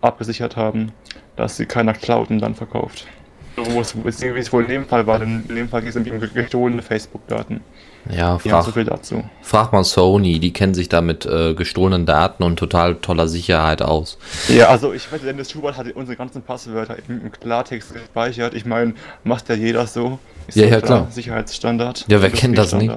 abgesichert 0.01 0.55
haben, 0.55 0.91
dass 1.35 1.57
sie 1.57 1.65
keiner 1.65 1.93
klaut 1.93 2.29
und 2.29 2.39
dann 2.39 2.55
verkauft. 2.55 3.07
So, 3.55 3.65
Wo 3.73 3.79
es, 3.79 3.95
wie 3.95 4.39
es 4.39 4.51
wohl 4.51 4.63
in 4.63 4.69
dem 4.69 4.85
Fall 4.85 5.07
war, 5.07 5.19
denn 5.19 5.45
in 5.47 5.55
dem 5.55 5.69
Fall 5.69 5.81
geht 5.81 5.91
es 5.91 5.95
um 5.95 6.03
gestohlene 6.03 6.81
Facebook-Daten. 6.81 7.61
Ja, 8.09 8.37
Ja, 8.43 8.61
so 8.61 8.65
frag, 8.65 8.73
viel 8.73 8.83
dazu. 8.83 9.23
frag 9.41 9.71
mal 9.71 9.83
Sony, 9.83 10.39
die 10.39 10.53
kennen 10.53 10.73
sich 10.73 10.89
da 10.89 11.01
mit 11.01 11.25
äh, 11.25 11.53
gestohlenen 11.53 12.05
Daten 12.05 12.43
und 12.43 12.57
total 12.57 12.95
toller 12.95 13.27
Sicherheit 13.27 13.81
aus. 13.81 14.19
Ja, 14.47 14.67
also 14.67 14.93
ich 14.93 15.11
weiß, 15.11 15.21
Dennis 15.21 15.51
Schubert 15.51 15.77
hat 15.77 15.91
unsere 15.93 16.15
ganzen 16.15 16.43
Passwörter 16.43 16.97
im, 17.07 17.31
Klartext 17.31 17.93
gespeichert. 17.93 18.53
Ich 18.53 18.65
meine, 18.65 18.93
macht 19.23 19.49
ja 19.49 19.55
jeder 19.55 19.87
so. 19.87 20.19
Ist 20.47 20.57
Ja, 20.57 20.67
ja, 20.67 20.81
klar. 20.81 21.07
Sicherheitsstandard. 21.09 22.05
Ja, 22.07 22.21
wer 22.21 22.29
kennt 22.29 22.57
das 22.57 22.73
nicht? 22.73 22.93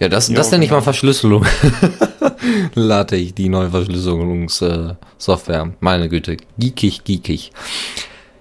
Ja, 0.00 0.08
das, 0.08 0.28
Ja, 0.28 0.36
das 0.36 0.50
nenne 0.50 0.64
ich 0.64 0.70
mal 0.70 0.76
genau. 0.76 0.84
Verschlüsselung. 0.84 1.44
LaTeX, 2.74 3.34
die 3.34 3.48
neue 3.48 3.70
Verschlüsselungssoftware. 3.70 5.72
Meine 5.80 6.08
Güte, 6.08 6.36
geekig, 6.58 7.04
geekig. 7.04 7.52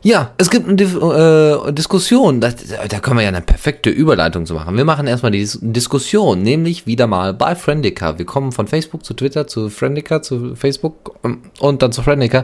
Ja, 0.05 0.31
es 0.37 0.49
gibt 0.49 0.67
eine 0.67 0.81
äh, 0.81 1.71
Diskussion, 1.71 2.41
das, 2.41 2.55
da 2.89 2.99
können 2.99 3.17
wir 3.17 3.23
ja 3.23 3.29
eine 3.29 3.39
perfekte 3.39 3.89
Überleitung 3.89 4.45
zu 4.45 4.53
machen. 4.53 4.75
Wir 4.75 4.83
machen 4.83 5.07
erstmal 5.07 5.31
die 5.31 5.39
Dis 5.39 5.59
Diskussion, 5.61 6.41
nämlich 6.41 6.85
wieder 6.85 7.07
mal 7.07 7.33
bei 7.33 7.55
Friendica. 7.55 8.17
Wir 8.17 8.25
kommen 8.25 8.51
von 8.51 8.67
Facebook 8.67 9.05
zu 9.05 9.13
Twitter, 9.13 9.47
zu 9.47 9.69
Friendica, 9.69 10.21
zu 10.21 10.55
Facebook 10.55 11.15
ähm, 11.23 11.39
und 11.59 11.81
dann 11.81 11.93
zu 11.93 12.01
Friendica. 12.01 12.43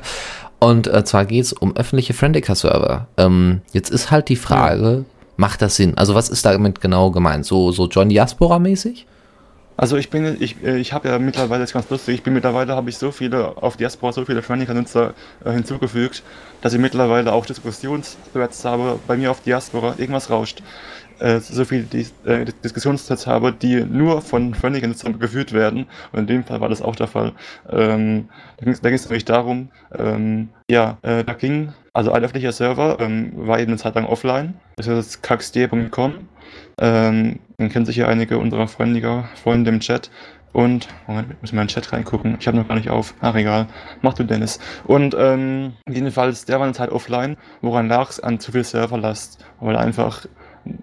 Und 0.60 0.88
äh, 0.88 1.04
zwar 1.04 1.26
geht's 1.26 1.52
um 1.52 1.76
öffentliche 1.76 2.14
Friendica-Server. 2.14 3.08
Ähm, 3.18 3.60
jetzt 3.74 3.90
ist 3.90 4.10
halt 4.10 4.30
die 4.30 4.38
Frage, 4.38 5.04
macht 5.40 5.62
das 5.62 5.78
Sinn? 5.78 5.98
Also 5.98 6.16
was 6.16 6.30
ist 6.30 6.46
damit 6.46 6.82
genau 6.82 7.12
gemeint? 7.12 7.46
So, 7.46 7.72
so 7.72 7.88
John 7.88 8.10
Diaspora-mäßig? 8.10 9.08
Also 9.78 9.96
ich 9.96 10.10
bin, 10.10 10.36
ich, 10.42 10.62
äh, 10.62 10.78
ich 10.78 10.92
habe 10.92 11.08
ja 11.08 11.18
mittlerweile, 11.18 11.62
das 11.62 11.70
ist 11.70 11.74
ganz 11.74 11.90
lustig, 11.90 12.16
ich 12.16 12.24
bin 12.24 12.34
mittlerweile, 12.34 12.76
habe 12.76 12.90
ich 12.90 12.98
so 12.98 13.12
viele, 13.12 13.56
auf 13.56 13.78
Diaspora 13.78 14.12
so 14.12 14.26
viele 14.26 14.42
Friendica-Nutzer 14.42 15.14
äh, 15.46 15.52
hinzugefügt, 15.52 16.24
dass 16.62 16.74
ich 16.74 16.80
mittlerweile 16.80 17.32
auch 17.32 17.46
Diskussionsthreads 17.46 18.66
habe, 18.66 19.00
bei 19.08 19.16
mir 19.16 19.32
auf 19.32 19.40
Diaspora, 19.40 19.96
irgendwas 19.98 20.30
rauscht. 20.30 20.62
Äh, 21.20 21.40
so 21.40 21.66
viele 21.66 21.84
Dis 21.84 22.14
äh, 22.26 22.46
Diskussionsthreads 22.64 23.28
habe, 23.28 23.52
die 23.52 23.84
nur 23.84 24.22
von 24.22 24.54
Friendica-Nutzern 24.54 25.20
geführt 25.20 25.54
werden. 25.54 25.86
Und 26.12 26.20
in 26.20 26.28
dem 26.28 26.44
Fall 26.44 26.62
war 26.62 26.70
das 26.70 26.82
auch 26.82 26.96
der 26.96 27.08
Fall. 27.08 27.34
Ähm, 27.70 28.30
da 28.58 28.66
ging 28.66 28.94
es 28.94 29.06
nämlich 29.06 29.26
darum, 29.26 29.70
ähm, 29.98 30.50
ja, 30.70 30.98
äh, 31.02 31.24
da 31.24 31.34
ging, 31.34 31.74
also 31.94 32.12
ein 32.12 32.24
öffentlicher 32.24 32.52
Server 32.52 32.98
ähm, 33.00 33.32
war 33.36 33.60
eben 33.60 33.72
eine 33.72 33.78
Zeit 33.78 33.96
lang 33.96 34.06
offline. 34.06 34.56
Das 34.78 34.88
ist 34.88 35.22
kaxd.com. 35.22 36.14
Ähm, 36.80 37.40
dann 37.58 37.70
kennen 37.70 37.86
sich 37.86 37.98
ja 37.98 38.08
einige 38.08 38.38
unserer 38.38 38.68
Freundiger, 38.68 39.28
Freunde 39.44 39.70
im 39.72 39.80
Chat. 39.82 40.10
Und, 40.52 40.88
Moment, 41.06 41.32
ich 41.32 41.42
muss 41.42 41.54
mal 41.54 41.62
in 41.62 41.68
den 41.68 41.74
Chat 41.74 41.94
reingucken. 41.94 42.38
Ich 42.40 42.48
habe 42.48 42.58
noch 42.58 42.68
gar 42.68 42.76
nicht 42.76 42.90
auf. 42.90 43.14
Ach, 43.22 43.36
egal. 43.36 43.68
Mach 44.02 44.14
du, 44.14 44.24
Dennis. 44.24 44.60
Und, 44.86 45.16
ähm, 45.18 45.74
jedenfalls, 45.88 46.46
der 46.46 46.58
war 46.58 46.66
eine 46.66 46.74
Zeit 46.74 46.90
offline. 46.90 47.38
Woran 47.62 47.88
lag 47.88 48.10
es? 48.10 48.20
An 48.20 48.40
zu 48.40 48.52
viel 48.52 48.64
Serverlast. 48.64 49.46
Weil 49.60 49.76
einfach 49.76 50.26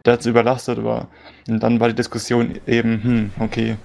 der 0.05 0.21
zu 0.21 0.31
überlastet 0.31 0.83
war. 0.85 1.09
Und 1.49 1.63
dann 1.63 1.81
war 1.81 1.89
die 1.89 1.95
Diskussion 1.95 2.59
eben, 2.67 3.03
hm, 3.03 3.31
okay, 3.41 3.77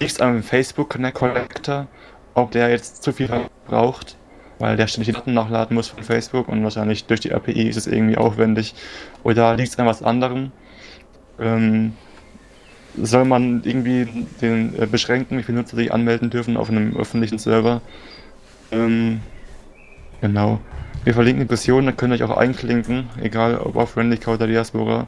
liegt 0.00 0.12
es 0.12 0.20
am 0.20 0.42
Facebook 0.42 0.90
Connect 0.90 1.16
Collector, 1.16 1.86
ob 2.34 2.50
der 2.50 2.70
jetzt 2.70 3.02
zu 3.02 3.12
viel 3.12 3.28
braucht, 3.66 4.16
weil 4.58 4.76
der 4.76 4.86
ständig 4.86 5.08
die 5.08 5.12
Daten 5.12 5.34
nachladen 5.34 5.74
muss 5.74 5.88
von 5.88 6.02
Facebook 6.02 6.48
und 6.48 6.62
wahrscheinlich 6.62 7.04
durch 7.04 7.20
die 7.20 7.32
API 7.32 7.68
ist 7.68 7.76
es 7.76 7.86
irgendwie 7.86 8.16
aufwendig. 8.16 8.74
Oder 9.22 9.56
liegt 9.56 9.70
es 9.70 9.78
an 9.78 9.86
was 9.86 10.02
anderem? 10.02 10.52
Ähm, 11.40 11.94
soll 12.96 13.24
man 13.24 13.62
irgendwie 13.64 14.08
den 14.40 14.74
äh, 14.80 14.86
beschränken, 14.86 15.38
wie 15.38 15.42
viele 15.42 15.58
Nutzer 15.58 15.76
sich 15.76 15.92
anmelden 15.92 16.30
dürfen 16.30 16.56
auf 16.56 16.70
einem 16.70 16.96
öffentlichen 16.96 17.38
Server? 17.38 17.80
Ähm, 18.72 19.20
genau. 20.20 20.60
Wir 21.08 21.14
verlinken 21.14 21.40
die 21.40 21.48
Diskussion, 21.48 21.86
da 21.86 21.92
könnt 21.92 22.12
ihr 22.12 22.22
euch 22.22 22.30
auch 22.30 22.36
einklinken, 22.36 23.08
egal 23.18 23.56
ob 23.56 23.76
auf 23.76 23.92
Friendica 23.92 24.30
oder 24.30 24.46
Diaspora, 24.46 25.06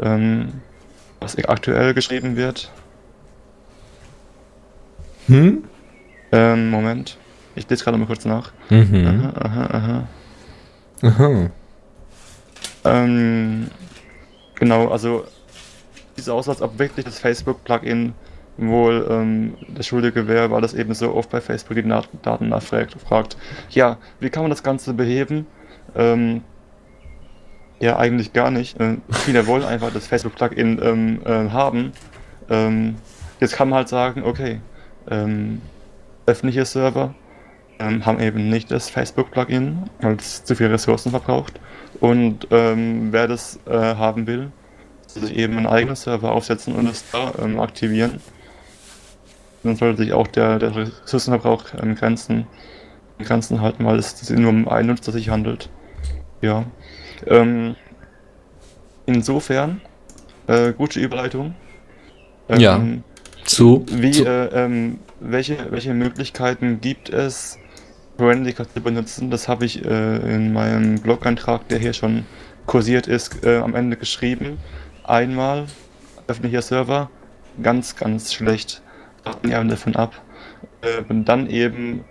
ähm, 0.00 0.54
was 1.20 1.38
aktuell 1.44 1.94
geschrieben 1.94 2.34
wird. 2.34 2.68
Hm? 5.28 5.62
Ähm, 6.32 6.70
Moment. 6.70 7.16
Ich 7.54 7.70
lese 7.70 7.84
gerade 7.84 7.96
mal 7.96 8.06
kurz 8.06 8.24
nach. 8.24 8.50
Mhm. 8.70 9.06
Aha, 9.06 9.32
aha, 9.40 9.66
aha. 9.70 10.08
Aha. 11.02 11.50
Ähm, 12.82 13.68
genau, 14.56 14.88
also 14.88 15.26
sieht 16.16 16.24
so 16.24 16.34
aus, 16.34 16.48
als 16.48 16.60
ob 16.60 16.76
wirklich 16.80 17.04
das 17.04 17.20
Facebook-Plugin 17.20 18.14
wohl 18.56 19.06
ähm, 19.10 19.54
der 19.68 19.82
Schuldige 19.82 20.28
wäre, 20.28 20.50
weil 20.50 20.60
das 20.60 20.74
eben 20.74 20.92
so 20.94 21.14
oft 21.14 21.30
bei 21.30 21.40
Facebook 21.40 21.76
die 21.76 21.88
Daten 22.22 22.48
nachfragt. 22.48 22.96
Fragt, 23.00 23.36
ja, 23.70 23.98
wie 24.20 24.30
kann 24.30 24.42
man 24.42 24.50
das 24.50 24.62
Ganze 24.62 24.92
beheben? 24.94 25.46
Ähm, 25.94 26.42
ja, 27.80 27.96
eigentlich 27.98 28.32
gar 28.32 28.50
nicht. 28.50 28.78
Äh, 28.80 28.98
viele 29.10 29.46
wollen 29.46 29.64
einfach 29.64 29.92
das 29.92 30.06
Facebook-Plugin 30.06 30.80
ähm, 30.82 31.20
äh, 31.24 31.50
haben. 31.50 31.92
Ähm, 32.50 32.96
jetzt 33.40 33.54
kann 33.54 33.70
man 33.70 33.78
halt 33.78 33.88
sagen, 33.88 34.22
okay, 34.24 34.60
ähm, 35.08 35.62
öffentliche 36.26 36.64
Server 36.64 37.14
ähm, 37.78 38.04
haben 38.04 38.20
eben 38.20 38.50
nicht 38.50 38.70
das 38.70 38.90
Facebook-Plugin, 38.90 39.88
weil 40.00 40.16
es 40.16 40.44
zu 40.44 40.54
viele 40.54 40.72
Ressourcen 40.72 41.10
verbraucht. 41.10 41.58
Und 42.00 42.46
ähm, 42.50 43.08
wer 43.10 43.26
das 43.26 43.58
äh, 43.66 43.72
haben 43.72 44.26
will, 44.26 44.52
sich 45.06 45.34
eben 45.36 45.56
einen 45.56 45.66
eigenen 45.66 45.96
Server 45.96 46.32
aufsetzen 46.32 46.74
und 46.74 46.86
es 46.86 47.04
da 47.10 47.32
ähm, 47.42 47.58
aktivieren. 47.58 48.20
Dann 49.62 49.76
sollte 49.76 50.02
sich 50.02 50.12
auch 50.12 50.26
der, 50.26 50.58
der 50.58 50.74
Ressourcenverbrauch 50.74 51.64
ähm, 51.82 51.94
Grenzen, 51.94 52.46
Grenzen 53.18 53.60
halten, 53.60 53.84
weil 53.84 53.98
es 53.98 54.18
sich 54.18 54.38
nur 54.38 54.50
um 54.50 54.68
einen 54.68 54.88
Nutzer 54.88 55.12
sich 55.12 55.28
handelt. 55.28 55.68
Ja. 56.40 56.64
Ähm, 57.26 57.76
insofern, 59.06 59.82
äh, 60.46 60.72
gute 60.72 61.00
Überleitung. 61.00 61.54
Ähm, 62.48 62.60
Ja. 62.60 62.80
Zu, 63.44 63.84
Wie, 63.90 64.12
zu 64.12 64.24
äh, 64.24 64.46
ähm, 64.64 65.00
welche, 65.18 65.56
welche 65.70 65.92
Möglichkeiten 65.92 66.80
gibt 66.80 67.10
es, 67.10 67.58
Friendica 68.16 68.64
zu 68.68 68.80
benutzen? 68.80 69.30
Das 69.30 69.48
habe 69.48 69.64
ich 69.64 69.84
äh, 69.84 70.34
in 70.34 70.52
meinem 70.52 71.00
Blog-Eintrag, 71.00 71.66
der 71.68 71.78
hier 71.78 71.92
schon 71.92 72.24
kursiert 72.66 73.06
ist, 73.06 73.44
äh, 73.44 73.58
am 73.58 73.74
Ende 73.74 73.96
geschrieben. 73.96 74.58
Einmal 75.04 75.66
öffentlicher 76.28 76.62
Server, 76.62 77.10
ganz, 77.62 77.96
ganz 77.96 78.32
schlecht. 78.32 78.82
Raten 79.30 79.48
ja 79.48 79.62
davon 79.64 79.96
ab. 79.96 80.20
Äh, 80.82 81.02
und 81.08 81.24
dann 81.24 81.48
eben 81.48 82.04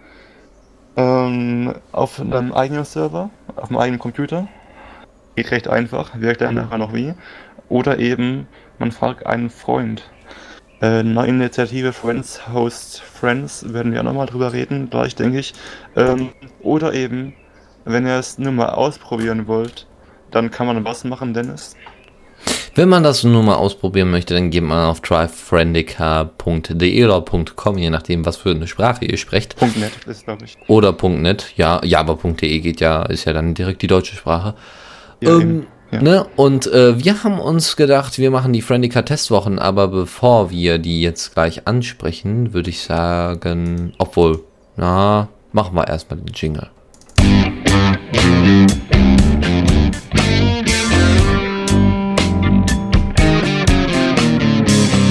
ähm, 0.96 1.74
auf 1.92 2.20
einem 2.20 2.54
eigenen 2.54 2.86
Server, 2.86 3.30
auf 3.56 3.70
einem 3.70 3.80
eigenen 3.80 4.00
Computer. 4.00 4.48
Geht 5.36 5.52
recht 5.52 5.68
einfach, 5.68 6.20
wirkt 6.20 6.42
dann 6.42 6.56
nachher 6.56 6.78
noch 6.78 6.94
wie. 6.94 7.14
Oder 7.70 8.00
eben, 8.00 8.48
man 8.80 8.92
fragt 8.92 9.26
einen 9.26 9.50
Freund. 9.50 10.10
Äh, 10.82 11.04
neue 11.04 11.28
Initiative 11.28 11.94
Friends 11.94 12.48
Host 12.54 13.02
Friends, 13.02 13.74
werden 13.74 13.92
wir 13.92 14.00
auch 14.00 14.06
nochmal 14.06 14.28
drüber 14.28 14.54
reden, 14.54 14.90
gleich 14.90 15.16
denke 15.16 15.40
ich. 15.40 15.54
Ähm, 15.96 16.30
oder 16.62 16.94
eben, 16.94 17.34
wenn 17.86 18.08
ihr 18.08 18.18
es 18.18 18.38
nur 18.38 18.54
mal 18.54 18.70
ausprobieren 18.70 19.48
wollt, 19.48 19.88
dann 20.32 20.52
kann 20.52 20.68
man 20.68 20.86
was 20.86 21.04
machen, 21.04 21.34
Dennis? 21.34 21.76
Wenn 22.76 22.90
man 22.90 23.04
das 23.04 23.24
nur 23.24 23.44
mal 23.44 23.56
ausprobieren 23.56 24.12
möchte, 24.12 24.34
dann 24.34 24.50
geht 24.50 24.64
man 24.64 24.86
auf 24.86 25.02
tryfriendica.de 25.02 27.06
oder 27.06 27.26
.com, 27.56 27.78
je 27.78 27.90
nachdem, 27.90 28.26
was 28.26 28.38
für 28.38 28.52
eine 28.52 28.68
Sprache 28.68 29.06
ihr 29.06 29.18
sprecht. 29.18 29.56
.net 29.62 29.92
ist, 30.06 30.26
glaube 30.26 30.46
ich. 30.46 30.58
Oder 30.68 30.96
.net, 31.08 31.54
ja, 31.58 31.82
ja, 31.84 32.00
aber 32.00 32.16
.de 32.16 32.60
geht 32.60 32.82
ja, 32.82 33.04
ist 33.04 33.26
ja 33.26 33.34
dann 33.34 33.54
direkt 33.54 33.82
die 33.82 33.88
deutsche 33.88 34.16
Sprache. 34.16 34.56
Ja, 35.22 35.40
ähm. 35.40 35.68
Ja. 35.92 36.04
Ne? 36.04 36.28
Und 36.36 36.68
äh, 36.68 37.04
wir 37.04 37.24
haben 37.24 37.40
uns 37.40 37.76
gedacht, 37.76 38.20
wir 38.20 38.30
machen 38.30 38.54
die 38.54 38.62
Friendica 38.62 39.02
Testwochen, 39.02 39.58
aber 39.58 39.88
bevor 39.88 40.52
wir 40.52 40.78
die 40.78 41.02
jetzt 41.02 41.34
gleich 41.34 41.68
ansprechen, 41.68 42.54
würde 42.54 42.70
ich 42.70 42.84
sagen, 42.84 43.94
obwohl, 43.98 44.44
na, 44.78 45.30
machen 45.52 45.76
wir 45.76 45.88
erstmal 45.88 46.20
den 46.20 46.34
Jingle. 46.34 46.70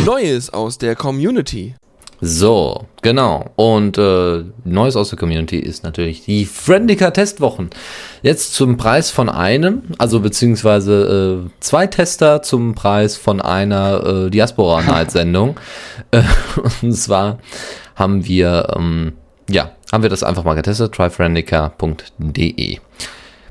Neues 0.08 0.48
aus 0.54 0.78
der 0.78 0.96
Community. 0.96 1.74
So, 2.22 2.86
genau. 3.02 3.50
Und 3.56 3.98
äh, 3.98 4.42
Neues 4.64 4.96
aus 4.96 5.10
der 5.10 5.18
Community 5.18 5.58
ist 5.58 5.84
natürlich 5.84 6.24
die 6.24 6.46
Friendica 6.46 7.10
Testwochen. 7.10 7.68
Jetzt 8.22 8.54
zum 8.54 8.78
Preis 8.78 9.10
von 9.10 9.28
einem, 9.28 9.82
also 9.98 10.20
beziehungsweise 10.20 11.44
äh, 11.44 11.50
zwei 11.60 11.86
Tester 11.88 12.40
zum 12.40 12.74
Preis 12.74 13.18
von 13.18 13.42
einer 13.42 14.02
äh, 14.06 14.30
Diaspora 14.30 14.80
Night 14.80 15.10
Sendung. 15.10 15.60
und 16.80 16.94
zwar 16.94 17.38
haben 17.94 18.24
wir, 18.24 18.76
ähm, 18.76 19.12
ja, 19.50 19.72
haben 19.92 20.02
wir 20.02 20.08
das 20.08 20.22
einfach 20.22 20.42
mal 20.42 20.54
getestet, 20.54 20.94
tryfriendica.de. 20.94 22.78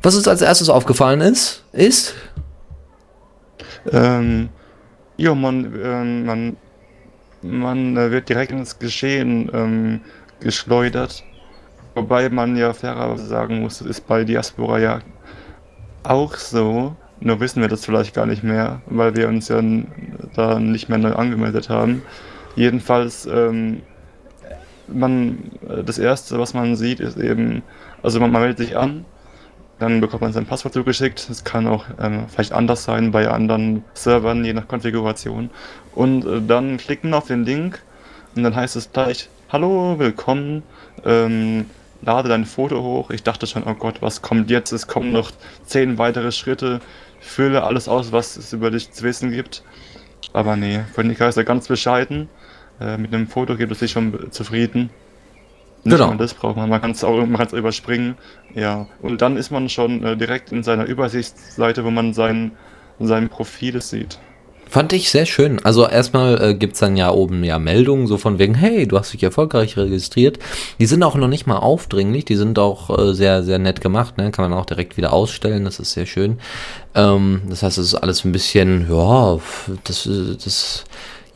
Was 0.01 0.15
uns 0.15 0.27
als 0.27 0.41
erstes 0.41 0.69
aufgefallen 0.69 1.21
ist, 1.21 1.61
ist, 1.71 2.15
Ähm, 3.91 4.49
ja, 5.17 5.33
man, 5.35 5.73
ähm, 5.83 6.25
man, 6.25 6.57
man 7.41 7.97
äh, 7.97 8.11
wird 8.11 8.29
direkt 8.29 8.51
ins 8.51 8.79
Geschehen 8.79 9.49
ähm, 9.53 10.01
geschleudert. 10.39 11.23
Wobei 11.95 12.29
man 12.29 12.55
ja 12.55 12.73
fairerweise 12.73 13.25
sagen 13.25 13.61
muss, 13.61 13.79
das 13.79 13.87
ist 13.87 14.07
bei 14.07 14.23
Diaspora 14.23 14.79
ja 14.79 14.99
auch 16.03 16.35
so. 16.35 16.95
Nur 17.19 17.39
wissen 17.39 17.61
wir 17.61 17.67
das 17.67 17.83
vielleicht 17.83 18.13
gar 18.13 18.27
nicht 18.27 18.43
mehr, 18.43 18.81
weil 18.85 19.15
wir 19.15 19.27
uns 19.27 19.47
ja 19.47 19.59
da 20.35 20.59
nicht 20.59 20.87
mehr 20.87 20.99
neu 20.99 21.13
angemeldet 21.13 21.69
haben. 21.69 22.03
Jedenfalls, 22.55 23.25
ähm, 23.25 23.81
man, 24.87 25.51
äh, 25.67 25.83
das 25.83 25.97
erste, 25.97 26.39
was 26.39 26.53
man 26.53 26.75
sieht, 26.75 26.99
ist 26.99 27.17
eben, 27.17 27.63
also 28.03 28.19
man, 28.19 28.31
man 28.31 28.41
meldet 28.43 28.59
sich 28.59 28.77
an, 28.77 29.05
dann 29.79 30.01
bekommt 30.01 30.21
man 30.21 30.33
sein 30.33 30.45
Passwort 30.45 30.73
zugeschickt. 30.73 31.27
Es 31.29 31.43
kann 31.43 31.67
auch 31.67 31.85
ähm, 31.99 32.25
vielleicht 32.27 32.51
anders 32.51 32.83
sein 32.83 33.11
bei 33.11 33.29
anderen 33.29 33.83
Servern, 33.93 34.43
je 34.43 34.53
nach 34.53 34.67
Konfiguration. 34.67 35.49
Und 35.93 36.25
äh, 36.25 36.41
dann 36.41 36.77
klickt 36.77 37.03
man 37.03 37.13
auf 37.13 37.27
den 37.27 37.45
Link 37.45 37.81
und 38.35 38.43
dann 38.43 38.55
heißt 38.55 38.75
es 38.75 38.91
gleich, 38.91 39.29
hallo, 39.49 39.99
willkommen, 39.99 40.63
ähm, 41.05 41.65
lade 42.01 42.29
dein 42.29 42.45
Foto 42.45 42.81
hoch. 42.81 43.11
Ich 43.11 43.23
dachte 43.23 43.47
schon, 43.47 43.63
oh 43.65 43.75
Gott, 43.75 44.01
was 44.01 44.21
kommt 44.21 44.49
jetzt? 44.49 44.71
Es 44.71 44.87
kommen 44.87 45.11
noch 45.11 45.31
zehn 45.65 45.97
weitere 45.97 46.31
Schritte. 46.31 46.81
Fülle 47.19 47.63
alles 47.63 47.87
aus, 47.87 48.11
was 48.11 48.37
es 48.37 48.53
über 48.53 48.71
dich 48.71 48.91
zu 48.91 49.03
wissen 49.03 49.31
gibt. 49.31 49.63
Aber 50.33 50.55
nee, 50.55 50.81
Konica 50.95 51.27
ist 51.27 51.37
ja 51.37 51.43
ganz 51.43 51.67
bescheiden. 51.67 52.29
Äh, 52.79 52.97
mit 52.97 53.13
einem 53.13 53.27
Foto 53.27 53.55
gibt 53.57 53.71
es 53.71 53.79
sich 53.79 53.91
schon 53.91 54.31
zufrieden. 54.31 54.89
Nicht 55.87 55.97
Genau. 55.99 56.13
das 56.15 56.33
braucht 56.33 56.57
man. 56.57 56.69
Man 56.69 56.81
kann 56.81 56.91
es 56.91 57.03
auch, 57.03 57.15
man 57.15 57.37
kann's 57.37 57.53
überspringen. 57.53 58.15
Ja. 58.53 58.87
Und 59.01 59.21
dann 59.21 59.37
ist 59.37 59.51
man 59.51 59.69
schon 59.69 60.03
äh, 60.03 60.17
direkt 60.17 60.51
in 60.51 60.63
seiner 60.63 60.85
Übersichtsseite, 60.85 61.85
wo 61.85 61.91
man 61.91 62.13
sein, 62.13 62.51
sein 62.99 63.29
Profil 63.29 63.81
sieht. 63.81 64.19
Fand 64.69 64.91
ich 64.91 65.09
sehr 65.09 65.25
schön. 65.25 65.63
Also 65.63 65.87
erstmal 65.87 66.41
äh, 66.41 66.53
gibt's 66.53 66.79
dann 66.79 66.97
ja 66.97 67.09
oben 67.11 67.45
ja 67.45 67.57
Meldungen, 67.57 68.05
so 68.05 68.17
von 68.17 68.37
wegen, 68.37 68.53
hey, 68.53 68.85
du 68.85 68.99
hast 68.99 69.13
dich 69.13 69.23
erfolgreich 69.23 69.77
registriert. 69.77 70.39
Die 70.77 70.85
sind 70.85 71.03
auch 71.03 71.15
noch 71.15 71.29
nicht 71.29 71.47
mal 71.47 71.59
aufdringlich, 71.59 72.25
die 72.25 72.35
sind 72.35 72.59
auch 72.59 72.89
äh, 72.89 73.13
sehr, 73.13 73.43
sehr 73.43 73.59
nett 73.59 73.79
gemacht, 73.79 74.17
ne? 74.17 74.29
Kann 74.31 74.49
man 74.49 74.59
auch 74.59 74.65
direkt 74.65 74.97
wieder 74.97 75.13
ausstellen, 75.13 75.63
das 75.63 75.79
ist 75.79 75.93
sehr 75.93 76.05
schön. 76.05 76.39
Ähm, 76.95 77.43
das 77.47 77.63
heißt, 77.63 77.77
es 77.77 77.93
ist 77.93 77.95
alles 77.95 78.25
ein 78.25 78.33
bisschen, 78.33 78.87
ja, 78.91 79.39
das, 79.85 80.05
äh, 80.05 80.35
das, 80.43 80.83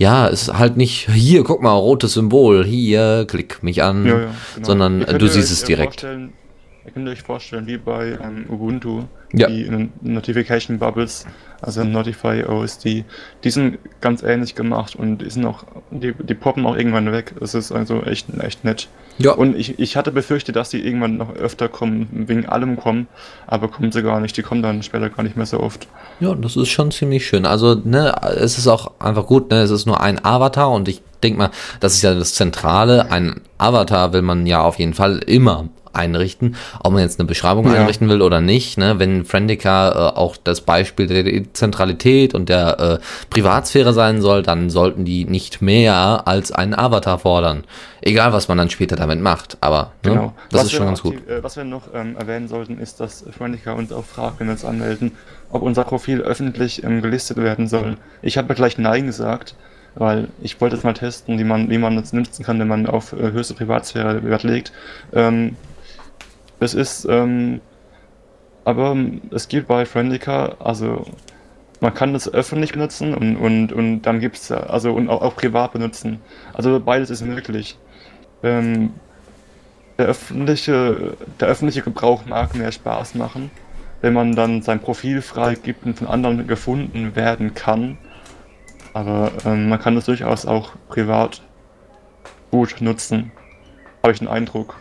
ja, 0.02 0.28
es 0.28 0.44
ist 0.44 0.58
halt 0.58 0.78
nicht, 0.78 1.10
hier, 1.12 1.44
guck 1.44 1.62
mal, 1.62 1.74
rotes 1.74 2.14
Symbol, 2.14 2.66
hier, 2.66 3.26
klick 3.28 3.62
mich 3.64 3.84
an, 3.84 4.06
Ja, 4.06 4.12
ja, 4.12 4.18
genau. 4.56 4.68
sondern 4.68 5.02
äh, 5.04 5.18
du 5.18 5.28
siehst 5.28 5.52
es 5.52 5.64
direkt. 5.64 6.04
Ihr 6.04 6.92
könnt 6.94 7.08
euch 7.08 7.22
vorstellen, 7.22 7.68
wie 7.68 7.78
bei 7.78 8.18
ähm, 8.22 8.46
Ubuntu, 8.50 9.04
Ja. 9.34 9.48
die 9.48 9.68
N- 9.68 9.92
Notification 10.02 10.80
Bubbles, 10.80 11.26
also 11.62 11.84
Notify 11.84 12.44
OSD, 12.44 13.06
die 13.44 13.50
sind 13.50 13.78
ganz 14.02 14.24
ähnlich 14.24 14.56
gemacht 14.56 14.96
und 14.96 15.20
die 15.20 15.30
sind 15.30 15.46
auch, 15.46 15.64
die, 15.92 16.14
die 16.14 16.34
poppen 16.34 16.66
auch 16.66 16.76
irgendwann 16.76 17.12
weg. 17.12 17.34
Das 17.40 17.54
ist 17.54 17.72
also 17.72 18.02
echt, 18.04 18.28
echt 18.40 18.64
nett. 18.64 18.88
Ja. 19.18 19.34
Und 19.34 19.56
ich, 19.56 19.78
ich 19.80 19.96
hatte 19.98 20.12
befürchtet, 20.12 20.56
dass 20.56 20.70
die 20.70 20.86
irgendwann 20.86 21.18
noch 21.18 21.36
öfter 21.36 21.70
kommen, 21.70 22.08
wegen 22.12 22.48
allem 22.48 22.78
kommen, 22.78 23.08
aber 23.46 23.68
kommen 23.68 23.92
sie 23.92 24.02
gar 24.02 24.20
nicht. 24.20 24.36
Die 24.38 24.42
kommen 24.42 24.64
dann 24.64 24.82
später 24.82 25.10
gar 25.10 25.24
nicht 25.24 25.38
mehr 25.38 25.46
so 25.46 25.60
oft. 25.60 25.88
Ja, 26.20 26.34
das 26.34 26.56
ist 26.56 26.70
schon 26.70 26.92
ziemlich 26.92 27.28
schön. 27.28 27.46
Also, 27.46 27.76
ne, 27.76 28.14
es 28.36 28.58
ist 28.58 28.68
auch 28.68 29.00
einfach 29.00 29.28
gut, 29.28 29.52
ne, 29.52 29.62
es 29.62 29.70
ist 29.70 29.86
nur 29.86 30.02
ein 30.02 30.24
Avatar 30.26 30.72
und 30.72 30.88
ich 30.88 31.02
denke 31.22 31.38
mal, 31.38 31.52
das 31.80 31.94
ist 31.94 32.02
ja 32.02 32.16
das 32.16 32.34
Zentrale. 32.34 33.12
Ein 33.12 33.42
Avatar 33.58 34.14
will 34.14 34.24
man 34.24 34.48
ja 34.48 34.62
auf 34.62 34.80
jeden 34.80 34.94
Fall 34.94 35.20
immer 35.20 35.70
einrichten, 35.94 36.56
ob 36.84 36.94
man 36.94 37.02
jetzt 37.02 37.20
eine 37.20 37.28
Beschreibung 37.28 37.66
Ja. 37.68 37.82
einrichten 37.82 38.10
will 38.10 38.22
oder 38.22 38.42
nicht. 38.42 38.78
Ne? 38.78 39.00
Wenn 39.00 39.26
Friendica 39.26 39.90
äh, 39.90 40.18
auch 40.18 40.38
das 40.44 40.62
Beispiel 40.62 41.08
der 41.08 41.54
Zentralität 41.54 42.34
und 42.34 42.50
der 42.50 42.80
äh, 42.80 43.00
Privatsphäre 43.30 43.94
sein 43.94 44.22
soll, 44.22 44.44
dann 44.44 44.70
sollten 44.70 45.06
die 45.06 45.26
nicht 45.26 45.62
mehr 45.62 46.24
als 46.26 46.52
einen 46.52 46.74
Avatar 46.74 47.20
fordern. 47.20 47.64
Egal, 48.02 48.34
was 48.34 48.48
man 48.48 48.58
dann 48.58 48.70
später 48.70 48.96
damit 48.96 49.22
macht. 49.22 49.58
Aber 49.62 49.92
ne, 50.04 50.12
Genau. 50.12 50.34
das 50.50 50.62
Was 50.62 50.66
ist 50.68 50.72
schon 50.74 50.86
ganz 50.88 51.02
gut. 51.02 51.16
aktiv- 51.18 51.30
Äh, 51.30 51.44
was 51.44 51.56
wir 51.58 51.64
noch 51.64 51.84
ähm, 51.94 52.16
erwähnen 52.18 52.48
sollten, 52.48 52.80
ist, 52.80 53.00
dass 53.00 53.24
Freundlicher 53.38 53.76
uns 53.76 53.92
auch 53.92 54.06
fragt, 54.06 54.40
wenn 54.40 54.48
wir 54.48 54.54
uns 54.54 54.66
anmelden, 54.66 55.12
ob 55.52 55.62
unser 55.62 55.84
Profil 55.84 56.22
öffentlich 56.22 56.84
ähm, 56.84 57.02
gelistet 57.02 57.38
werden 57.38 57.68
soll. 57.68 57.98
Ich 58.22 58.38
habe 58.38 58.54
gleich 58.56 58.78
Nein 58.78 59.06
gesagt, 59.06 59.56
weil 59.96 60.30
ich 60.42 60.60
wollte 60.62 60.78
es 60.78 60.84
mal 60.84 60.94
testen, 60.94 61.38
wie 61.38 61.44
man, 61.44 61.70
wie 61.70 61.78
man 61.78 61.98
es 61.98 62.14
nutzen 62.14 62.44
kann, 62.46 62.58
wenn 62.60 62.68
man 62.70 62.88
auf 62.88 63.12
äh, 63.14 63.32
höchste 63.34 63.54
Privatsphäre 63.54 64.24
Wert 64.24 64.44
legt. 64.44 64.72
Ähm, 65.14 65.58
es 66.62 66.74
ist, 66.74 67.06
ähm, 67.10 67.60
aber 68.64 68.96
es 69.32 69.48
gibt 69.48 69.68
bei 69.68 69.86
Friendica, 69.86 70.56
also 70.60 71.06
man 71.80 71.94
kann 71.94 72.14
das 72.14 72.32
öffentlich 72.32 72.74
benutzen 72.74 73.16
und, 73.16 73.36
und, 73.36 73.74
und 73.74 74.04
dann 74.04 74.20
gibt 74.20 74.38
es, 74.38 74.52
also 74.52 74.94
und 74.94 75.10
auch, 75.10 75.22
auch 75.22 75.36
privat 75.36 75.74
benutzen. 75.74 76.20
Also 76.54 76.80
beides 76.80 77.10
ist 77.10 77.24
möglich. 77.24 77.78
Ähm, 78.44 78.94
der 79.98 80.06
öffentliche, 80.06 81.18
der 81.40 81.48
öffentliche 81.48 81.82
Gebrauch 81.82 82.26
mag 82.26 82.56
mehr 82.56 82.72
Spaß 82.72 83.16
machen, 83.16 83.50
wenn 84.02 84.14
man 84.14 84.36
dann 84.36 84.62
sein 84.62 84.80
Profil 84.80 85.22
freigibt 85.24 85.86
und 85.86 85.98
von 85.98 86.08
anderen 86.08 86.48
gefunden 86.48 87.16
werden 87.16 87.56
kann. 87.56 87.98
Aber 88.94 89.32
ähm, 89.46 89.70
man 89.70 89.80
kann 89.80 89.96
das 89.96 90.06
durchaus 90.06 90.46
auch 90.46 90.74
privat 90.90 91.42
gut 92.52 92.76
nutzen. 92.80 93.32
Habe 94.04 94.14
ich 94.14 94.20
den 94.20 94.28
Eindruck. 94.28 94.76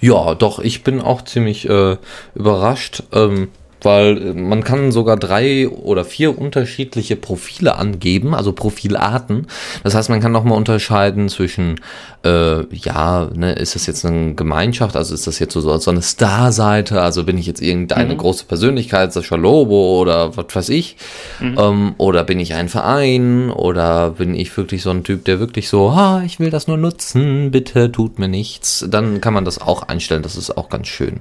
Ja, 0.00 0.34
doch, 0.34 0.58
ich 0.58 0.84
bin 0.84 1.00
auch 1.00 1.22
ziemlich 1.22 1.68
äh, 1.68 1.96
überrascht, 2.34 3.02
ähm, 3.12 3.48
weil 3.82 4.18
äh, 4.18 4.32
man 4.34 4.64
kann 4.64 4.92
sogar 4.92 5.16
drei 5.16 5.68
oder 5.68 6.04
vier 6.04 6.38
unterschiedliche 6.38 7.16
Profile 7.16 7.76
angeben, 7.76 8.34
also 8.34 8.52
Profilarten. 8.52 9.46
Das 9.84 9.94
heißt, 9.94 10.10
man 10.10 10.20
kann 10.20 10.32
nochmal 10.32 10.56
unterscheiden 10.56 11.28
zwischen, 11.28 11.80
äh, 12.24 12.64
ja, 12.74 13.28
ne, 13.34 13.52
ist 13.52 13.74
das 13.74 13.86
jetzt 13.86 14.04
eine 14.04 14.34
Gemeinschaft, 14.34 14.96
also 14.96 15.14
ist 15.14 15.26
das 15.26 15.38
jetzt 15.38 15.54
so, 15.54 15.78
so 15.78 15.90
eine 15.90 16.02
Star-Seite, 16.02 17.00
also 17.00 17.24
bin 17.24 17.38
ich 17.38 17.46
jetzt 17.46 17.60
irgendeine 17.62 18.14
Mhm. 18.14 18.18
große 18.18 18.44
Persönlichkeit, 18.46 19.12
Sascha 19.12 19.36
Lobo 19.36 20.00
oder 20.00 20.36
was 20.36 20.46
weiß 20.52 20.68
ich, 20.70 20.96
ähm, 21.40 21.94
oder 21.98 22.24
bin 22.24 22.40
ich 22.40 22.54
ein 22.54 22.68
Verein 22.68 23.50
oder 23.50 24.10
bin 24.10 24.34
ich 24.34 24.56
wirklich 24.56 24.82
so 24.82 24.90
ein 24.90 25.04
Typ, 25.04 25.24
der 25.24 25.40
wirklich 25.40 25.68
so, 25.68 25.94
ha, 25.94 26.22
ich 26.24 26.40
will 26.40 26.50
das 26.50 26.66
nur 26.68 26.76
nutzen, 26.76 27.50
bitte 27.50 27.90
tut 27.92 28.18
mir 28.18 28.28
nichts. 28.28 28.84
Dann 28.88 29.20
kann 29.20 29.34
man 29.34 29.44
das 29.44 29.60
auch 29.60 29.82
einstellen, 29.82 30.22
das 30.22 30.36
ist 30.36 30.56
auch 30.56 30.68
ganz 30.68 30.88
schön. 30.88 31.20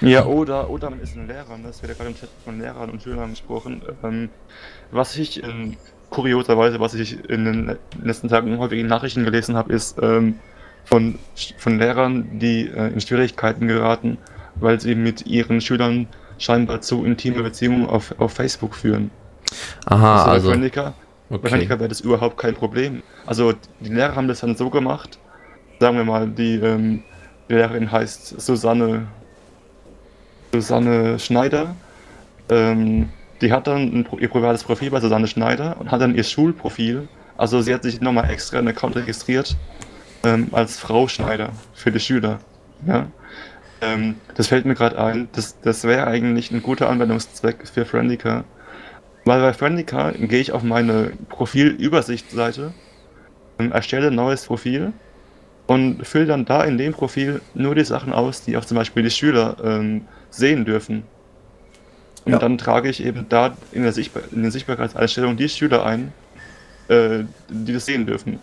Ja, 0.00 0.24
oder, 0.24 0.70
oder 0.70 0.90
man 0.90 1.00
ist 1.00 1.16
ein 1.16 1.26
Lehrer, 1.26 1.58
ne? 1.58 1.64
das 1.66 1.82
wird 1.82 1.90
ja 1.90 1.96
gerade 1.96 2.10
im 2.10 2.16
Chat 2.16 2.30
von 2.44 2.58
Lehrern 2.58 2.90
und 2.90 3.02
Schülern 3.02 3.30
gesprochen. 3.30 3.82
Ähm, 4.02 4.30
was 4.90 5.16
ich 5.16 5.42
ähm, 5.42 5.76
kurioserweise, 6.08 6.80
was 6.80 6.94
ich 6.94 7.22
in 7.28 7.44
den 7.44 7.78
letzten 8.02 8.28
Tagen 8.28 8.58
häufig 8.58 8.80
in 8.80 8.86
Nachrichten 8.86 9.24
gelesen 9.24 9.56
habe, 9.56 9.72
ist 9.72 9.98
ähm, 10.02 10.38
von, 10.84 11.18
von 11.58 11.78
Lehrern, 11.78 12.38
die 12.38 12.66
äh, 12.66 12.92
in 12.92 13.00
Schwierigkeiten 13.00 13.68
geraten, 13.68 14.18
weil 14.56 14.80
sie 14.80 14.94
mit 14.94 15.26
ihren 15.26 15.60
Schülern 15.60 16.08
scheinbar 16.38 16.80
zu 16.80 17.04
intime 17.04 17.42
Beziehungen 17.42 17.86
auf, 17.86 18.14
auf 18.18 18.32
Facebook 18.32 18.74
führen. 18.74 19.10
Aha, 19.86 20.24
bei 20.24 20.32
also, 20.32 20.50
Friendica, 20.50 20.94
bei 21.28 21.36
okay. 21.36 21.48
Friendica 21.48 21.78
wäre 21.78 21.88
das 21.88 22.00
überhaupt 22.00 22.38
kein 22.38 22.54
Problem. 22.54 23.02
Also 23.26 23.52
die 23.80 23.90
Lehrer 23.90 24.16
haben 24.16 24.28
das 24.28 24.40
dann 24.40 24.56
so 24.56 24.70
gemacht, 24.70 25.18
sagen 25.78 25.96
wir 25.96 26.04
mal, 26.04 26.28
die, 26.28 26.56
ähm, 26.56 27.02
die 27.48 27.54
Lehrerin 27.54 27.92
heißt 27.92 28.40
Susanne, 28.40 29.08
Susanne 30.52 31.18
Schneider. 31.18 31.74
Ähm, 32.48 33.08
die 33.40 33.52
hat 33.52 33.66
dann 33.66 33.80
ein, 33.80 34.08
ihr 34.18 34.28
privates 34.28 34.64
Profil 34.64 34.90
bei 34.90 35.00
Susanne 35.00 35.26
Schneider 35.26 35.76
und 35.78 35.90
hat 35.90 36.00
dann 36.00 36.14
ihr 36.14 36.24
Schulprofil. 36.24 37.08
Also 37.36 37.60
sie 37.62 37.72
hat 37.72 37.82
sich 37.82 38.00
nochmal 38.00 38.30
extra 38.30 38.58
einen 38.58 38.68
Account 38.68 38.96
registriert 38.96 39.56
ähm, 40.24 40.48
als 40.52 40.78
Frau 40.78 41.08
Schneider 41.08 41.50
für 41.72 41.90
die 41.90 42.00
Schüler. 42.00 42.40
Ja? 42.86 43.06
Ähm, 43.80 44.16
das 44.34 44.48
fällt 44.48 44.66
mir 44.66 44.74
gerade 44.74 44.98
ein. 45.02 45.28
Das, 45.32 45.58
das 45.60 45.84
wäre 45.84 46.06
eigentlich 46.06 46.50
ein 46.50 46.62
guter 46.62 46.90
Anwendungszweck 46.90 47.66
für 47.66 47.84
Friendica. 47.84 48.44
Weil 49.24 49.40
bei 49.40 49.52
Friendica 49.52 50.12
gehe 50.12 50.40
ich 50.40 50.52
auf 50.52 50.62
meine 50.62 51.12
Profilübersichtsseite, 51.28 52.72
ähm, 53.58 53.72
erstelle 53.72 54.08
ein 54.08 54.14
neues 54.14 54.46
Profil 54.46 54.92
und 55.66 56.06
fülle 56.06 56.26
dann 56.26 56.44
da 56.44 56.64
in 56.64 56.78
dem 56.78 56.92
Profil 56.92 57.40
nur 57.54 57.74
die 57.74 57.84
Sachen 57.84 58.12
aus, 58.12 58.42
die 58.42 58.56
auch 58.56 58.64
zum 58.64 58.76
Beispiel 58.76 59.02
die 59.02 59.10
Schüler 59.10 59.56
ähm, 59.62 60.02
sehen 60.30 60.64
dürfen. 60.64 61.04
Und 62.24 62.32
Ja. 62.32 62.38
dann 62.38 62.58
trage 62.58 62.88
ich 62.88 63.04
eben 63.04 63.26
da 63.28 63.56
in 63.72 63.82
der, 63.82 63.92
Sichtbar 63.92 64.22
in 64.32 64.42
der 64.42 64.50
Sichtbarkeitseinstellung 64.50 65.36
die 65.36 65.48
Schüler 65.48 65.84
ein, 65.84 66.12
äh, 66.88 67.24
die 67.48 67.72
das 67.72 67.86
sehen 67.86 68.06
dürfen. 68.06 68.38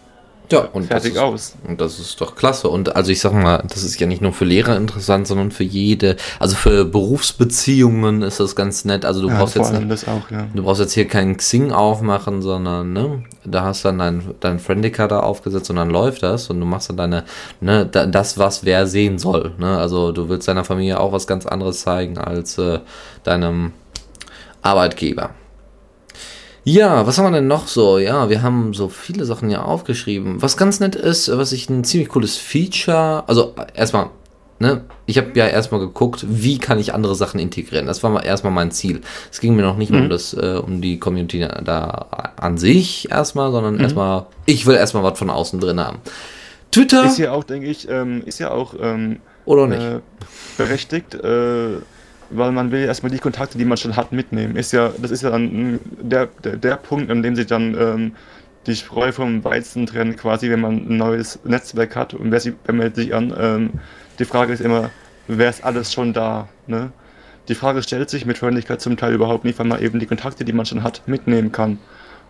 Ja, 0.52 0.60
und 0.72 0.86
Fertig 0.86 1.14
das 1.14 1.18
ist, 1.18 1.24
aus. 1.24 1.56
Und 1.68 1.82
das 1.82 2.00
ist 2.00 2.22
doch 2.22 2.36
klasse. 2.36 2.70
Und 2.70 2.96
also 2.96 3.12
ich 3.12 3.20
sag 3.20 3.34
mal, 3.34 3.64
das 3.68 3.84
ist 3.84 4.00
ja 4.00 4.08
nicht 4.08 4.22
nur 4.22 4.32
für 4.32 4.46
Lehrer 4.46 4.78
interessant, 4.78 5.28
sondern 5.28 5.52
für 5.52 5.66
jede, 5.66 6.16
also 6.40 6.56
für 6.56 6.86
Berufsbeziehungen 6.86 8.22
ist 8.22 8.40
das 8.40 8.56
ganz 8.56 8.86
nett. 8.86 9.04
Also 9.04 9.22
du 9.22 9.28
Ja, 9.28 9.40
brauchst 9.40 9.56
jetzt 9.56 9.74
das 9.90 10.08
auch, 10.08 10.32
ja. 10.32 10.48
Du 10.54 10.64
brauchst 10.64 10.80
jetzt 10.80 10.94
hier 10.94 11.08
keinen 11.08 11.36
Xing 11.36 11.72
aufmachen, 11.72 12.42
sondern 12.42 12.94
ne, 12.94 13.24
da 13.44 13.64
hast 13.64 13.84
dann 13.84 13.98
dein, 14.00 14.24
dein 14.40 14.60
Friendica 14.60 15.08
da 15.08 15.20
aufgesetzt 15.20 15.70
und 15.70 15.76
dann 15.76 15.90
läuft 15.90 16.24
das 16.24 16.50
und 16.50 16.60
du 16.60 16.66
machst 16.66 16.90
dann 16.90 16.98
deine, 16.98 17.24
ne, 17.60 17.86
da, 17.86 18.06
das, 18.06 18.38
was 18.38 18.64
wer 18.64 18.88
sehen 18.88 19.20
soll. 19.20 19.52
Ne? 19.58 19.78
Also 19.78 20.14
du 20.14 20.30
willst 20.30 20.48
deiner 20.48 20.64
Familie 20.64 21.00
auch 21.00 21.12
was 21.12 21.28
ganz 21.28 21.46
anderes 21.46 21.82
zeigen 21.82 22.18
als 22.18 22.58
äh, 22.58 22.80
deinem 23.24 23.74
Arbeitgeber. 24.62 25.32
Ja, 26.69 27.08
was 27.08 27.17
haben 27.17 27.23
wir 27.27 27.32
denn 27.32 27.47
noch 27.47 27.65
so? 27.69 27.97
Ja, 27.97 28.30
wir 28.30 28.41
haben 28.41 28.73
so 28.73 28.89
viele 28.89 29.23
Sachen 29.23 29.49
ja 29.49 29.62
aufgeschrieben. 29.62 30.41
Was 30.41 30.58
ganz 30.58 30.82
nett 30.82 30.95
ist, 30.97 31.30
was 31.38 31.53
ich 31.53 31.69
ein 31.69 31.86
ziemlich 31.86 32.10
cooles 32.10 32.36
Feature, 32.36 33.23
also 33.25 33.56
erstmal, 33.73 34.10
ne, 34.60 34.84
ich 35.06 35.17
habe 35.17 35.30
ja 35.36 35.47
erstmal 35.47 35.80
geguckt, 35.80 36.25
wie 36.27 36.58
kann 36.58 36.77
ich 36.77 36.93
andere 36.93 37.15
Sachen 37.15 37.39
integrieren. 37.39 37.86
Das 37.86 38.03
war 38.03 38.10
mal 38.10 38.25
erstmal 38.25 38.51
mein 38.51 38.71
Ziel. 38.71 38.99
Es 39.32 39.39
ging 39.39 39.56
mir 39.56 39.62
noch 39.62 39.77
nicht 39.77 39.91
Mhm. 39.93 40.01
um 40.01 40.10
das, 40.10 40.34
äh, 40.34 40.60
um 40.62 40.82
die 40.82 40.99
Community 40.99 41.39
da 41.39 42.34
an 42.36 42.58
sich 42.58 43.10
erstmal, 43.10 43.53
sondern 43.53 43.80
erstmal, 43.80 44.25
ich 44.45 44.65
will 44.65 44.75
erstmal 44.75 45.03
was 45.03 45.17
von 45.17 45.30
außen 45.30 45.62
drin 45.62 45.80
haben. 45.80 45.99
Twitter 46.73 47.06
Ist 47.06 47.17
ja 47.17 47.32
auch, 47.32 47.45
denke 47.45 47.67
ich, 47.67 47.88
ähm, 47.89 48.23
ist 48.25 48.39
ja 48.39 48.51
auch 48.51 48.73
ähm, 48.77 49.21
oder 49.45 49.67
nicht? 49.67 49.82
äh, 49.82 50.01
berechtigt, 50.58 51.15
äh, 51.15 51.77
weil 52.30 52.52
man 52.52 52.72
will 52.72 52.84
erstmal 52.84 53.12
die 53.12 53.20
Kontakte, 53.20 53.58
die 53.58 53.66
man 53.66 53.78
schon 53.78 53.96
hat, 53.96 54.12
mitnehmen. 54.12 54.56
Ist 54.56 54.74
ja, 54.74 54.92
das 54.98 55.12
ist 55.12 55.24
ja 55.24 55.30
dann 55.30 55.80
der, 56.02 56.28
der, 56.44 56.58
der 56.58 56.76
Punkt, 56.76 57.10
an 57.12 57.24
dem 57.24 57.36
sich 57.36 57.48
dann 57.48 57.76
ähm, 57.80 58.16
die 58.66 58.76
Spreu 58.76 59.12
vom 59.12 59.44
Weizen 59.44 59.86
trennt, 59.86 60.18
quasi, 60.18 60.50
wenn 60.50 60.60
man 60.62 60.90
ein 60.90 60.98
neues 60.98 61.40
Netzwerk 61.46 61.96
hat 61.96 62.13
und 62.13 62.32
wer, 62.32 62.40
sie, 62.40 62.54
wer 62.66 62.76
meldet 62.76 62.96
sich 62.96 63.13
an. 63.16 63.34
Ähm, 63.40 63.70
die 64.20 64.26
Frage 64.26 64.54
ist 64.54 64.62
immer, 64.62 64.90
wer 65.28 65.50
ist 65.50 65.63
alles 65.63 65.94
schon 65.94 66.13
da? 66.13 66.50
Ne? 66.68 66.92
Die 67.48 67.56
Frage 67.56 67.82
stellt 67.82 68.10
sich 68.10 68.26
mit 68.26 68.38
Freundlichkeit 68.38 68.82
zum 68.82 68.98
Teil 68.98 69.13
überhaupt 69.13 69.46
nicht, 69.46 69.58
weil 69.58 69.68
man 69.68 69.82
eben 69.82 70.00
die 70.00 70.06
Kontakte, 70.06 70.44
die 70.44 70.54
man 70.54 70.66
schon 70.66 70.84
hat, 70.84 71.02
mitnehmen 71.08 71.52
kann. 71.52 71.80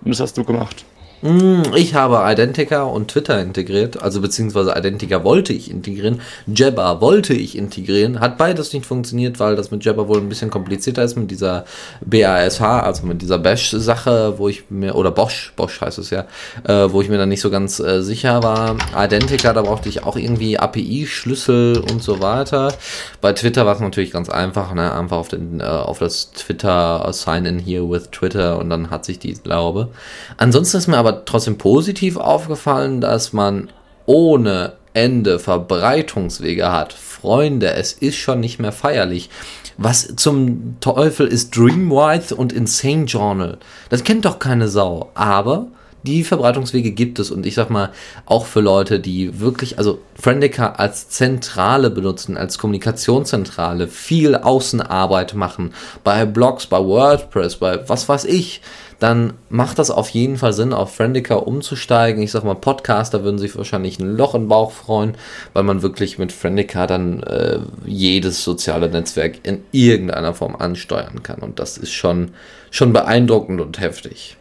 Und 0.03 0.11
das 0.11 0.19
hast 0.19 0.37
du 0.37 0.43
gemacht. 0.43 0.85
Mm, 1.23 1.73
Ich 1.75 1.95
habe 1.95 2.21
Identica 2.31 2.83
und 2.83 3.07
Twitter 3.09 3.41
integriert, 3.41 3.99
also 3.99 4.21
beziehungsweise 4.21 4.75
Identica 4.77 5.23
wollte 5.23 5.51
ich 5.51 5.71
integrieren, 5.71 6.21
Jabber 6.45 7.01
wollte 7.01 7.33
ich 7.33 7.57
integrieren, 7.57 8.19
hat 8.19 8.37
beides 8.37 8.71
nicht 8.71 8.85
funktioniert, 8.85 9.39
weil 9.39 9.55
das 9.55 9.71
mit 9.71 9.83
Jabber 9.83 10.07
wohl 10.07 10.19
ein 10.19 10.29
bisschen 10.29 10.51
komplizierter 10.51 11.03
ist 11.03 11.15
mit 11.15 11.31
dieser 11.31 11.65
BASH, 12.05 12.61
also 12.61 13.07
mit 13.07 13.23
dieser 13.23 13.39
Bash-Sache, 13.39 14.35
wo 14.37 14.47
ich 14.47 14.69
mir, 14.69 14.93
oder 14.93 15.09
Bosch, 15.09 15.53
Bosch 15.55 15.81
heißt 15.81 15.97
es 15.97 16.11
ja, 16.11 16.27
äh, 16.67 16.91
wo 16.91 17.01
ich 17.01 17.09
mir 17.09 17.17
dann 17.17 17.29
nicht 17.29 17.41
so 17.41 17.49
ganz 17.49 17.79
äh, 17.79 18.03
sicher 18.03 18.43
war. 18.43 18.75
Identica, 18.95 19.53
da 19.53 19.63
brauchte 19.63 19.89
ich 19.89 20.03
auch 20.03 20.17
irgendwie 20.17 20.59
API-Schlüssel 20.59 21.79
und 21.79 22.03
so 22.03 22.21
weiter. 22.21 22.73
Bei 23.21 23.33
Twitter 23.33 23.65
war 23.65 23.73
es 23.73 23.79
natürlich 23.79 24.11
ganz 24.11 24.29
einfach, 24.29 24.71
ne? 24.75 24.93
einfach 24.93 25.17
auf, 25.17 25.29
den, 25.29 25.61
äh, 25.61 25.63
auf 25.63 25.97
das 25.97 26.31
Twitter 26.31 27.09
Sign-in 27.11 27.57
here 27.57 27.89
with 27.89 28.11
Twitter 28.11 28.59
und 28.59 28.69
dann 28.69 28.91
hat 28.91 29.03
sich 29.03 29.17
die 29.17 29.33
Glaube. 29.33 29.89
Ansonsten 30.37 30.77
ist 30.77 30.87
mir 30.87 30.97
aber 30.97 31.06
trotzdem 31.11 31.57
positiv 31.57 32.17
aufgefallen, 32.17 33.01
dass 33.01 33.33
man 33.33 33.69
ohne 34.05 34.73
Ende 34.93 35.37
Verbreitungswege 35.37 36.71
hat. 36.71 36.93
Freunde, 36.93 37.71
es 37.71 37.93
ist 37.93 38.15
schon 38.15 38.39
nicht 38.39 38.59
mehr 38.59 38.71
feierlich. 38.71 39.29
Was 39.77 40.15
zum 40.15 40.77
Teufel 40.79 41.27
ist 41.27 41.55
Dreamwide 41.55 42.33
und 42.35 42.51
Insane 42.51 43.05
Journal? 43.05 43.59
Das 43.89 44.03
kennt 44.03 44.25
doch 44.25 44.39
keine 44.39 44.67
Sau. 44.69 45.11
Aber 45.13 45.67
die 46.03 46.23
Verbreitungswege 46.23 46.91
gibt 46.91 47.19
es 47.19 47.31
und 47.31 47.45
ich 47.45 47.53
sag 47.53 47.69
mal, 47.69 47.91
auch 48.25 48.45
für 48.45 48.61
Leute, 48.61 48.99
die 48.99 49.39
wirklich, 49.39 49.77
also 49.77 49.99
Friendica 50.15 50.71
als 50.73 51.09
Zentrale 51.09 51.89
benutzen, 51.89 52.37
als 52.37 52.57
Kommunikationszentrale, 52.57 53.87
viel 53.87 54.35
Außenarbeit 54.35 55.33
machen, 55.33 55.73
bei 56.03 56.25
Blogs, 56.25 56.65
bei 56.65 56.79
WordPress, 56.79 57.57
bei 57.57 57.87
was 57.89 58.07
weiß 58.07 58.25
ich, 58.25 58.61
dann 58.99 59.33
macht 59.49 59.79
das 59.79 59.91
auf 59.91 60.09
jeden 60.09 60.37
Fall 60.37 60.53
Sinn, 60.53 60.73
auf 60.73 60.95
Friendica 60.95 61.35
umzusteigen. 61.35 62.21
Ich 62.23 62.31
sag 62.31 62.43
mal, 62.43 62.55
Podcaster 62.55 63.23
würden 63.23 63.37
sich 63.37 63.55
wahrscheinlich 63.55 63.99
ein 63.99 64.15
Loch 64.17 64.33
im 64.35 64.47
Bauch 64.47 64.71
freuen, 64.71 65.15
weil 65.53 65.63
man 65.63 65.81
wirklich 65.83 66.17
mit 66.17 66.31
Friendica 66.31 66.87
dann 66.87 67.21
äh, 67.23 67.59
jedes 67.85 68.43
soziale 68.43 68.89
Netzwerk 68.89 69.45
in 69.45 69.63
irgendeiner 69.71 70.33
Form 70.33 70.55
ansteuern 70.55 71.21
kann. 71.23 71.39
Und 71.39 71.59
das 71.59 71.77
ist 71.77 71.93
schon, 71.93 72.31
schon 72.71 72.91
beeindruckend 72.93 73.61
und 73.61 73.79
heftig. 73.79 74.37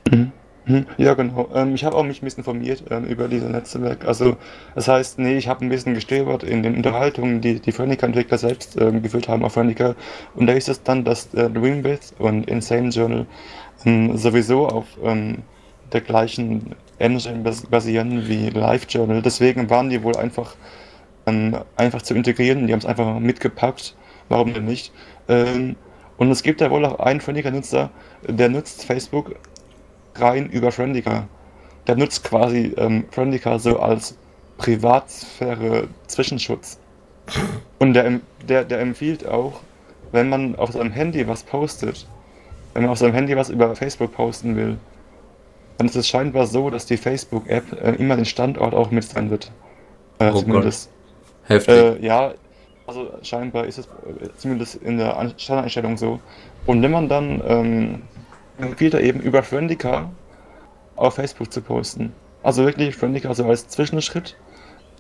Mhm, 0.68 0.86
Ja, 0.96 1.14
genau. 1.14 1.48
Ähm, 1.54 1.74
ich 1.76 1.84
habe 1.84 1.96
auch 1.96 2.02
mich 2.02 2.22
ein 2.22 2.24
bisschen 2.24 2.40
informiert 2.40 2.84
ähm, 2.90 3.04
über 3.04 3.28
dieses 3.28 3.48
Netzwerk. 3.48 4.04
Also, 4.04 4.36
das 4.74 4.88
heißt, 4.88 5.18
nee, 5.20 5.36
ich 5.36 5.46
habe 5.46 5.64
ein 5.64 5.68
bisschen 5.68 5.94
gestöbert 5.94 6.42
in 6.42 6.62
den 6.64 6.74
Unterhaltungen, 6.76 7.40
die 7.40 7.60
die 7.60 7.70
Friendica-Entwickler 7.70 8.36
selbst 8.38 8.76
ähm, 8.80 9.00
geführt 9.00 9.28
haben 9.28 9.44
auf 9.44 9.52
Friendica. 9.54 9.94
Und 10.34 10.48
da 10.48 10.54
ist 10.54 10.68
es 10.68 10.82
dann, 10.82 11.04
dass 11.04 11.32
äh, 11.34 11.48
Dreambit 11.50 12.14
und 12.18 12.48
Insane 12.50 12.88
Journal 12.88 13.26
ähm, 13.86 14.18
sowieso 14.18 14.68
auf 14.68 14.84
ähm, 15.02 15.38
der 15.92 16.02
gleichen 16.02 16.74
Engine 16.98 17.38
bas 17.38 17.62
basieren 17.62 18.28
wie 18.28 18.50
Live 18.50 18.86
Journal. 18.88 19.22
Deswegen 19.22 19.70
waren 19.70 19.88
die 19.88 20.02
wohl 20.02 20.16
einfach, 20.16 20.56
ähm, 21.26 21.56
einfach 21.76 22.02
zu 22.02 22.14
integrieren. 22.14 22.66
Die 22.66 22.72
haben 22.72 22.80
es 22.80 22.86
einfach 22.86 23.20
mitgepackt. 23.20 23.94
Warum 24.28 24.52
denn 24.52 24.64
nicht? 24.64 24.92
Ähm, 25.28 25.76
und 26.16 26.30
es 26.30 26.42
gibt 26.42 26.60
ja 26.60 26.70
wohl 26.70 26.84
auch 26.84 26.98
einen 26.98 27.20
Friendica-Nutzer, 27.20 27.90
der 28.26 28.48
nutzt 28.48 28.84
Facebook 28.84 29.36
rein 30.16 30.50
über 30.50 30.72
Friendica. 30.72 31.28
Der 31.86 31.96
nutzt 31.96 32.24
quasi 32.24 32.74
ähm, 32.76 33.04
Friendica 33.10 33.58
so 33.58 33.78
als 33.78 34.18
Privatsphäre-Zwischenschutz. 34.58 36.80
Und 37.78 37.94
der, 37.94 38.20
der, 38.48 38.64
der 38.64 38.80
empfiehlt 38.80 39.28
auch, 39.28 39.60
wenn 40.12 40.28
man 40.28 40.54
auf 40.56 40.72
seinem 40.72 40.92
Handy 40.92 41.26
was 41.28 41.42
postet, 41.42 42.06
wenn 42.76 42.82
man 42.84 42.92
auf 42.92 42.98
seinem 42.98 43.14
Handy 43.14 43.36
was 43.36 43.48
über 43.50 43.74
Facebook 43.74 44.12
posten 44.12 44.56
will, 44.56 44.76
dann 45.78 45.86
ist 45.88 45.96
es 45.96 46.06
scheinbar 46.08 46.46
so, 46.46 46.70
dass 46.70 46.86
die 46.86 46.96
Facebook-App 46.96 47.72
äh, 47.82 47.92
immer 47.96 48.16
den 48.16 48.24
Standort 48.24 48.74
auch 48.74 48.90
mitsendet. 48.90 49.50
Äh, 50.18 50.28
Oh 50.28 50.32
Gott. 50.32 50.40
zumindest. 50.42 50.90
Heftig. 51.44 51.74
Äh, 51.74 52.04
ja, 52.04 52.32
also 52.86 53.10
scheinbar 53.22 53.66
ist 53.66 53.78
es 53.78 53.86
äh, 53.86 54.28
zumindest 54.36 54.76
in 54.76 54.98
der 54.98 55.16
An- 55.16 55.34
Standardeinstellung 55.36 55.96
so. 55.96 56.20
Und 56.66 56.82
wenn 56.82 56.90
man 56.90 57.08
dann 57.08 57.42
ähm, 57.46 58.02
empfiehlt 58.58 58.94
er 58.94 59.00
eben 59.02 59.20
über 59.20 59.42
Friendica 59.42 60.10
auf 60.96 61.14
Facebook 61.14 61.52
zu 61.52 61.60
posten. 61.60 62.12
Also 62.42 62.64
wirklich 62.64 62.94
Friendica 62.96 63.34
so 63.34 63.44
als 63.44 63.68
Zwischenschritt 63.68 64.36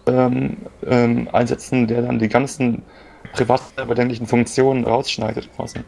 ähm, 0.06 0.56
ähm, 0.86 1.28
einsetzen, 1.32 1.86
der 1.86 2.02
dann 2.02 2.18
die 2.18 2.28
ganzen 2.28 2.82
privatbedenklichen 3.32 4.26
Funktionen 4.26 4.84
rausschneidet 4.84 5.48
quasi. 5.56 5.80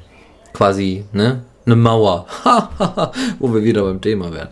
Quasi, 0.55 1.05
ne? 1.13 1.43
Eine 1.69 1.77
Mauer. 1.77 2.25
Wo 3.39 3.53
wir 3.53 3.63
wieder 3.63 3.83
beim 3.83 4.01
Thema 4.01 4.33
wären. 4.33 4.49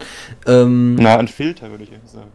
Ähm, 0.46 0.96
Na, 0.96 1.16
ein 1.16 1.28
Filter 1.28 1.70
würde 1.70 1.84
ich 1.84 1.90
eher 1.92 2.00
sagen. 2.04 2.28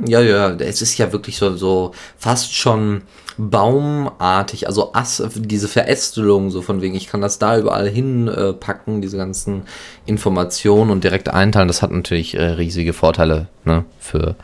Mhm, 0.00 0.06
Ja, 0.06 0.22
ja, 0.22 0.48
es 0.52 0.80
ist 0.80 0.96
ja 0.96 1.12
wirklich 1.12 1.36
so, 1.36 1.54
so 1.58 1.92
fast 2.16 2.54
schon 2.54 3.02
baumartig, 3.36 4.66
also 4.66 4.94
Ass, 4.94 5.22
diese 5.34 5.68
Verästelung, 5.68 6.50
so 6.50 6.62
von 6.62 6.80
wegen, 6.80 6.94
ich 6.94 7.08
kann 7.08 7.20
das 7.20 7.38
da 7.38 7.58
überall 7.58 7.86
hinpacken, 7.86 8.50
äh, 8.50 8.52
packen, 8.54 9.02
diese 9.02 9.18
ganzen 9.18 9.64
Informationen 10.06 10.90
und 10.90 11.04
direkt 11.04 11.28
einteilen, 11.28 11.68
das 11.68 11.82
hat 11.82 11.90
natürlich 11.90 12.34
äh, 12.34 12.42
riesige 12.42 12.94
Vorteile 12.94 13.48
ne, 13.64 13.84
für 13.98 14.36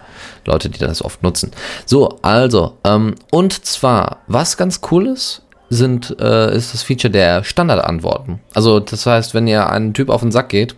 Leute, 0.45 0.69
die 0.69 0.79
das 0.79 1.03
oft 1.03 1.23
nutzen. 1.23 1.53
So, 1.87 2.19
also, 2.21 2.77
ähm, 2.85 3.15
und 3.31 3.65
zwar, 3.65 4.19
was 4.27 4.59
ganz 4.59 4.81
cool 4.91 5.07
ist, 5.07 5.43
sind, 5.73 6.17
äh, 6.21 6.55
ist 6.55 6.75
das 6.75 6.83
Feature 6.83 7.13
der 7.13 7.45
Standardantworten. 7.45 8.41
Also 8.55 8.81
das 8.81 9.07
heißt, 9.07 9.35
wenn 9.35 9.47
ihr 9.47 9.71
einen 9.71 9.95
Typ 9.95 10.09
auf 10.11 10.21
den 10.21 10.33
Sack 10.33 10.49
geht, 10.49 10.75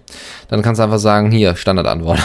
dann 0.49 0.61
kannst 0.61 0.79
du 0.79 0.85
einfach 0.85 0.99
sagen, 0.99 1.31
hier, 1.31 1.57
Standardantwort. 1.57 2.21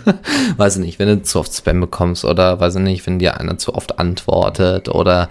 weiß 0.56 0.76
ich 0.76 0.84
nicht, 0.84 0.98
wenn 0.98 1.08
du 1.08 1.22
zu 1.22 1.38
oft 1.38 1.54
Spam 1.54 1.80
bekommst 1.80 2.24
oder 2.24 2.58
weiß 2.58 2.74
ich 2.74 2.82
nicht, 2.82 3.06
wenn 3.06 3.20
dir 3.20 3.38
einer 3.38 3.56
zu 3.56 3.74
oft 3.74 4.00
antwortet 4.00 4.88
oder 4.88 5.28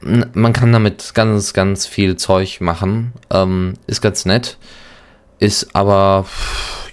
man 0.00 0.52
kann 0.52 0.72
damit 0.72 1.12
ganz, 1.14 1.52
ganz 1.52 1.86
viel 1.86 2.16
Zeug 2.16 2.60
machen. 2.60 3.12
Ähm, 3.30 3.74
ist 3.86 4.00
ganz 4.00 4.24
nett. 4.24 4.56
Ist 5.38 5.74
aber, 5.74 6.26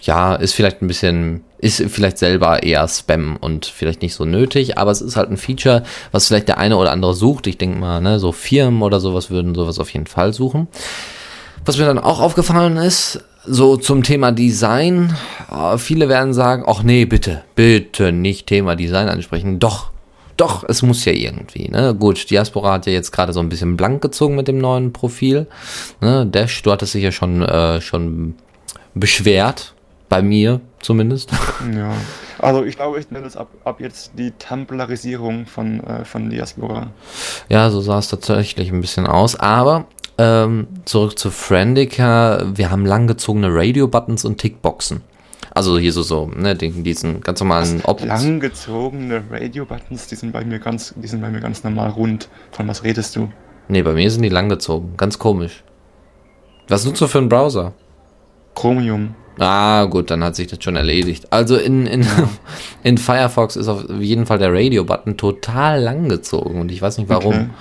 ja, 0.02 0.36
ist 0.36 0.54
vielleicht 0.54 0.82
ein 0.82 0.88
bisschen, 0.88 1.44
ist 1.60 1.82
vielleicht 1.90 2.18
selber 2.18 2.64
eher 2.64 2.88
Spam 2.88 3.38
und 3.40 3.66
vielleicht 3.66 4.02
nicht 4.02 4.14
so 4.16 4.26
nötig, 4.26 4.78
aber 4.78 4.92
es 4.92 5.02
ist 5.02 5.16
halt 5.16 5.30
ein 5.30 5.38
Feature, 5.38 5.84
was 6.12 6.28
vielleicht 6.28 6.50
der 6.50 6.58
eine 6.58 6.78
oder 6.78 6.92
andere 6.92 7.14
sucht. 7.14 7.48
Ich 7.48 7.58
denke 7.58 7.80
mal, 7.80 8.02
ne, 8.02 8.20
so 8.20 8.32
Firmen 8.32 8.82
oder 8.82 9.00
sowas 9.00 9.30
würden 9.30 9.56
sowas 9.56 9.80
auf 9.80 9.90
jeden 9.92 10.08
Fall 10.08 10.34
suchen. 10.34 10.68
Was 11.66 11.78
mir 11.78 11.86
dann 11.86 12.00
auch 12.00 12.20
aufgefallen 12.20 12.76
ist, 12.76 13.24
so 13.46 13.78
zum 13.78 14.04
Thema 14.04 14.32
Design, 14.32 15.16
äh, 15.52 15.78
viele 15.78 16.10
werden 16.10 16.34
sagen, 16.34 16.64
ach 16.68 16.84
nee, 16.84 17.06
bitte, 17.06 17.44
bitte 17.56 18.12
nicht 18.12 18.48
Thema 18.48 18.76
Design 18.76 19.10
ansprechen. 19.10 19.60
Doch, 19.60 19.93
doch, 20.38 20.64
es 20.68 20.82
muss 20.82 21.06
ja 21.06 21.14
irgendwie. 21.14 21.70
Ne? 21.70 21.96
Gut, 21.96 22.30
Diaspora 22.30 22.74
hat 22.74 22.86
ja 22.86 22.94
jetzt 22.94 23.12
gerade 23.12 23.34
so 23.34 23.40
ein 23.40 23.50
bisschen 23.50 23.78
blank 23.78 24.02
gezogen 24.02 24.36
mit 24.36 24.48
dem 24.48 24.58
neuen 24.58 24.94
Profil. 24.94 25.48
Ne? 26.02 26.26
Dash, 26.26 26.62
du 26.64 26.72
hattest 26.72 26.94
dich 26.94 27.04
ja 27.04 27.12
schon, 27.12 27.42
äh, 27.42 27.82
schon 27.82 28.36
beschwert, 28.94 29.74
bei 30.10 30.22
mir 30.22 30.62
zumindest. 30.82 31.32
Ja, 31.76 31.94
also 32.40 32.66
ich 32.66 32.76
glaube, 32.76 33.00
ich 33.00 33.10
nenne 33.10 33.24
das 33.24 33.38
ab, 33.38 33.48
ab 33.64 33.80
jetzt 33.80 34.12
die 34.18 34.32
Templarisierung 34.32 35.46
von, 35.46 35.80
äh, 35.80 36.04
von 36.04 36.30
Diaspora. 36.30 36.88
Ja, 37.48 37.70
so 37.70 37.80
sah 37.80 38.00
es 38.00 38.10
tatsächlich 38.10 38.70
ein 38.70 38.82
bisschen 38.82 39.08
aus, 39.08 39.36
aber 39.36 39.86
ähm, 40.18 40.68
zurück 40.86 41.18
zu 41.18 41.32
Friendica, 41.32 42.44
wir 42.54 42.70
haben 42.70 42.86
langgezogene 42.86 43.48
Radio-Buttons 43.50 44.26
und 44.26 44.38
Tickboxen. 44.40 45.02
Also 45.56 45.78
hier 45.78 45.92
so, 45.94 46.02
so, 46.02 46.32
ne, 46.36 46.56
diesen 46.56 47.22
ganz 47.22 47.40
normalen 47.40 47.82
Options. 47.84 48.24
Langgezogene 48.24 49.24
Radio-Buttons, 49.30 50.08
die 50.08 50.16
sind 50.16 50.32
bei 50.32 50.44
mir 50.44 50.58
ganz, 50.58 50.96
die 50.98 51.08
sind 51.08 51.22
bei 51.22 51.30
mir 51.30 51.42
ganz 51.42 51.64
normal 51.64 51.92
rund. 51.92 52.28
Von 52.52 52.68
was 52.68 52.84
redest 52.84 53.16
du? 53.16 53.32
Nee, 53.68 53.84
bei 53.84 53.94
mir 53.94 54.10
sind 54.10 54.24
die 54.24 54.30
langgezogen. 54.30 54.98
Ganz 54.98 55.20
komisch. 55.20 55.64
Was 56.68 56.86
nutzt 56.86 57.02
du 57.02 57.08
für 57.08 57.20
einen 57.20 57.30
Browser? 57.30 57.74
Chromium. 58.56 59.14
Ah, 59.40 59.86
gut, 59.86 60.12
dann 60.12 60.24
hat 60.24 60.36
sich 60.36 60.48
das 60.48 60.64
schon 60.64 60.76
erledigt. 60.76 61.28
Also 61.32 61.56
in, 61.58 61.88
in, 61.88 62.06
in 62.84 62.98
Firefox 62.98 63.56
ist 63.56 63.68
auf 63.68 63.86
jeden 64.00 64.26
Fall 64.26 64.38
der 64.38 64.54
Radio-Button 64.54 65.18
total 65.18 65.82
lang 65.82 66.10
gezogen 66.10 66.62
und 66.62 66.72
ich 66.72 66.82
weiß 66.82 66.98
nicht 67.00 67.10
warum. 67.10 67.52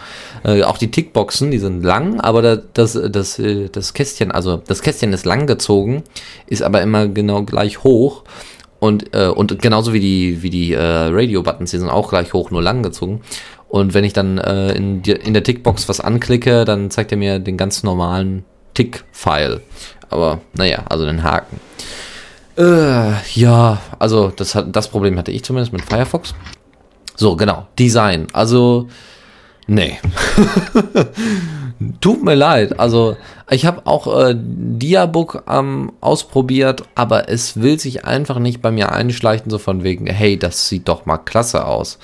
Okay. 0.43 0.59
Äh, 0.61 0.65
auch 0.65 0.77
die 0.77 0.91
Tickboxen, 0.91 1.51
die 1.51 1.59
sind 1.59 1.83
lang, 1.83 2.21
aber 2.21 2.43
das, 2.43 2.61
das, 2.75 3.01
das, 3.11 3.39
äh, 3.39 3.69
das 3.71 3.95
Kästchen, 3.95 4.33
also 4.33 4.63
das 4.67 4.83
Kästchen 4.83 5.13
ist 5.13 5.25
lang 5.25 5.47
gezogen, 5.47 6.03
ist 6.47 6.63
aber 6.63 6.83
immer 6.83 7.09
genau 7.09 7.43
gleich 7.43 7.83
hoch. 7.83 8.25
Und, 8.79 9.15
äh, 9.15 9.29
und 9.29 9.63
genauso 9.63 9.93
wie 9.93 10.01
die, 10.01 10.43
wie 10.43 10.51
die 10.51 10.73
äh, 10.73 10.81
Radio-Buttons, 10.81 11.71
die 11.71 11.79
sind 11.79 11.89
auch 11.89 12.11
gleich 12.11 12.33
hoch, 12.33 12.51
nur 12.51 12.63
lang 12.63 12.83
gezogen. 12.83 13.21
Und 13.69 13.95
wenn 13.95 14.05
ich 14.05 14.13
dann 14.13 14.39
äh, 14.39 14.73
in, 14.73 15.03
die, 15.03 15.13
in 15.13 15.33
der 15.33 15.45
Tickbox 15.45 15.89
was 15.89 16.01
anklicke, 16.01 16.65
dann 16.65 16.91
zeigt 16.91 17.13
er 17.13 17.17
mir 17.17 17.39
den 17.39 17.57
ganz 17.57 17.85
normalen 17.85 18.45
Tick-File. 18.75 19.63
Aber 20.13 20.41
naja, 20.55 20.85
also 20.89 21.05
den 21.07 21.23
Haken. 21.23 21.61
Äh, 22.57 23.13
ja, 23.35 23.81
also 23.99 24.29
das, 24.29 24.55
hat, 24.55 24.75
das 24.77 24.89
Problem 24.89 25.19
hatte 25.19 25.31
ich 25.31 25.43
zumindest 25.43 25.73
mit 25.73 25.83
Firefox. 25.83 26.35
So, 27.17 27.37
genau. 27.37 27.67
Design. 27.79 28.27
Also, 28.33 28.89
nee. 29.67 29.99
Tut 32.01 32.23
mir 32.23 32.35
leid. 32.35 32.79
Also, 32.79 33.17
ich 33.51 33.67
habe 33.67 33.87
auch 33.87 34.07
äh, 34.07 34.35
Diabook 34.37 35.45
ähm, 35.49 35.93
ausprobiert, 36.01 36.85
aber 36.95 37.29
es 37.29 37.61
will 37.61 37.79
sich 37.79 38.05
einfach 38.05 38.39
nicht 38.39 38.63
bei 38.63 38.71
mir 38.71 38.93
einschleichen, 38.93 39.51
so 39.51 39.59
von 39.59 39.83
wegen, 39.83 40.07
hey, 40.07 40.39
das 40.39 40.69
sieht 40.69 40.89
doch 40.89 41.07
mal 41.07 41.19
klasse 41.19 41.65
aus. 41.67 41.99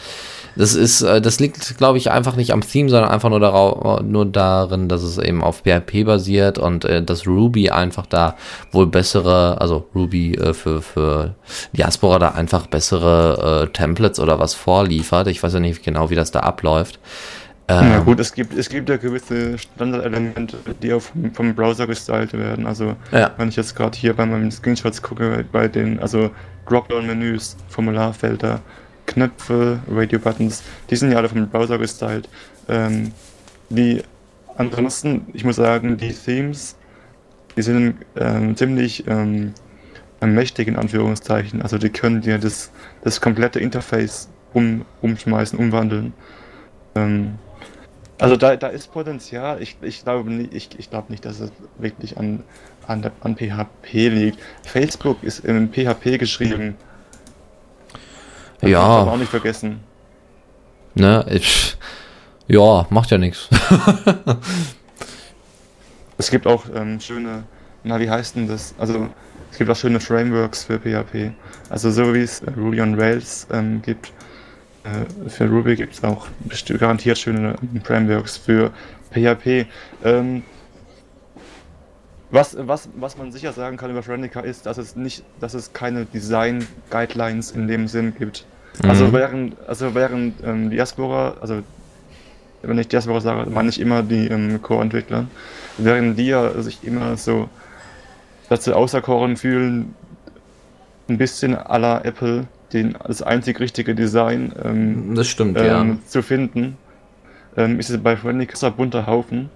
Das 0.58 0.74
ist, 0.74 1.02
äh, 1.02 1.20
das 1.20 1.38
liegt, 1.38 1.78
glaube 1.78 1.98
ich, 1.98 2.10
einfach 2.10 2.34
nicht 2.34 2.52
am 2.52 2.62
Theme, 2.62 2.88
sondern 2.88 3.10
einfach 3.10 3.30
nur, 3.30 3.38
darauf, 3.38 4.02
nur 4.02 4.26
darin, 4.26 4.88
dass 4.88 5.04
es 5.04 5.16
eben 5.16 5.44
auf 5.44 5.62
PHP 5.62 6.04
basiert 6.04 6.58
und 6.58 6.84
äh, 6.84 7.00
dass 7.00 7.28
Ruby 7.28 7.70
einfach 7.70 8.06
da 8.06 8.34
wohl 8.72 8.88
bessere, 8.88 9.60
also 9.60 9.86
Ruby 9.94 10.34
äh, 10.34 10.52
für, 10.54 10.82
für 10.82 11.36
Diaspora 11.72 12.18
da 12.18 12.28
einfach 12.30 12.66
bessere 12.66 13.68
äh, 13.68 13.72
Templates 13.72 14.18
oder 14.18 14.40
was 14.40 14.54
vorliefert. 14.54 15.28
Ich 15.28 15.40
weiß 15.44 15.54
ja 15.54 15.60
nicht 15.60 15.84
genau, 15.84 16.10
wie 16.10 16.16
das 16.16 16.32
da 16.32 16.40
abläuft. 16.40 16.98
Ähm, 17.68 17.90
ja 17.92 17.98
gut, 18.00 18.18
es 18.18 18.34
gibt, 18.34 18.58
es 18.58 18.68
gibt 18.68 18.88
ja 18.88 18.96
gewisse 18.96 19.58
Standardelemente, 19.58 20.56
die 20.82 20.92
auch 20.92 21.02
vom, 21.02 21.32
vom 21.34 21.54
Browser 21.54 21.86
gestylt 21.86 22.32
werden. 22.32 22.66
Also 22.66 22.96
ja. 23.12 23.30
wenn 23.36 23.50
ich 23.50 23.56
jetzt 23.56 23.76
gerade 23.76 23.96
hier 23.96 24.12
bei 24.14 24.26
meinen 24.26 24.50
Screenshots 24.50 25.02
gucke, 25.02 25.44
bei 25.52 25.68
den, 25.68 26.00
also 26.00 26.30
Dropdown-Menüs, 26.66 27.56
Formularfelder, 27.68 28.60
Knöpfe, 29.08 29.80
Radio-Buttons, 29.90 30.62
die 30.90 30.96
sind 30.96 31.10
ja 31.10 31.18
alle 31.18 31.28
vom 31.28 31.48
Browser 31.48 31.78
gestylt. 31.78 32.28
Ähm, 32.68 33.12
die 33.70 34.02
ansonsten, 34.56 35.26
ich 35.32 35.44
muss 35.44 35.56
sagen, 35.56 35.96
die 35.96 36.12
Themes, 36.12 36.76
die 37.56 37.62
sind 37.62 37.96
ähm, 38.16 38.56
ziemlich 38.56 39.04
ähm, 39.06 39.54
mächtig 40.20 40.68
in 40.68 40.76
Anführungszeichen. 40.76 41.62
Also 41.62 41.78
die 41.78 41.90
können 41.90 42.20
dir 42.20 42.38
das, 42.38 42.70
das 43.02 43.20
komplette 43.20 43.60
Interface 43.60 44.28
um, 44.52 44.84
umschmeißen, 45.00 45.58
umwandeln. 45.58 46.12
Ähm, 46.94 47.38
also 48.18 48.36
da, 48.36 48.56
da 48.56 48.68
ist 48.68 48.92
Potenzial. 48.92 49.62
Ich, 49.62 49.76
ich 49.80 50.02
glaube 50.02 50.30
nicht, 50.30 50.52
ich, 50.52 50.70
ich 50.78 50.90
glaube 50.90 51.10
nicht, 51.10 51.24
dass 51.24 51.40
es 51.40 51.52
wirklich 51.78 52.18
an, 52.18 52.42
an, 52.86 53.10
an 53.20 53.36
PHP 53.36 53.92
liegt. 53.92 54.38
Facebook 54.64 55.22
ist 55.22 55.44
in 55.44 55.72
PHP 55.72 56.18
geschrieben. 56.18 56.74
Das 58.60 58.70
ja. 58.70 58.80
Darf 58.80 59.08
auch 59.08 59.16
nicht 59.16 59.30
vergessen. 59.30 59.80
Ne, 60.94 61.24
ich, 61.30 61.76
ja, 62.48 62.86
macht 62.90 63.10
ja 63.10 63.18
nichts. 63.18 63.48
es 66.18 66.30
gibt 66.30 66.46
auch 66.46 66.64
ähm, 66.74 66.98
schöne, 67.00 67.44
na, 67.84 68.00
wie 68.00 68.10
heißt 68.10 68.36
denn 68.36 68.48
das? 68.48 68.74
Also, 68.78 69.08
es 69.52 69.58
gibt 69.58 69.70
auch 69.70 69.76
schöne 69.76 70.00
Frameworks 70.00 70.64
für 70.64 70.78
PHP. 70.78 71.32
Also, 71.70 71.90
so 71.90 72.14
wie 72.14 72.22
es 72.22 72.42
Ruby 72.56 72.80
on 72.80 72.98
Rails 72.98 73.46
ähm, 73.52 73.80
gibt, 73.82 74.12
äh, 74.84 75.28
für 75.28 75.48
Ruby 75.48 75.76
gibt 75.76 75.94
es 75.94 76.02
auch 76.02 76.26
garantiert 76.78 77.18
schöne 77.18 77.54
Frameworks 77.84 78.36
für 78.36 78.72
PHP. 79.12 79.66
Ähm, 80.04 80.42
was, 82.30 82.56
was, 82.58 82.88
was 82.96 83.16
man 83.16 83.32
sicher 83.32 83.52
sagen 83.52 83.76
kann 83.76 83.90
über 83.90 84.02
Friendica 84.02 84.40
ist, 84.40 84.66
dass 84.66 84.78
es 84.78 84.96
nicht, 84.96 85.22
dass 85.40 85.54
es 85.54 85.72
keine 85.72 86.04
Design-Guidelines 86.04 87.52
in 87.52 87.68
dem 87.68 87.88
Sinn 87.88 88.14
gibt. 88.18 88.44
Mhm. 88.82 88.90
Also 88.90 89.12
während, 89.12 89.56
also 89.66 89.94
während 89.94 90.34
ähm, 90.44 90.70
Diaspora, 90.70 91.36
also 91.40 91.62
wenn 92.62 92.78
ich 92.78 92.88
Diaspora 92.88 93.20
sage, 93.20 93.50
meine 93.50 93.68
ich 93.68 93.80
immer 93.80 94.02
die 94.02 94.28
ähm, 94.28 94.60
Core-Entwickler, 94.60 95.26
während 95.78 96.18
die 96.18 96.26
ja 96.26 96.60
sich 96.60 96.84
immer 96.84 97.16
so 97.16 97.48
dazu 98.48 98.74
auserkoren 98.74 99.36
fühlen, 99.36 99.94
ein 101.08 101.18
bisschen 101.18 101.52
la 101.52 102.00
Apple 102.04 102.46
den, 102.72 102.96
das 103.06 103.22
einzig 103.22 103.60
richtige 103.60 103.94
Design 103.94 104.52
ähm, 104.62 105.14
das 105.14 105.28
stimmt, 105.28 105.56
ähm, 105.58 105.64
ja. 105.64 105.96
zu 106.06 106.22
finden, 106.22 106.76
ähm, 107.56 107.80
ist 107.80 107.88
es 107.88 107.98
bei 107.98 108.16
Friendica 108.16 108.66
ein 108.66 108.74
bunter 108.74 109.06
Haufen. 109.06 109.48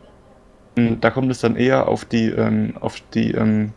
Da 0.74 1.10
kommt 1.10 1.30
es 1.30 1.40
dann 1.40 1.56
eher 1.56 1.88
auf 1.88 2.04
die, 2.04 2.28
ähm, 2.28 2.74
auf 2.80 2.96
die, 3.12 3.32
ähm, 3.32 3.72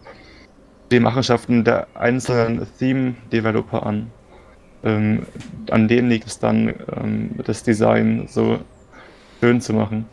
die 0.92 1.00
Machenschaften 1.00 1.64
der 1.64 1.88
einzelnen 1.94 2.66
Theme-Developer 2.80 3.86
an. 3.86 4.12
Ähm, 4.84 5.26
an 5.72 5.88
denen 5.88 6.10
liegt 6.10 6.28
es 6.28 6.40
dann, 6.40 6.74
ähm, 6.96 7.32
das 7.44 7.64
Design 7.64 8.28
so 8.30 8.60
schön 9.42 9.60
zu 9.60 9.74
machen. 9.74 10.06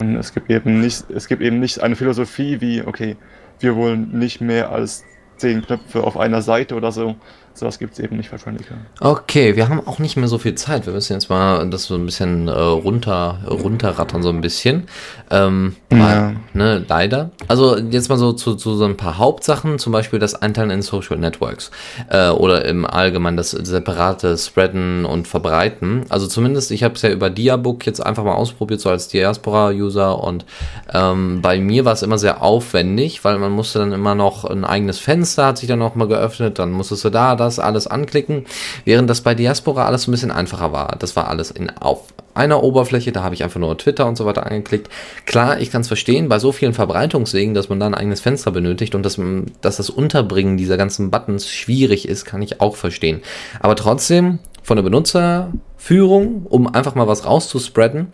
Und 0.00 0.16
es 0.16 0.34
gibt 0.34 0.50
eben 0.50 0.80
nicht, 0.80 1.08
es 1.10 1.28
gibt 1.28 1.42
eben 1.42 1.60
nicht 1.60 1.80
eine 1.80 1.96
Philosophie 1.96 2.60
wie, 2.60 2.82
okay, 2.82 3.16
wir 3.58 3.76
wollen 3.76 4.18
nicht 4.18 4.40
mehr 4.40 4.70
als 4.72 5.04
zehn 5.36 5.62
Knöpfe 5.62 6.02
auf 6.02 6.18
einer 6.18 6.42
Seite 6.42 6.74
oder 6.74 6.92
so, 6.92 7.16
Sowas 7.60 7.78
gibt 7.78 7.92
es 7.92 7.98
eben 7.98 8.16
nicht 8.16 8.30
bei 8.30 8.38
Friendica. 8.38 8.74
Okay, 9.00 9.54
wir 9.54 9.68
haben 9.68 9.86
auch 9.86 9.98
nicht 9.98 10.16
mehr 10.16 10.28
so 10.28 10.38
viel 10.38 10.54
Zeit. 10.54 10.86
Wir 10.86 10.94
müssen 10.94 11.12
jetzt 11.12 11.28
mal 11.28 11.68
das 11.68 11.84
so 11.84 11.94
ein 11.94 12.06
bisschen 12.06 12.48
äh, 12.48 12.52
runter, 12.52 13.40
runterrattern, 13.46 14.22
so 14.22 14.30
ein 14.30 14.40
bisschen. 14.40 14.84
Ähm, 15.30 15.76
ja. 15.92 15.98
Mal, 15.98 16.36
ne, 16.54 16.82
leider. 16.88 17.32
Also 17.48 17.76
jetzt 17.76 18.08
mal 18.08 18.16
so 18.16 18.32
zu, 18.32 18.54
zu 18.54 18.76
so 18.76 18.86
ein 18.86 18.96
paar 18.96 19.18
Hauptsachen, 19.18 19.78
zum 19.78 19.92
Beispiel 19.92 20.18
das 20.18 20.36
Einteilen 20.36 20.70
in 20.70 20.80
Social 20.80 21.18
Networks. 21.18 21.70
Äh, 22.08 22.30
oder 22.30 22.64
im 22.64 22.86
Allgemeinen 22.86 23.36
das 23.36 23.50
separate 23.50 24.38
Spreaden 24.38 25.04
und 25.04 25.28
Verbreiten. 25.28 26.06
Also 26.08 26.28
zumindest, 26.28 26.70
ich 26.70 26.82
habe 26.82 26.94
es 26.94 27.02
ja 27.02 27.10
über 27.10 27.28
Diabook 27.28 27.84
jetzt 27.84 28.00
einfach 28.00 28.24
mal 28.24 28.36
ausprobiert, 28.36 28.80
so 28.80 28.88
als 28.88 29.08
Diaspora-User. 29.08 30.24
Und 30.24 30.46
ähm, 30.94 31.42
bei 31.42 31.60
mir 31.60 31.84
war 31.84 31.92
es 31.92 32.00
immer 32.00 32.16
sehr 32.16 32.42
aufwendig, 32.42 33.22
weil 33.22 33.36
man 33.36 33.52
musste 33.52 33.80
dann 33.80 33.92
immer 33.92 34.14
noch 34.14 34.46
ein 34.46 34.64
eigenes 34.64 34.98
Fenster, 34.98 35.44
hat 35.44 35.58
sich 35.58 35.68
dann 35.68 35.78
noch 35.78 35.94
mal 35.94 36.08
geöffnet, 36.08 36.58
dann 36.58 36.70
musstest 36.70 37.04
du 37.04 37.10
da 37.10 37.36
das 37.36 37.49
alles 37.58 37.86
anklicken, 37.86 38.46
während 38.84 39.10
das 39.10 39.20
bei 39.22 39.34
Diaspora 39.34 39.86
alles 39.86 40.06
ein 40.06 40.12
bisschen 40.12 40.30
einfacher 40.30 40.72
war. 40.72 40.96
Das 40.98 41.16
war 41.16 41.28
alles 41.28 41.50
in, 41.50 41.70
auf 41.70 42.04
einer 42.34 42.62
Oberfläche, 42.62 43.12
da 43.12 43.22
habe 43.22 43.34
ich 43.34 43.42
einfach 43.42 43.60
nur 43.60 43.76
Twitter 43.76 44.06
und 44.06 44.16
so 44.16 44.24
weiter 44.24 44.46
angeklickt. 44.46 44.88
Klar, 45.26 45.60
ich 45.60 45.70
kann 45.70 45.80
es 45.80 45.88
verstehen, 45.88 46.28
bei 46.28 46.38
so 46.38 46.52
vielen 46.52 46.74
Verbreitungswegen, 46.74 47.54
dass 47.54 47.68
man 47.68 47.80
da 47.80 47.86
ein 47.86 47.94
eigenes 47.94 48.20
Fenster 48.20 48.50
benötigt 48.50 48.94
und 48.94 49.04
dass, 49.04 49.20
dass 49.60 49.76
das 49.76 49.90
Unterbringen 49.90 50.56
dieser 50.56 50.76
ganzen 50.76 51.10
Buttons 51.10 51.48
schwierig 51.48 52.08
ist, 52.08 52.24
kann 52.24 52.42
ich 52.42 52.60
auch 52.60 52.76
verstehen. 52.76 53.20
Aber 53.60 53.76
trotzdem, 53.76 54.38
von 54.62 54.76
der 54.76 54.84
Benutzerführung, 54.84 56.46
um 56.46 56.72
einfach 56.72 56.94
mal 56.94 57.08
was 57.08 57.24
rauszuspreaden, 57.24 58.08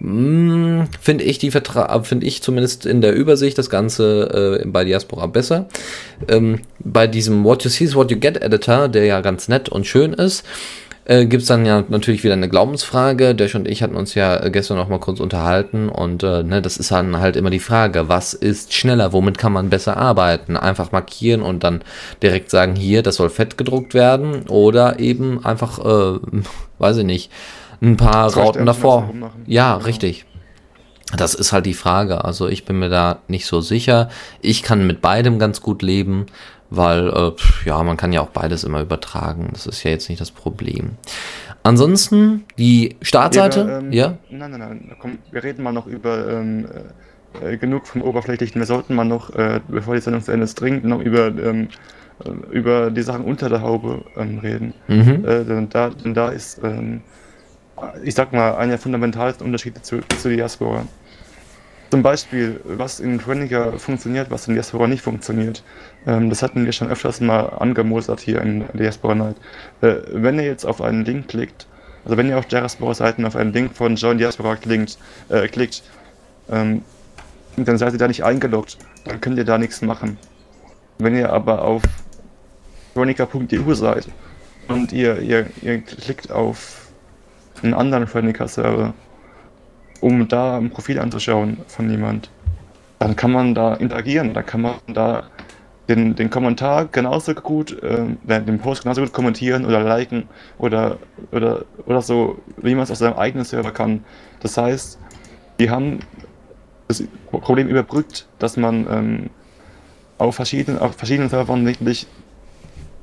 finde 0.00 1.24
ich 1.24 1.38
die 1.38 1.50
Vertra 1.50 2.02
finde 2.02 2.26
ich 2.26 2.42
zumindest 2.42 2.86
in 2.86 3.00
der 3.00 3.14
Übersicht 3.14 3.58
das 3.58 3.68
Ganze 3.68 4.60
äh, 4.62 4.66
bei 4.66 4.84
Diaspora 4.84 5.26
besser. 5.26 5.66
Ähm, 6.28 6.60
bei 6.78 7.08
diesem 7.08 7.42
What 7.42 7.64
You 7.64 7.70
See 7.70 7.84
is 7.84 7.96
What 7.96 8.10
You 8.10 8.18
Get 8.18 8.40
Editor, 8.40 8.88
der 8.88 9.06
ja 9.06 9.20
ganz 9.20 9.48
nett 9.48 9.68
und 9.68 9.86
schön 9.86 10.12
ist, 10.12 10.44
äh, 11.08 11.26
gibt 11.26 11.42
es 11.42 11.48
dann 11.48 11.66
ja 11.66 11.82
natürlich 11.88 12.22
wieder 12.22 12.34
eine 12.34 12.48
Glaubensfrage. 12.48 13.34
Dash 13.34 13.56
und 13.56 13.66
ich 13.66 13.82
hatten 13.82 13.96
uns 13.96 14.14
ja 14.14 14.36
äh, 14.36 14.50
gestern 14.50 14.76
noch 14.76 14.88
mal 14.88 15.00
kurz 15.00 15.18
unterhalten 15.18 15.88
und 15.88 16.22
äh, 16.22 16.44
ne, 16.44 16.62
das 16.62 16.76
ist 16.76 16.92
dann 16.92 17.18
halt 17.18 17.34
immer 17.34 17.50
die 17.50 17.58
Frage, 17.58 18.08
was 18.08 18.34
ist 18.34 18.74
schneller, 18.74 19.12
womit 19.12 19.36
kann 19.38 19.52
man 19.52 19.70
besser 19.70 19.96
arbeiten? 19.96 20.56
Einfach 20.56 20.92
markieren 20.92 21.42
und 21.42 21.64
dann 21.64 21.82
direkt 22.22 22.50
sagen, 22.50 22.76
hier, 22.76 23.02
das 23.02 23.16
soll 23.16 23.30
fett 23.30 23.58
gedruckt 23.58 23.94
werden 23.94 24.42
oder 24.48 25.00
eben 25.00 25.44
einfach, 25.44 25.78
äh, 25.78 26.18
weiß 26.78 26.98
ich 26.98 27.04
nicht, 27.04 27.30
ein 27.80 27.96
paar 27.96 28.32
Rauten 28.34 28.66
davor. 28.66 29.08
Ja, 29.46 29.74
Genau. 29.74 29.86
richtig. 29.86 30.24
Das 31.16 31.34
ist 31.34 31.52
halt 31.52 31.64
die 31.66 31.74
Frage. 31.74 32.24
Also 32.24 32.48
ich 32.48 32.64
bin 32.66 32.78
mir 32.78 32.88
da 32.90 33.20
nicht 33.28 33.46
so 33.46 33.60
sicher. 33.60 34.10
Ich 34.42 34.62
kann 34.62 34.86
mit 34.86 35.00
beidem 35.00 35.38
ganz 35.38 35.62
gut 35.62 35.80
leben, 35.82 36.26
weil 36.70 37.08
äh, 37.08 37.32
ja, 37.64 37.82
man 37.82 37.96
kann 37.96 38.12
ja 38.12 38.20
auch 38.20 38.28
beides 38.28 38.62
immer 38.64 38.82
übertragen. 38.82 39.48
Das 39.52 39.66
ist 39.66 39.82
ja 39.84 39.90
jetzt 39.90 40.08
nicht 40.10 40.20
das 40.20 40.30
Problem. 40.30 40.96
Ansonsten 41.62 42.44
die 42.58 42.96
Startseite, 43.02 43.60
Ja, 43.60 43.78
ähm, 43.78 43.92
ja, 43.92 44.18
Nein, 44.30 44.50
nein, 44.50 44.60
nein. 44.60 44.96
Komm, 45.00 45.18
wir 45.30 45.42
reden 45.42 45.62
mal 45.62 45.72
noch 45.72 45.86
über 45.86 46.28
ähm, 46.28 46.66
äh, 47.42 47.56
genug 47.56 47.86
vom 47.86 48.02
Oberflächlichen. 48.02 48.60
Wir 48.60 48.66
sollten 48.66 48.94
mal 48.94 49.04
noch, 49.04 49.34
äh, 49.34 49.60
bevor 49.68 49.94
die 49.94 50.00
Sendung 50.00 50.22
zu 50.22 50.32
Ende 50.32 50.44
ist, 50.44 50.60
dringend 50.60 50.84
noch 50.84 51.00
über, 51.00 51.26
ähm, 51.28 51.68
äh, 52.24 52.30
über 52.54 52.90
die 52.90 53.02
Sachen 53.02 53.24
unter 53.24 53.48
der 53.48 53.62
Haube 53.62 54.04
ähm, 54.16 54.38
reden. 54.38 54.74
mhm. 54.88 55.24
Äh, 55.26 55.44
denn, 55.44 55.68
da, 55.70 55.90
denn 55.90 56.14
da 56.14 56.28
ist, 56.28 56.60
ähm, 56.62 57.00
ich 58.02 58.14
sag 58.14 58.32
mal, 58.32 58.56
einer 58.56 58.72
der 58.72 58.78
fundamentalsten 58.78 59.46
Unterschiede 59.46 59.82
zu, 59.82 60.00
zu 60.18 60.28
Diaspora. 60.28 60.84
Zum 61.90 62.02
Beispiel, 62.02 62.60
was 62.64 63.00
in 63.00 63.18
Treniger 63.18 63.78
funktioniert, 63.78 64.30
was 64.30 64.46
in 64.46 64.54
Diaspora 64.54 64.86
nicht 64.86 65.02
funktioniert. 65.02 65.62
Ähm, 66.06 66.28
das 66.28 66.42
hatten 66.42 66.66
wir 66.66 66.72
schon 66.72 66.90
öfters 66.90 67.20
mal 67.20 67.46
angemosert 67.46 68.20
hier 68.20 68.42
in 68.42 68.64
Diaspora 68.74 69.14
Night. 69.14 69.36
Äh, 69.80 69.94
wenn 70.12 70.38
ihr 70.38 70.44
jetzt 70.44 70.66
auf 70.66 70.82
einen 70.82 71.04
Link 71.06 71.28
klickt, 71.28 71.66
also 72.04 72.16
wenn 72.16 72.28
ihr 72.28 72.38
auf 72.38 72.46
Diaspora-Seiten 72.46 73.24
auf 73.24 73.36
einen 73.36 73.52
Link 73.52 73.74
von 73.74 73.96
Join 73.96 74.18
Diaspora 74.18 74.56
klingt, 74.56 74.98
äh, 75.30 75.48
klickt, 75.48 75.82
ähm, 76.50 76.82
dann 77.56 77.78
seid 77.78 77.94
ihr 77.94 77.98
da 77.98 78.06
nicht 78.06 78.22
eingeloggt. 78.22 78.76
Dann 79.04 79.20
könnt 79.20 79.38
ihr 79.38 79.44
da 79.44 79.56
nichts 79.56 79.80
machen. 79.80 80.18
Wenn 80.98 81.16
ihr 81.16 81.32
aber 81.32 81.62
auf 81.62 81.82
Veronica.eu 82.94 83.74
seid 83.74 84.08
und 84.68 84.92
ihr, 84.92 85.20
ihr, 85.20 85.46
ihr 85.62 85.80
klickt 85.80 86.30
auf 86.30 86.87
einen 87.62 87.74
anderen 87.74 88.06
Veronica-Server, 88.06 88.94
um 90.00 90.28
da 90.28 90.58
ein 90.58 90.70
Profil 90.70 90.98
anzuschauen 90.98 91.58
von 91.66 91.90
jemand, 91.90 92.30
dann 92.98 93.16
kann 93.16 93.32
man 93.32 93.54
da 93.54 93.74
interagieren, 93.74 94.34
dann 94.34 94.46
kann 94.46 94.62
man 94.62 94.74
da 94.86 95.24
den, 95.88 96.14
den 96.14 96.28
Kommentar 96.28 96.86
genauso 96.86 97.34
gut, 97.34 97.76
ähm, 97.82 98.18
den 98.22 98.58
Post 98.58 98.82
genauso 98.82 99.00
gut 99.00 99.12
kommentieren 99.12 99.64
oder 99.64 99.82
liken 99.82 100.28
oder, 100.58 100.98
oder, 101.32 101.64
oder 101.86 102.02
so, 102.02 102.38
wie 102.58 102.74
man 102.74 102.84
es 102.84 102.90
auf 102.90 102.98
seinem 102.98 103.16
eigenen 103.16 103.44
Server 103.44 103.70
kann. 103.70 104.04
Das 104.40 104.56
heißt, 104.56 104.98
die 105.58 105.70
haben 105.70 106.00
das 106.88 107.02
Problem 107.30 107.68
überbrückt, 107.68 108.28
dass 108.38 108.56
man 108.56 108.86
ähm, 108.90 109.30
auf, 110.18 110.34
verschiedenen, 110.34 110.78
auf 110.78 110.94
verschiedenen 110.94 111.30
Servern 111.30 111.66
wirklich 111.66 112.06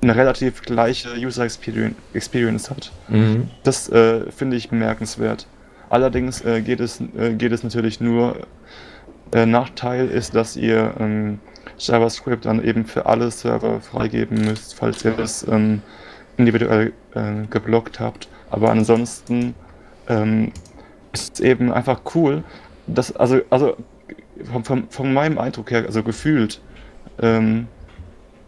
eine 0.06 0.16
relativ 0.16 0.62
gleiche 0.62 1.10
User 1.18 1.44
Experience, 1.44 1.96
Experience 2.14 2.70
hat. 2.70 2.92
Mhm. 3.08 3.50
Das 3.64 3.90
äh, 3.90 4.32
finde 4.32 4.56
ich 4.56 4.70
bemerkenswert. 4.70 5.48
Allerdings 5.90 6.44
äh, 6.46 6.62
geht, 6.62 6.80
es, 6.80 7.02
äh, 7.18 7.34
geht 7.34 7.52
es 7.52 7.64
natürlich 7.64 8.00
nur. 8.00 8.48
Äh, 9.34 9.48
Nachteil 9.48 10.08
ist, 10.08 10.36
dass 10.36 10.56
ihr 10.56 10.94
ähm, 11.00 11.40
JavaScript 11.80 12.46
dann 12.46 12.64
eben 12.64 12.86
für 12.86 13.08
alle 13.08 13.32
Server 13.32 13.82
freigeben 13.82 14.46
müsst, 14.46 14.76
falls 14.76 15.04
ihr 15.04 15.12
das 15.12 15.46
ähm, 15.48 15.82
individuell 16.38 16.94
äh, 17.16 17.48
geblockt 17.50 18.00
habt. 18.00 18.28
Aber 18.52 18.70
ansonsten 18.70 19.56
ähm, 20.08 20.52
ist 21.12 21.36
es 21.36 21.40
eben 21.40 21.72
einfach 21.74 22.02
cool, 22.14 22.44
dass, 22.86 23.16
also, 23.16 23.42
also 23.50 23.76
von, 24.52 24.64
von, 24.64 24.90
von 24.90 25.14
meinem 25.14 25.40
Eindruck 25.40 25.72
her, 25.72 25.86
also 25.88 26.04
gefühlt, 26.04 26.62
ähm, 27.20 27.68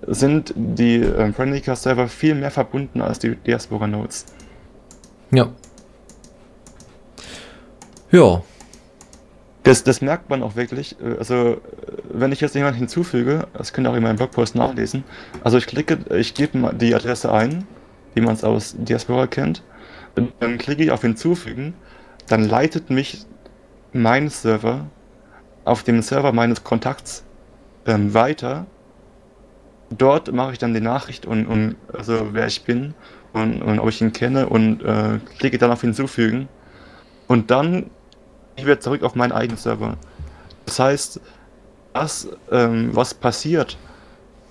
sind 0.06 0.54
die 0.56 0.98
ähm, 0.98 1.34
Friendlycast-Server 1.34 2.08
viel 2.08 2.36
mehr 2.36 2.52
verbunden 2.52 3.02
als 3.02 3.20
die 3.20 3.36
Diaspora-Nodes. 3.36 4.26
ja. 5.32 5.50
Ja, 8.10 8.42
Das, 9.64 9.84
das 9.84 10.02
merkt 10.02 10.30
man 10.30 10.42
auch 10.44 10.56
wirklich. 10.56 10.96
äh, 11.02 11.18
Also, 11.20 11.36
äh, 11.36 11.58
wenn 12.10 12.32
ich 12.32 12.40
jetzt 12.40 12.56
jemanden 12.56 12.78
hinzufüge, 12.80 13.48
das 13.54 13.74
könnt 13.74 13.86
ihr 13.86 13.92
auch 13.92 13.96
in 13.98 14.04
meinem 14.04 14.16
Blogpost 14.16 14.56
nachlesen. 14.56 15.04
Also, 15.44 15.58
ich 15.58 15.68
klicke, 15.68 15.98
ich 16.16 16.34
gebe 16.34 16.74
die 16.74 16.96
Adresse 16.96 17.34
ein, 17.34 17.66
wie 18.14 18.22
man 18.22 18.34
es 18.34 18.46
aus 18.46 18.76
Diaspora 18.78 19.28
kennt. 19.28 19.62
Dann 20.40 20.58
klicke 20.58 20.84
ich 20.84 20.92
auf 20.92 21.02
Hinzufügen. 21.02 21.74
Dann 22.30 22.48
leitet 22.48 22.90
mich 22.90 23.26
mein 23.92 24.30
Server 24.30 24.86
auf 25.66 25.84
dem 25.84 26.02
Server 26.02 26.32
meines 26.32 26.64
Kontakts 26.64 27.24
ähm, 27.86 28.14
weiter. 28.14 28.68
Dort 29.90 30.32
mache 30.34 30.52
ich 30.54 30.58
dann 30.58 30.74
die 30.74 30.82
Nachricht 30.82 31.26
und, 31.26 31.46
und 31.46 31.76
also 31.94 32.30
wer 32.34 32.48
ich 32.48 32.64
bin 32.64 32.94
und, 33.34 33.62
und 33.62 33.80
ob 33.80 33.88
ich 33.90 34.02
ihn 34.02 34.12
kenne 34.12 34.48
und 34.48 34.84
äh, 34.84 35.20
klicke 35.40 35.58
dann 35.58 35.72
auf 35.72 35.82
Hinzufügen. 35.82 36.50
Und 37.28 37.52
dann 37.52 37.90
ich 38.56 38.66
wieder 38.66 38.80
zurück 38.80 39.04
auf 39.04 39.16
meinen 39.16 39.32
eigenen 39.32 39.58
Server. 39.58 39.96
Das 40.66 40.80
heißt, 40.80 41.22
das, 41.94 42.28
ähm, 42.52 42.90
was 42.94 43.14
passiert, 43.14 43.78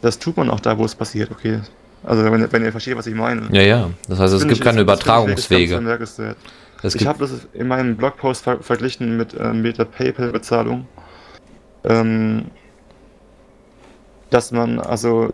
das 0.01 0.19
tut 0.19 0.37
man 0.37 0.49
auch 0.51 0.61
da, 0.61 0.79
wo 0.79 0.85
es 0.85 0.95
passiert, 0.95 1.31
okay. 1.31 1.61
Also 2.03 2.25
wenn, 2.25 2.51
wenn 2.53 2.65
ihr 2.65 2.71
versteht, 2.71 2.97
was 2.97 3.07
ich 3.07 3.15
meine. 3.15 3.43
ja, 3.51 3.63
ja. 3.63 3.91
Das 4.09 4.19
heißt, 4.19 4.35
es 4.35 4.43
gibt 4.43 4.53
ich- 4.53 4.61
keine 4.61 4.85
das 4.85 4.99
ich 5.01 5.01
Übertragungswege. 5.03 5.81
Ich 6.83 6.93
gibt, 6.93 7.07
habe 7.07 7.19
das 7.19 7.49
in 7.53 7.69
meinem 7.69 7.97
Blogpost 7.97 8.45
ver 8.45 8.59
verglichen 8.63 9.17
mit, 9.17 9.35
ähm, 9.39 9.63
mit 9.63 9.79
der 9.79 9.87
PayPal-Bezahlung. 9.87 10.87
Ähm, 11.85 12.47
dass 14.31 14.53
man 14.53 14.81
also 14.81 15.31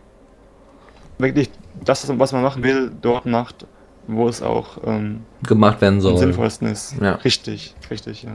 wirklich 1.18 1.50
das, 1.84 2.06
was 2.18 2.32
man 2.32 2.42
machen 2.42 2.62
will, 2.62 2.90
dort 3.00 3.26
macht, 3.26 3.66
wo 4.06 4.28
es 4.28 4.42
auch 4.42 4.78
ähm, 4.84 5.20
gemacht 5.46 5.80
werden 5.80 5.96
am 5.96 6.00
soll. 6.00 6.18
sinnvollsten 6.18 6.68
ist. 6.68 6.96
Ja. 7.00 7.12
Richtig, 7.16 7.74
richtig, 7.90 8.24
ja. 8.24 8.32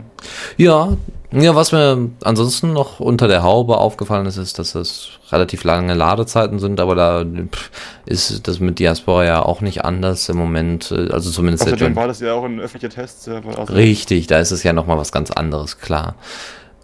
Ja, 0.57 0.97
ja, 1.31 1.55
was 1.55 1.73
mir 1.73 2.09
ansonsten 2.23 2.71
noch 2.71 3.01
unter 3.01 3.27
der 3.27 3.43
Haube 3.43 3.77
aufgefallen 3.77 4.25
ist, 4.25 4.37
ist, 4.37 4.59
dass 4.59 4.75
es 4.75 5.09
relativ 5.29 5.65
lange 5.65 5.93
Ladezeiten 5.93 6.59
sind, 6.59 6.79
aber 6.79 6.95
da 6.95 7.25
pff, 7.25 7.69
ist 8.05 8.47
das 8.47 8.59
mit 8.61 8.79
Diaspora 8.79 9.25
ja 9.25 9.43
auch 9.43 9.59
nicht 9.59 9.83
anders 9.83 10.29
im 10.29 10.37
Moment, 10.37 10.91
äh, 10.91 11.11
also 11.11 11.29
zumindest 11.29 11.65
Außerdem 11.65 11.95
war 11.95 12.07
das 12.07 12.21
ja 12.21 12.33
auch 12.33 12.45
ein 12.45 12.61
öffentlicher 12.61 12.93
Testserver. 12.93 13.59
Also 13.59 13.73
Richtig, 13.73 14.27
da 14.27 14.39
ist 14.39 14.51
es 14.51 14.63
ja 14.63 14.71
nochmal 14.71 14.97
was 14.97 15.11
ganz 15.11 15.31
anderes, 15.31 15.79
klar. 15.79 16.15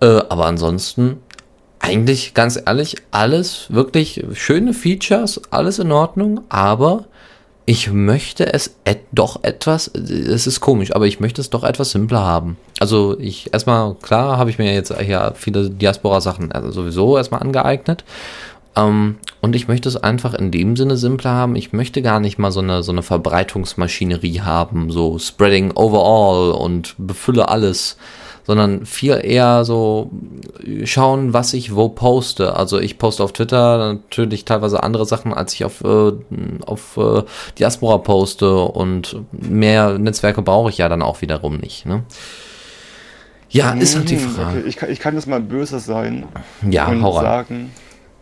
Äh, 0.01 0.21
aber 0.27 0.45
ansonsten, 0.45 1.21
eigentlich, 1.83 2.33
ganz 2.33 2.57
ehrlich, 2.65 2.95
alles 3.11 3.65
wirklich 3.67 4.23
schöne 4.33 4.73
Features, 4.73 5.41
alles 5.51 5.79
in 5.79 5.91
Ordnung, 5.91 6.39
aber 6.47 7.05
ich 7.65 7.91
möchte 7.91 8.53
es 8.53 8.75
et 8.85 9.01
doch 9.11 9.43
etwas, 9.43 9.87
es 9.87 10.47
ist 10.47 10.61
komisch, 10.61 10.95
aber 10.95 11.07
ich 11.07 11.19
möchte 11.19 11.41
es 11.41 11.49
doch 11.49 11.63
etwas 11.63 11.91
simpler 11.91 12.21
haben. 12.21 12.57
Also 12.79 13.19
ich, 13.19 13.53
erstmal, 13.53 13.95
klar, 13.95 14.37
habe 14.37 14.49
ich 14.49 14.57
mir 14.57 14.73
jetzt 14.73 14.97
hier 14.97 15.33
viele 15.35 15.69
Diaspora-Sachen 15.69 16.53
also 16.53 16.71
sowieso 16.71 17.17
erstmal 17.17 17.41
angeeignet. 17.41 18.05
Ähm, 18.77 19.17
und 19.41 19.55
ich 19.55 19.67
möchte 19.67 19.89
es 19.89 19.97
einfach 19.97 20.33
in 20.33 20.51
dem 20.51 20.77
Sinne 20.77 20.95
simpler 20.95 21.31
haben. 21.31 21.57
Ich 21.57 21.73
möchte 21.73 22.01
gar 22.01 22.21
nicht 22.21 22.39
mal 22.39 22.51
so 22.51 22.61
eine, 22.61 22.81
so 22.81 22.93
eine 22.93 23.03
Verbreitungsmaschinerie 23.03 24.39
haben, 24.39 24.89
so 24.89 25.19
Spreading 25.19 25.71
overall 25.75 26.51
und 26.51 26.95
befülle 26.97 27.49
alles, 27.49 27.97
sondern 28.45 28.85
viel 28.85 29.19
eher 29.23 29.63
so 29.65 30.11
schauen, 30.83 31.33
was 31.33 31.53
ich 31.53 31.75
wo 31.75 31.89
poste. 31.89 32.55
Also 32.55 32.79
ich 32.79 32.97
poste 32.97 33.23
auf 33.23 33.31
Twitter 33.33 33.93
natürlich 33.93 34.45
teilweise 34.45 34.83
andere 34.83 35.05
Sachen, 35.05 35.33
als 35.33 35.53
ich 35.53 35.65
auf, 35.65 35.83
äh, 35.83 36.11
auf 36.65 36.97
äh, 36.97 37.23
Diaspora 37.57 37.99
poste 37.99 38.53
und 38.55 39.17
mehr 39.31 39.97
Netzwerke 39.97 40.41
brauche 40.41 40.69
ich 40.69 40.77
ja 40.77 40.89
dann 40.89 41.01
auch 41.01 41.21
wiederum 41.21 41.57
nicht. 41.57 41.85
Ne? 41.85 42.03
Ja, 43.49 43.71
ist 43.73 43.95
halt 43.95 44.09
die 44.09 44.17
Hm, 44.17 44.29
Frage. 44.35 44.59
Okay, 44.59 44.67
ich, 44.67 44.75
kann, 44.77 44.89
ich 44.91 44.99
kann 44.99 45.13
jetzt 45.15 45.27
mal 45.27 45.39
böse 45.39 45.79
sein 45.79 46.25
Ja, 46.69 46.87
und 46.87 47.01
sagen, 47.13 47.71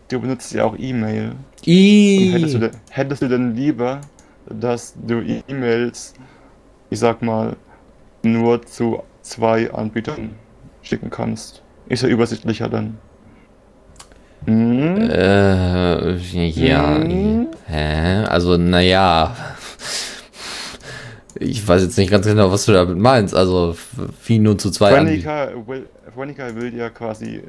du 0.09 0.19
benutzt 0.19 0.51
ja 0.53 0.65
auch 0.65 0.75
E-Mail. 0.77 1.35
Hättest 1.65 2.55
du, 2.55 2.71
hättest 2.89 3.21
du 3.21 3.29
denn 3.29 3.55
lieber, 3.55 4.01
dass 4.49 4.93
du 4.95 5.21
E-Mails, 5.47 6.13
ich 6.89 6.99
sag 6.99 7.21
mal, 7.21 7.55
nur 8.23 8.61
zu 8.65 9.03
zwei 9.31 9.71
Anbietern 9.73 10.35
schicken 10.81 11.09
kannst? 11.09 11.61
Ist 11.87 12.03
ja 12.03 12.09
übersichtlicher 12.09 12.69
dann. 12.69 12.97
Hm? 14.45 15.09
Äh, 15.09 16.15
ja. 16.15 16.95
Hm? 16.97 17.47
Hä? 17.67 18.23
Also, 18.25 18.57
naja. 18.57 19.35
Ich 21.35 21.65
weiß 21.67 21.81
jetzt 21.83 21.97
nicht 21.97 22.11
ganz 22.11 22.25
genau, 22.25 22.51
was 22.51 22.65
du 22.65 22.73
damit 22.73 22.97
meinst. 22.97 23.33
Also, 23.35 23.75
wie 24.25 24.39
nur 24.39 24.57
zu 24.57 24.69
zwei. 24.71 24.91
Veronica 24.91 25.49
will, 25.65 25.87
Veronica 26.13 26.55
will 26.55 26.75
ja 26.75 26.89
quasi 26.89 27.41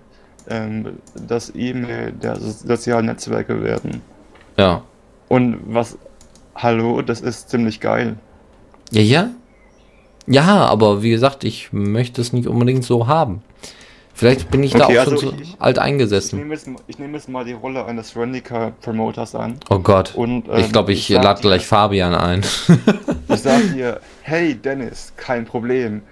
ähm, 0.48 0.98
das 1.26 1.52
E-Mail 1.54 2.12
der 2.12 2.36
so- 2.36 2.66
sozialen 2.66 3.06
Netzwerke 3.06 3.62
werden. 3.62 4.00
Ja. 4.56 4.82
Und 5.28 5.58
was, 5.66 5.98
hallo, 6.54 7.02
das 7.02 7.20
ist 7.20 7.50
ziemlich 7.50 7.80
geil. 7.80 8.16
Ja, 8.90 9.02
ja. 9.02 9.30
Ja, 10.26 10.66
aber 10.66 11.02
wie 11.02 11.10
gesagt, 11.10 11.44
ich 11.44 11.72
möchte 11.72 12.20
es 12.20 12.32
nicht 12.32 12.46
unbedingt 12.46 12.84
so 12.84 13.06
haben. 13.06 13.42
Vielleicht 14.14 14.50
bin 14.50 14.62
ich 14.62 14.72
da 14.72 14.84
Okay, 14.84 14.98
auch 15.00 15.04
schon 15.04 15.12
also 15.14 15.30
so 15.30 15.36
ich- 15.40 15.56
alt 15.58 15.78
Ich 15.78 15.82
eingesessen. 15.82 16.38
nehme 16.38 16.54
jetzt, 16.54 16.68
ich 16.86 16.98
nehme 16.98 17.14
jetzt 17.16 17.28
mal 17.28 17.44
die 17.44 17.54
Rolle 17.54 17.84
eines 17.86 18.14
Veronica-Promoters 18.14 19.34
an. 19.34 19.58
Oh 19.70 19.78
Gott. 19.78 20.14
Und, 20.14 20.48
ähm, 20.48 20.56
ich 20.58 20.70
glaube, 20.70 20.92
ich, 20.92 21.10
ich 21.10 21.16
lade 21.22 21.40
gleich 21.40 21.66
Fabian 21.66 22.14
ein. 22.14 22.42
Ich 23.28 23.40
sag 23.40 23.60
dir, 23.74 24.00
hey 24.22 24.54
Dennis, 24.54 25.12
kein 25.16 25.44
Problem. 25.46 26.02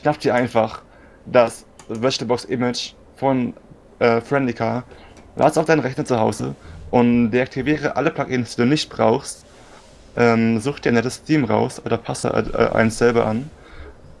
Schnapp 0.00 0.20
dir 0.20 0.34
einfach 0.34 0.82
das 1.26 1.66
Vegetalbox-Image 1.88 2.92
von 3.16 3.52
äh, 3.98 4.20
Friendica, 4.20 4.84
lass 5.36 5.58
auf 5.58 5.66
deinen 5.66 5.80
Rechner 5.80 6.04
zu 6.04 6.18
Hause 6.18 6.54
und 6.90 7.32
deaktiviere 7.32 7.96
alle 7.96 8.10
Plugins, 8.12 8.54
die 8.54 8.62
du 8.62 8.68
nicht 8.68 8.88
brauchst. 8.88 9.44
Ähm, 10.16 10.58
such 10.60 10.78
dir 10.78 10.92
ein 10.92 10.94
nettes 10.94 11.22
Theme 11.24 11.48
raus 11.48 11.82
oder 11.84 11.96
passe 11.98 12.28
äh, 12.28 12.76
eins 12.76 12.98
selber 12.98 13.26
an. 13.26 13.50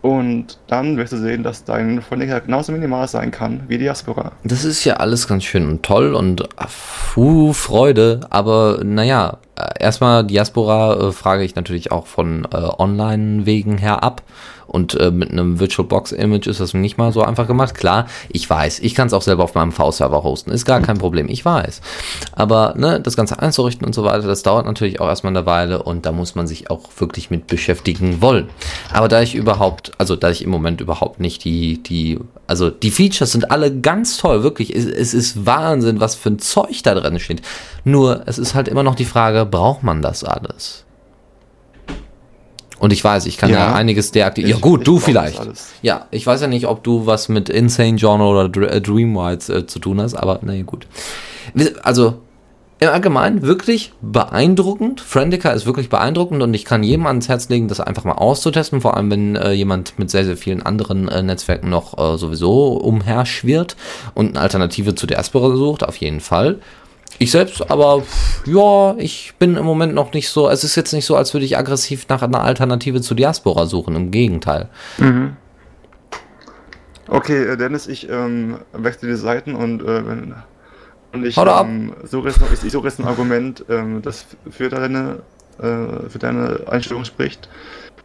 Und 0.00 0.58
dann 0.68 0.96
wirst 0.96 1.12
du 1.12 1.16
sehen, 1.16 1.42
dass 1.42 1.64
dein 1.64 2.00
Friendica 2.02 2.38
genauso 2.38 2.70
minimal 2.72 3.08
sein 3.08 3.30
kann 3.30 3.62
wie 3.66 3.78
Diaspora. 3.78 4.32
Das 4.44 4.64
ist 4.64 4.84
ja 4.84 4.94
alles 4.94 5.26
ganz 5.26 5.44
schön 5.44 5.66
und 5.68 5.82
toll 5.82 6.14
und 6.14 6.48
puh, 7.14 7.52
Freude, 7.52 8.20
aber 8.30 8.80
naja, 8.84 9.38
erstmal 9.78 10.24
Diaspora 10.24 11.08
äh, 11.08 11.12
frage 11.12 11.42
ich 11.42 11.56
natürlich 11.56 11.90
auch 11.90 12.06
von 12.06 12.46
äh, 12.52 12.56
Online-Wegen 12.56 13.78
her 13.78 14.02
ab 14.02 14.22
und 14.68 14.94
äh, 14.94 15.10
mit 15.10 15.32
einem 15.32 15.58
VirtualBox-Image 15.58 16.46
ist 16.46 16.60
das 16.60 16.74
nicht 16.74 16.98
mal 16.98 17.12
so 17.12 17.22
einfach 17.22 17.46
gemacht. 17.46 17.74
Klar, 17.74 18.06
ich 18.28 18.48
weiß, 18.48 18.80
ich 18.80 18.94
kann 18.94 19.08
es 19.08 19.14
auch 19.14 19.22
selber 19.22 19.44
auf 19.44 19.54
meinem 19.54 19.72
V-Server 19.72 20.22
hosten, 20.22 20.50
ist 20.50 20.66
gar 20.66 20.80
kein 20.80 20.98
Problem, 20.98 21.28
ich 21.28 21.44
weiß. 21.44 21.80
Aber 22.32 22.74
ne, 22.76 23.00
das 23.00 23.16
Ganze 23.16 23.38
einzurichten 23.40 23.86
und 23.86 23.94
so 23.94 24.04
weiter, 24.04 24.26
das 24.26 24.42
dauert 24.42 24.66
natürlich 24.66 25.00
auch 25.00 25.08
erstmal 25.08 25.34
eine 25.34 25.46
Weile 25.46 25.82
und 25.82 26.04
da 26.04 26.12
muss 26.12 26.34
man 26.34 26.46
sich 26.46 26.70
auch 26.70 26.82
wirklich 26.98 27.30
mit 27.30 27.46
beschäftigen 27.46 28.20
wollen. 28.20 28.48
Aber 28.92 29.08
da 29.08 29.22
ich 29.22 29.34
überhaupt, 29.34 29.92
also 29.98 30.16
da 30.16 30.30
ich 30.30 30.44
im 30.44 30.50
Moment 30.50 30.80
überhaupt 30.80 31.18
nicht 31.18 31.44
die, 31.44 31.82
die, 31.82 32.18
also 32.46 32.70
die 32.70 32.90
Features 32.90 33.32
sind 33.32 33.50
alle 33.50 33.74
ganz 33.74 34.18
toll, 34.18 34.42
wirklich. 34.42 34.74
Es, 34.76 34.84
es 34.84 35.14
ist 35.14 35.46
Wahnsinn, 35.46 36.00
was 36.00 36.14
für 36.14 36.30
ein 36.30 36.38
Zeug 36.38 36.82
da 36.82 36.94
drin 36.94 37.18
steht. 37.18 37.42
Nur, 37.84 38.22
es 38.26 38.38
ist 38.38 38.54
halt 38.54 38.68
immer 38.68 38.82
noch 38.82 38.94
die 38.94 39.06
Frage, 39.06 39.46
braucht 39.46 39.82
man 39.82 40.02
das 40.02 40.24
alles? 40.24 40.84
Und 42.78 42.92
ich 42.92 43.02
weiß, 43.02 43.26
ich 43.26 43.36
kann 43.38 43.50
ja, 43.50 43.56
Ja. 43.70 43.74
einiges 43.74 44.12
deaktivieren. 44.12 44.60
Ja 44.60 44.60
gut, 44.60 44.86
du 44.86 44.98
vielleicht. 44.98 45.40
Ja, 45.82 46.06
ich 46.10 46.26
weiß 46.26 46.40
ja 46.40 46.46
nicht, 46.46 46.66
ob 46.66 46.84
du 46.84 47.06
was 47.06 47.28
mit 47.28 47.48
Insane 47.48 47.96
Journal 47.96 48.28
oder 48.46 48.72
äh, 48.72 48.80
Dreamwhites 48.80 49.48
äh, 49.48 49.66
zu 49.66 49.78
tun 49.78 50.00
hast, 50.00 50.14
aber 50.14 50.38
naja, 50.42 50.62
gut. 50.62 50.86
Also, 51.82 52.14
im 52.80 52.90
Allgemeinen 52.90 53.42
wirklich 53.42 53.92
beeindruckend. 54.00 55.00
Friendica 55.00 55.50
ist 55.50 55.66
wirklich 55.66 55.88
beeindruckend 55.88 56.42
und 56.42 56.54
ich 56.54 56.64
kann 56.64 56.84
jedem 56.84 57.06
ans 57.06 57.28
Herz 57.28 57.48
legen, 57.48 57.66
das 57.66 57.80
einfach 57.80 58.04
mal 58.04 58.12
auszutesten, 58.12 58.80
vor 58.80 58.96
allem 58.96 59.10
wenn 59.10 59.34
äh, 59.34 59.50
jemand 59.50 59.98
mit 59.98 60.10
sehr, 60.10 60.24
sehr 60.24 60.36
vielen 60.36 60.62
anderen 60.62 61.08
äh, 61.08 61.22
Netzwerken 61.22 61.70
noch 61.70 61.98
äh, 61.98 62.16
sowieso 62.16 62.74
umherschwirrt 62.74 63.74
und 64.14 64.28
eine 64.28 64.40
Alternative 64.40 64.94
zu 64.94 65.08
Diaspora 65.08 65.56
sucht, 65.56 65.82
auf 65.82 65.96
jeden 65.96 66.20
Fall. 66.20 66.60
Ich 67.18 67.32
selbst 67.32 67.68
aber, 67.70 68.04
ja, 68.46 68.94
ich 68.96 69.34
bin 69.38 69.56
im 69.56 69.64
Moment 69.64 69.92
noch 69.92 70.12
nicht 70.12 70.28
so, 70.28 70.48
es 70.48 70.62
ist 70.62 70.76
jetzt 70.76 70.92
nicht 70.92 71.04
so, 71.04 71.16
als 71.16 71.34
würde 71.34 71.44
ich 71.44 71.58
aggressiv 71.58 72.06
nach 72.08 72.22
einer 72.22 72.42
Alternative 72.42 73.00
zu 73.00 73.14
Diaspora 73.14 73.66
suchen, 73.66 73.96
im 73.96 74.10
Gegenteil. 74.12 74.68
Okay, 77.08 77.44
äh, 77.44 77.56
Dennis, 77.56 77.88
ich 77.88 78.08
ähm, 78.08 78.58
wechsle 78.72 79.08
die 79.08 79.16
Seiten 79.16 79.56
und, 79.56 79.82
äh, 79.82 80.02
und 81.12 81.26
ich, 81.26 81.36
ähm, 81.38 81.94
suche 82.04 82.28
jetzt 82.28 82.40
ich, 82.52 82.64
ich 82.64 82.72
suche 82.72 82.86
jetzt 82.86 83.00
ein 83.00 83.06
Argument, 83.06 83.64
ähm, 83.68 84.02
das 84.02 84.26
für 84.50 84.68
deine, 84.68 85.22
äh, 85.58 86.08
für 86.08 86.18
deine 86.18 86.60
Einstellung 86.70 87.04
spricht. 87.04 87.48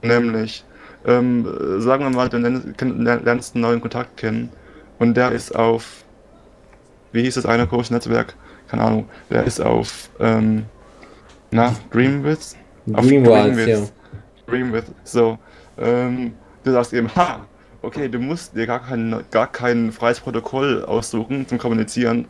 Nämlich, 0.01 0.63
ähm, 1.05 1.45
äh, 1.45 1.81
sagen 1.81 2.05
wir 2.05 2.09
mal, 2.11 2.29
du 2.29 2.37
lernst, 2.37 3.55
einen 3.55 3.61
neuen 3.61 3.81
Kontakt 3.81 4.17
kennen 4.17 4.49
und 4.99 5.15
der 5.15 5.33
ist 5.33 5.53
auf, 5.53 6.03
wie 7.11 7.21
hieß 7.23 7.35
das 7.35 7.45
eine 7.45 7.67
große 7.67 7.93
Netzwerk? 7.93 8.35
Keine 8.73 8.85
Ahnung, 8.85 9.09
der 9.29 9.43
ist 9.43 9.61
auf, 9.61 10.09
ähm, 10.19 10.65
na, 11.51 11.75
Dreamwidth? 11.91 12.55
Auf 12.91 13.05
Dreamwidth, 13.05 13.67
ja. 13.67 13.81
Dreamwidth, 14.47 14.87
so. 15.03 15.37
Ähm, 15.77 16.33
du 16.63 16.71
sagst 16.71 16.91
eben, 16.93 17.07
ha, 17.15 17.45
okay, 17.83 18.09
du 18.09 18.17
musst 18.17 18.55
dir 18.55 18.65
gar 18.65 18.83
kein, 18.83 19.23
gar 19.29 19.45
kein 19.45 19.91
freies 19.91 20.19
Protokoll 20.21 20.83
aussuchen 20.85 21.47
zum 21.47 21.59
Kommunizieren. 21.59 22.25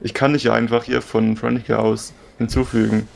Ich 0.00 0.14
kann 0.14 0.32
dich 0.32 0.42
ja 0.42 0.52
einfach 0.52 0.82
hier 0.82 1.00
von 1.00 1.36
Friendica 1.36 1.76
aus 1.76 2.12
hinzufügen. 2.38 3.06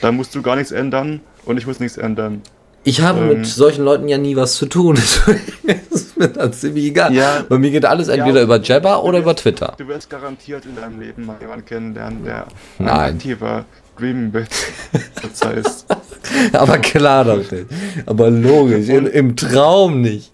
Da 0.00 0.12
musst 0.12 0.32
du 0.36 0.40
gar 0.40 0.54
nichts 0.54 0.70
ändern 0.70 1.22
und 1.46 1.56
ich 1.56 1.66
muss 1.66 1.80
nichts 1.80 1.98
ändern. 1.98 2.42
Ich 2.82 3.02
habe 3.02 3.20
Ähm. 3.20 3.28
mit 3.28 3.46
solchen 3.46 3.84
Leuten 3.84 4.08
ja 4.08 4.16
nie 4.18 4.36
was 4.36 4.54
zu 4.54 4.66
tun. 4.66 4.94
Deswegen 4.96 5.80
ist 5.90 6.16
mir 6.18 6.28
dann 6.28 6.52
ziemlich 6.52 6.86
egal. 6.86 7.12
Ja. 7.12 7.44
Bei 7.48 7.58
mir 7.58 7.70
geht 7.70 7.84
alles 7.84 8.08
entweder 8.08 8.38
Ja. 8.38 8.44
über 8.44 8.60
Jabber 8.60 9.02
oder 9.04 9.18
Du 9.18 9.22
über 9.24 9.30
wirst- 9.32 9.42
Twitter. 9.42 9.74
Du 9.76 9.86
wirst 9.88 10.08
garantiert 10.08 10.64
in 10.64 10.76
deinem 10.76 10.98
Leben 11.00 11.26
mal 11.26 11.36
jemanden 11.40 11.66
kennenlernen, 11.66 12.24
der 12.24 12.44
ein 12.78 12.84
Nein. 12.84 13.14
aktiver 13.16 13.64
Dreamwidth-Nutzer 13.98 15.54
ist. 15.54 15.86
Aber 16.54 16.78
klar 16.78 17.24
doch 17.24 17.36
nicht. 17.50 17.66
Aber 18.06 18.30
logisch, 18.30 18.88
in, 18.88 19.06
im 19.06 19.36
Traum 19.36 20.00
nicht. 20.00 20.32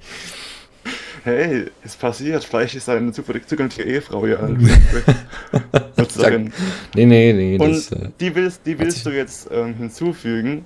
Hey, 1.25 1.65
es 1.85 1.97
passiert. 1.97 2.45
Vielleicht 2.45 2.77
ist 2.77 2.87
deine 2.87 3.11
zukünftige 3.11 3.83
Ehefrau 3.83 4.27
ja 4.27 4.39
ein. 4.41 4.59
Nee, 6.95 7.07
nee, 7.07 7.33
nee. 7.33 7.59
Das, 7.59 7.91
Und 7.91 8.01
äh, 8.05 8.09
die 8.21 8.35
willst, 8.35 8.61
die 8.65 8.79
willst 8.79 9.05
du 9.05 9.11
jetzt 9.11 9.49
ähm, 9.51 9.75
hinzufügen, 9.75 10.65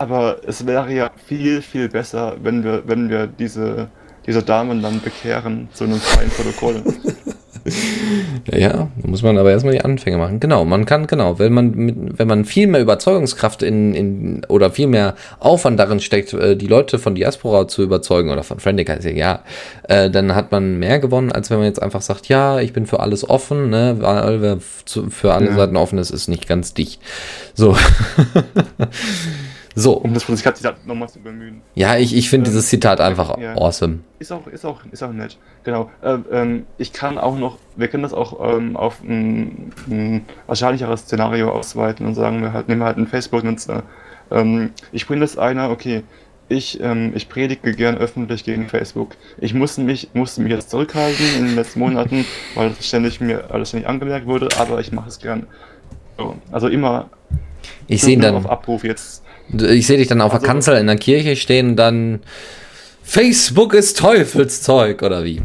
aber 0.00 0.38
es 0.46 0.66
wäre 0.66 0.90
ja 0.94 1.10
viel, 1.26 1.60
viel 1.60 1.90
besser, 1.90 2.34
wenn 2.42 2.64
wir, 2.64 2.82
wenn 2.86 3.10
wir 3.10 3.26
diese, 3.26 3.88
diese 4.26 4.42
Damen 4.42 4.80
dann 4.80 5.02
bekehren 5.02 5.68
zu 5.74 5.84
einem 5.84 6.00
freien 6.00 6.30
Protokoll. 6.30 6.82
ja, 8.50 8.56
ja, 8.58 8.88
da 8.96 9.08
muss 9.08 9.22
man 9.22 9.36
aber 9.36 9.50
erstmal 9.50 9.74
die 9.74 9.82
Anfänge 9.82 10.16
machen. 10.16 10.40
Genau, 10.40 10.64
man 10.64 10.86
kann, 10.86 11.06
genau, 11.06 11.38
wenn 11.38 11.52
man, 11.52 11.72
mit, 11.72 12.18
wenn 12.18 12.26
man 12.26 12.46
viel 12.46 12.66
mehr 12.66 12.80
Überzeugungskraft 12.80 13.62
in, 13.62 13.92
in 13.92 14.46
oder 14.48 14.70
viel 14.70 14.86
mehr 14.86 15.16
Aufwand 15.38 15.78
darin 15.78 16.00
steckt, 16.00 16.32
äh, 16.32 16.56
die 16.56 16.66
Leute 16.66 16.98
von 16.98 17.14
Diaspora 17.14 17.68
zu 17.68 17.82
überzeugen 17.82 18.30
oder 18.30 18.42
von 18.42 18.58
Friendica, 18.58 18.94
ist 18.94 19.04
ja, 19.04 19.10
ja 19.10 19.44
äh, 19.82 20.08
dann 20.08 20.34
hat 20.34 20.50
man 20.50 20.78
mehr 20.78 20.98
gewonnen, 20.98 21.30
als 21.30 21.50
wenn 21.50 21.58
man 21.58 21.66
jetzt 21.66 21.82
einfach 21.82 22.00
sagt, 22.00 22.28
ja, 22.28 22.58
ich 22.60 22.72
bin 22.72 22.86
für 22.86 23.00
alles 23.00 23.28
offen, 23.28 23.68
ne, 23.68 23.96
weil 24.00 24.40
wer 24.40 24.56
für 25.10 25.34
alle 25.34 25.48
Ja. 25.48 25.56
Seiten 25.56 25.76
offen 25.76 25.98
ist, 25.98 26.08
ist 26.08 26.28
nicht 26.28 26.48
ganz 26.48 26.72
dicht. 26.72 27.02
So. 27.52 27.76
so. 29.74 29.92
Um 29.92 30.14
das 30.14 30.24
Zitat 30.26 30.86
nochmal 30.86 31.08
zu 31.08 31.20
bemühen. 31.20 31.62
Ja, 31.74 31.96
ich, 31.96 32.14
ich 32.16 32.28
finde 32.28 32.48
Ähm, 32.48 32.54
dieses 32.54 32.68
Zitat 32.68 33.00
einfach 33.00 33.38
ja. 33.38 33.54
awesome. 33.54 34.00
Ist 34.18 34.32
auch, 34.32 34.46
ist 34.46 34.64
auch, 34.64 34.80
ist 34.90 35.02
auch 35.02 35.12
nett. 35.12 35.38
Genau. 35.64 35.90
Ähm, 36.02 36.24
ähm, 36.32 36.66
ich 36.78 36.92
kann 36.92 37.18
auch 37.18 37.38
noch, 37.38 37.58
wir 37.76 37.88
können 37.88 38.02
das 38.02 38.12
auch 38.12 38.56
ähm, 38.56 38.76
auf 38.76 39.00
ein, 39.02 39.72
ein 39.88 40.24
wahrscheinlicheres 40.46 41.02
Szenario 41.02 41.50
ausweiten 41.50 42.06
und 42.06 42.14
sagen 42.14 42.42
wir 42.42 42.52
halt, 42.52 42.68
nehmen 42.68 42.80
wir 42.80 42.86
halt 42.86 42.96
einen 42.96 43.06
Facebook-Nutzer. 43.06 43.84
Ähm, 44.30 44.70
ich 44.92 45.06
bin 45.06 45.20
jetzt 45.20 45.38
einer, 45.38 45.70
okay, 45.70 46.02
ich, 46.48 46.80
ähm, 46.80 47.12
ich 47.14 47.28
predige 47.28 47.72
gern 47.72 47.96
öffentlich 47.96 48.42
gegen 48.42 48.68
Facebook. 48.68 49.16
Ich 49.38 49.54
musste 49.54 49.82
mich, 49.82 50.10
musste 50.14 50.42
mich 50.42 50.50
jetzt 50.50 50.70
zurückhalten 50.70 51.24
in 51.38 51.46
den 51.46 51.54
letzten 51.54 51.78
Monaten, 51.78 52.24
weil 52.56 52.70
das 52.70 52.86
ständig 52.86 53.20
mir 53.20 53.50
alles 53.52 53.68
ständig 53.68 53.88
angemerkt 53.88 54.26
wurde, 54.26 54.48
aber 54.58 54.80
ich 54.80 54.90
mache 54.90 55.08
es 55.08 55.20
gern. 55.20 55.46
So, 56.18 56.34
also 56.50 56.66
immer 56.66 57.08
Ich 57.86 58.02
sehe 58.02 58.14
ihn 58.14 58.24
auf 58.24 58.42
dann, 58.42 58.50
Abruf 58.50 58.82
jetzt. 58.82 59.22
Ich 59.52 59.86
sehe 59.86 59.96
dich 59.98 60.08
dann 60.08 60.20
auf 60.20 60.30
der 60.32 60.40
Also- 60.40 60.46
Kanzel 60.46 60.76
in 60.78 60.86
der 60.86 60.96
Kirche 60.96 61.36
stehen 61.36 61.70
und 61.70 61.76
dann 61.76 62.20
Facebook 63.02 63.74
ist 63.74 63.98
Teufelszeug 63.98 65.02
oder 65.02 65.24
wie? 65.24 65.42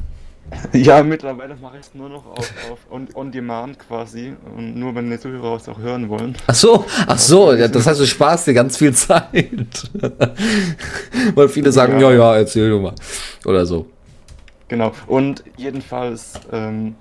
Ja, 0.73 1.01
mittlerweile 1.03 1.55
mache 1.55 1.77
ich 1.79 1.87
es 1.87 1.95
nur 1.95 2.07
noch 2.07 2.25
auf, 2.27 2.51
auf 2.71 2.79
on, 2.91 3.07
on 3.15 3.31
Demand 3.31 3.79
quasi. 3.79 4.33
Und 4.55 4.75
nur 4.77 4.93
wenn 4.95 5.09
die 5.09 5.19
Zuhörer 5.19 5.55
es 5.55 5.67
auch 5.67 5.79
hören 5.79 6.07
wollen. 6.07 6.35
Ach 6.47 6.53
so, 6.55 6.85
ach 7.07 7.17
so, 7.17 7.51
ja, 7.53 7.67
das 7.67 7.87
heißt, 7.87 7.99
du 7.99 8.05
sparst 8.05 8.45
dir 8.47 8.53
ganz 8.53 8.77
viel 8.77 8.93
Zeit. 8.93 9.89
Weil 11.35 11.49
viele 11.49 11.71
sagen, 11.71 11.99
ja, 11.99 12.11
Ja. 12.11 12.17
ja, 12.17 12.35
erzähl 12.37 12.69
du 12.69 12.79
mal. 12.79 12.93
Oder 13.45 13.65
so. 13.65 13.87
Genau. 14.67 14.91
Und 15.07 15.43
jedenfalls, 15.57 16.33
ähm, 16.53 16.95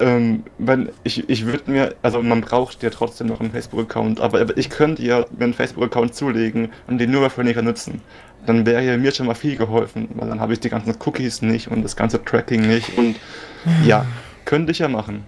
ähm, 0.00 0.44
wenn 0.58 0.90
ich, 1.04 1.28
ich 1.28 1.46
würde 1.46 1.70
mir, 1.70 1.94
also 2.02 2.22
man 2.22 2.40
braucht 2.40 2.82
ja 2.82 2.90
trotzdem 2.90 3.28
noch 3.28 3.40
einen 3.40 3.50
Facebook-Account, 3.50 4.20
aber 4.20 4.56
ich 4.56 4.70
könnte 4.70 5.02
ja 5.02 5.24
mir 5.36 5.44
einen 5.44 5.54
Facebook-Account 5.54 6.14
zulegen 6.14 6.70
und 6.86 6.98
den 6.98 7.10
nur 7.10 7.22
bei 7.22 7.30
Friendica 7.30 7.62
nutzen. 7.62 8.00
Dann 8.44 8.66
wäre 8.66 8.84
ja 8.84 8.96
mir 8.96 9.12
schon 9.12 9.26
mal 9.26 9.34
viel 9.34 9.56
geholfen, 9.56 10.08
weil 10.14 10.28
dann 10.28 10.40
habe 10.40 10.52
ich 10.52 10.60
die 10.60 10.68
ganzen 10.68 10.94
Cookies 11.04 11.42
nicht 11.42 11.68
und 11.68 11.82
das 11.82 11.96
ganze 11.96 12.22
Tracking 12.22 12.66
nicht 12.66 12.96
und 12.96 13.16
ja, 13.84 14.06
könnte 14.44 14.72
ich 14.72 14.78
ja 14.78 14.88
machen. 14.88 15.24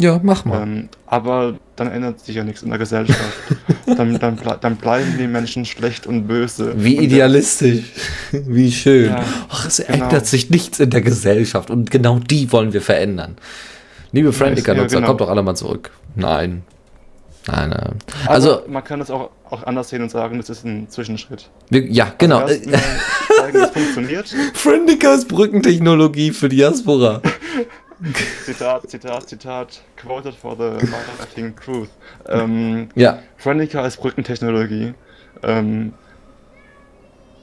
Ja, 0.00 0.18
mach 0.22 0.44
mal. 0.44 0.62
Ähm, 0.62 0.88
aber 1.06 1.54
dann 1.76 1.88
ändert 1.88 2.20
sich 2.20 2.34
ja 2.34 2.44
nichts 2.44 2.62
in 2.62 2.70
der 2.70 2.78
Gesellschaft. 2.78 3.20
dann, 3.86 4.18
dann, 4.18 4.36
ble 4.36 4.58
dann 4.60 4.76
bleiben 4.76 5.14
die 5.18 5.26
Menschen 5.26 5.64
schlecht 5.64 6.06
und 6.06 6.26
böse. 6.26 6.74
Wie 6.76 6.98
und 6.98 7.04
idealistisch. 7.04 7.84
Wie 8.32 8.72
schön. 8.72 9.10
Ja, 9.10 9.24
Ach, 9.48 9.66
es 9.66 9.76
genau. 9.76 10.04
ändert 10.04 10.26
sich 10.26 10.50
nichts 10.50 10.80
in 10.80 10.90
der 10.90 11.02
Gesellschaft 11.02 11.70
und 11.70 11.90
genau 11.90 12.18
die 12.18 12.50
wollen 12.50 12.72
wir 12.72 12.82
verändern. 12.82 13.36
Liebe 14.12 14.32
Friendica-Nutzer, 14.32 14.94
Ja, 14.94 14.98
genau. 15.00 15.06
kommt 15.08 15.20
doch 15.22 15.28
alle 15.30 15.42
mal 15.42 15.54
zurück. 15.54 15.90
Nein. 16.14 16.62
Nein, 17.48 17.70
nein. 17.70 17.94
Also, 18.26 18.56
Also, 18.58 18.68
man 18.70 18.84
kann 18.84 19.00
das 19.00 19.10
auch, 19.10 19.30
auch 19.50 19.64
anders 19.64 19.88
sehen 19.88 20.02
und 20.02 20.10
sagen, 20.10 20.36
das 20.38 20.48
ist 20.48 20.64
ein 20.64 20.88
Zwischenschritt. 20.88 21.50
wir, 21.70 21.84
ja, 21.86 22.12
genau. 22.18 22.46
Erstmal 22.46 22.80
zeigen, 23.36 23.58
es 23.58 23.70
funktioniert. 23.70 24.28
Friendica 24.54 25.14
ist 25.14 25.26
Brückentechnologie 25.28 26.30
für 26.30 26.48
Diaspora. 26.48 27.20
Zitat, 28.44 28.88
Zitat, 28.90 29.28
Zitat, 29.28 29.80
quoted 29.96 30.34
for 30.34 30.56
the 30.56 30.84
marketing 30.88 31.54
truth. 31.56 31.88
Ähm, 32.28 32.88
Ja, 32.94 33.18
Friendica 33.36 33.84
ist 33.86 33.96
Brückentechnologie. 33.98 34.94
Ähm, 35.44 35.92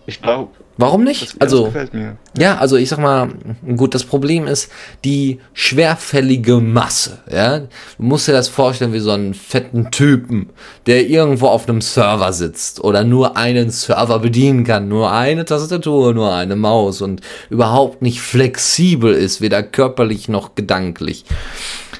ich 0.10 0.22
glaube, 0.22 0.50
warum 0.78 1.06
das, 1.06 1.22
nicht? 1.22 1.34
das 1.36 1.42
Also, 1.42 1.66
gefällt 1.66 1.94
mir. 1.94 2.18
Ja, 2.38 2.58
also 2.58 2.76
ich 2.76 2.90
sag 2.90 3.00
mal, 3.00 3.30
gut, 3.78 3.94
das 3.96 4.04
Problem 4.04 4.48
ist 4.48 4.72
die 5.06 5.40
schwerfällige 5.54 6.56
Masse, 6.60 7.20
ja. 7.32 7.60
Du 7.60 7.68
musst 7.98 8.28
dir 8.28 8.34
das 8.34 8.50
vorstellen 8.50 8.92
wie 8.94 9.00
so 9.00 9.12
einen 9.12 9.34
fetten 9.34 9.92
Typen, 9.92 10.50
der 10.86 11.08
irgendwo 11.10 11.48
auf 11.48 11.68
einem 11.70 11.82
Server 11.82 12.34
sitzt 12.34 12.84
oder 12.84 13.04
nur 13.04 13.38
einen 13.38 13.70
Server 13.70 14.20
bedienen 14.20 14.64
kann, 14.64 14.88
nur 14.88 15.12
eine 15.12 15.46
Tastatur, 15.46 16.14
nur 16.14 16.34
eine 16.34 16.56
Maus 16.56 17.02
und 17.02 17.22
überhaupt 17.50 18.02
nicht 18.02 18.22
flexibel 18.22 19.14
ist, 19.14 19.42
weder 19.42 19.64
körperlich 19.64 20.28
noch 20.28 20.56
gedanklich. 20.56 21.26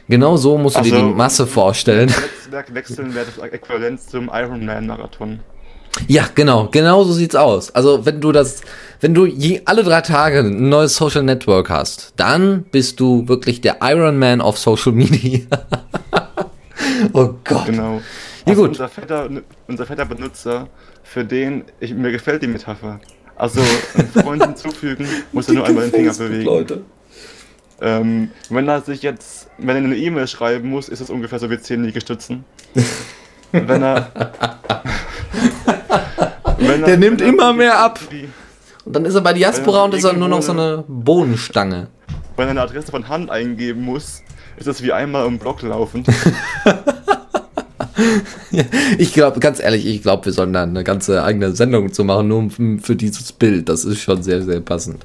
Genau 0.08 0.38
so 0.38 0.58
musst 0.58 0.78
du 0.78 0.82
dir 0.82 0.94
Also- 0.96 1.08
die 1.10 1.14
Masse 1.14 1.48
vorstellen. 1.48 2.08
Netzwerk 2.10 2.74
wechseln 2.74 3.14
wäre 3.14 3.28
das 3.28 3.38
Äquivalent 3.44 4.02
zum 4.02 4.30
Ironman-Marathon. 4.34 5.40
Ja, 6.08 6.28
genau, 6.34 6.68
genau 6.72 7.04
so 7.04 7.14
sieht's 7.14 7.36
aus. 7.36 7.72
Also, 7.72 8.06
wenn 8.06 8.22
du 8.22 8.32
das, 8.32 8.62
wenn 9.02 9.14
du 9.14 9.26
je, 9.26 9.62
alle 9.66 9.84
drei 9.84 10.02
Tage 10.02 10.40
ein 10.40 10.70
neues 10.70 10.96
Social 10.96 11.24
Network 11.24 11.70
hast, 11.70 12.14
dann 12.16 12.64
bist 12.64 13.00
du 13.00 13.28
wirklich 13.28 13.62
der 13.62 13.78
Iron 13.82 14.18
Man 14.18 14.42
of 14.42 14.58
Social 14.58 14.92
Media. 14.92 15.42
oh 17.14 17.34
Gott. 17.44 17.66
Genau. 17.66 17.96
Ja, 17.96 18.02
Also 18.46 18.62
gut. 18.62 18.70
Unser 18.70 18.90
fetter, 18.90 19.30
unser 19.68 19.86
fetter 19.86 20.06
Benutzer, 20.06 20.68
für 21.04 21.26
den, 21.26 21.66
ich, 21.80 21.94
mir 21.94 22.12
gefällt 22.12 22.42
die 22.44 22.48
Metapher. 22.48 23.00
Also, 23.36 23.62
einen 23.96 24.10
Freund 24.10 24.46
hinzufügen, 24.46 25.08
muss 25.32 25.48
er 25.48 25.56
nur 25.56 25.66
einmal 25.66 25.90
den 25.90 25.94
Finger 25.94 26.14
bewegen. 26.14 26.46
Leute. 26.46 26.82
Ähm, 27.82 28.32
wenn 28.50 28.68
er 28.68 28.82
sich 28.82 29.02
jetzt, 29.02 29.48
wenn 29.58 29.70
er 29.70 29.84
eine 29.84 29.96
E-Mail 29.96 30.28
schreiben 30.28 30.70
muss, 30.70 30.90
ist 30.90 31.00
es 31.00 31.10
ungefähr 31.10 31.40
so 31.40 31.50
wie 31.50 31.60
10 31.60 31.84
Liegestützen. 31.84 32.44
wenn 33.52 33.82
er. 33.82 34.12
Er- 35.90 36.78
Der 36.86 36.98
nimmt 36.98 37.22
er 37.22 37.28
immer 37.28 37.54
mehr 37.54 37.78
ab. 37.80 38.00
Und 38.86 38.96
dann 38.96 39.06
ist 39.06 39.16
er 39.16 39.22
bei 39.22 39.34
Diaspora 39.34 39.84
und 39.84 39.94
ist 39.94 40.04
er 40.04 40.14
nur 40.14 40.28
noch 40.28 40.42
so 40.42 40.52
eine 40.52 40.84
Bohnenstange. 40.88 41.88
Wenn 42.38 42.48
er 42.48 42.52
eine 42.52 42.62
Adresse 42.62 42.92
von 42.92 43.08
Hand 43.10 43.30
eingeben 43.30 43.82
muss, 43.84 44.22
ist 44.58 44.68
es 44.68 44.82
wie 44.82 44.92
einmal 44.94 45.26
im 45.28 45.38
Block 45.40 45.62
laufen. 45.62 46.04
Ich 48.98 49.14
glaube, 49.14 49.40
ganz 49.42 49.60
ehrlich, 49.60 49.86
ich 49.86 50.02
glaube, 50.02 50.26
wir 50.26 50.32
sollen 50.32 50.54
da 50.54 50.64
eine 50.64 50.84
ganze 50.86 51.22
eigene 51.24 51.52
Sendung 51.54 51.92
zu 51.92 52.04
machen, 52.06 52.30
nur 52.30 52.38
um- 52.40 52.80
für 52.80 52.96
dieses 52.96 53.34
Bild. 53.34 53.68
Das 53.68 53.84
ist 53.84 54.00
schon 54.00 54.24
sehr, 54.24 54.42
sehr 54.42 54.62
passend. 54.62 55.04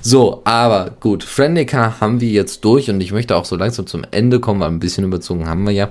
So, 0.00 0.42
aber 0.44 0.90
gut, 1.00 1.22
Friendica 1.22 2.00
haben 2.00 2.20
wir 2.20 2.28
jetzt 2.28 2.64
durch 2.64 2.90
und 2.90 3.00
ich 3.00 3.12
möchte 3.12 3.36
auch 3.36 3.44
so 3.44 3.54
langsam 3.56 3.86
zum 3.86 4.04
Ende 4.10 4.40
kommen, 4.40 4.60
weil 4.60 4.68
ein 4.68 4.80
bisschen 4.80 5.04
überzogen 5.04 5.48
haben 5.48 5.64
wir 5.64 5.72
ja. 5.72 5.88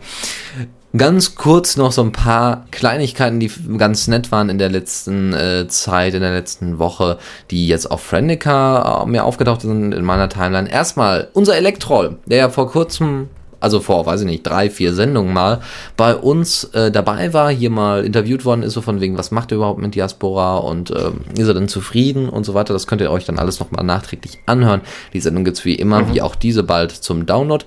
Ganz 0.96 1.36
kurz 1.36 1.78
noch 1.78 1.94
so 1.94 2.02
ein 2.04 2.12
paar 2.12 2.66
Kleinigkeiten, 2.72 3.39
die 3.39 3.50
ganz 3.78 4.08
nett 4.08 4.32
waren 4.32 4.50
in 4.50 4.58
der 4.58 4.70
letzten 4.70 5.34
äh, 5.34 5.68
Zeit, 5.70 6.14
in 6.14 6.22
der 6.22 6.34
letzten 6.34 6.80
Woche, 6.80 7.18
die 7.50 7.66
jetzt 7.66 7.89
auf 7.89 8.02
Friendica 8.02 9.04
äh, 9.04 9.06
mir 9.06 9.24
aufgetaucht 9.24 9.62
sind 9.62 9.94
in 9.94 10.04
meiner 10.04 10.28
Timeline. 10.28 10.70
Erstmal 10.70 11.30
unser 11.34 11.56
Elektroll, 11.56 12.18
der 12.26 12.38
ja 12.38 12.50
vor 12.50 12.70
kurzem 12.70 13.30
also 13.62 13.80
vor, 13.80 14.05
weiß 14.05 14.20
ich 14.22 14.28
nicht, 14.28 14.43
drei, 14.43 14.70
vier 14.70 14.93
Sendungen 14.93 15.34
mal 15.34 15.62
bei 15.95 16.16
uns 16.16 16.66
äh, 16.74 16.91
dabei 16.91 17.32
war, 17.34 17.49
hier 17.49 17.70
mal 17.70 18.03
interviewt 18.03 18.43
worden 18.43 18.64
ist, 18.64 18.74
so 18.74 18.82
von 18.82 18.99
wegen, 18.99 19.18
was 19.18 19.32
macht 19.32 19.51
ihr 19.51 19.57
überhaupt 19.57 19.80
mit 19.80 19.95
Diaspora 19.95 20.57
und 20.57 20.91
ähm, 20.91 21.22
ist 21.38 21.47
er 21.47 21.53
denn 21.53 21.70
zufrieden 21.70 22.28
und 22.28 22.43
so 22.43 22.53
weiter. 22.53 22.74
Das 22.74 22.88
könnt 22.88 22.99
ihr 23.01 23.12
euch 23.12 23.26
dann 23.26 23.39
alles 23.39 23.59
nochmal 23.59 23.86
nachträglich 23.86 24.39
anhören. 24.45 24.82
Die 25.14 25.22
Sendung 25.22 25.45
gibt's 25.45 25.64
wie 25.64 25.76
immer, 25.76 26.14
wie 26.14 26.22
auch 26.22 26.36
diese 26.36 26.64
bald 26.64 26.91
zum 26.91 27.26
Download. 27.26 27.64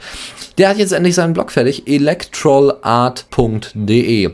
Der 0.58 0.68
hat 0.68 0.76
jetzt 0.78 0.92
endlich 0.92 1.14
seinen 1.14 1.32
Blog 1.32 1.52
fertig, 1.52 1.88
electrolart.de 1.88 4.32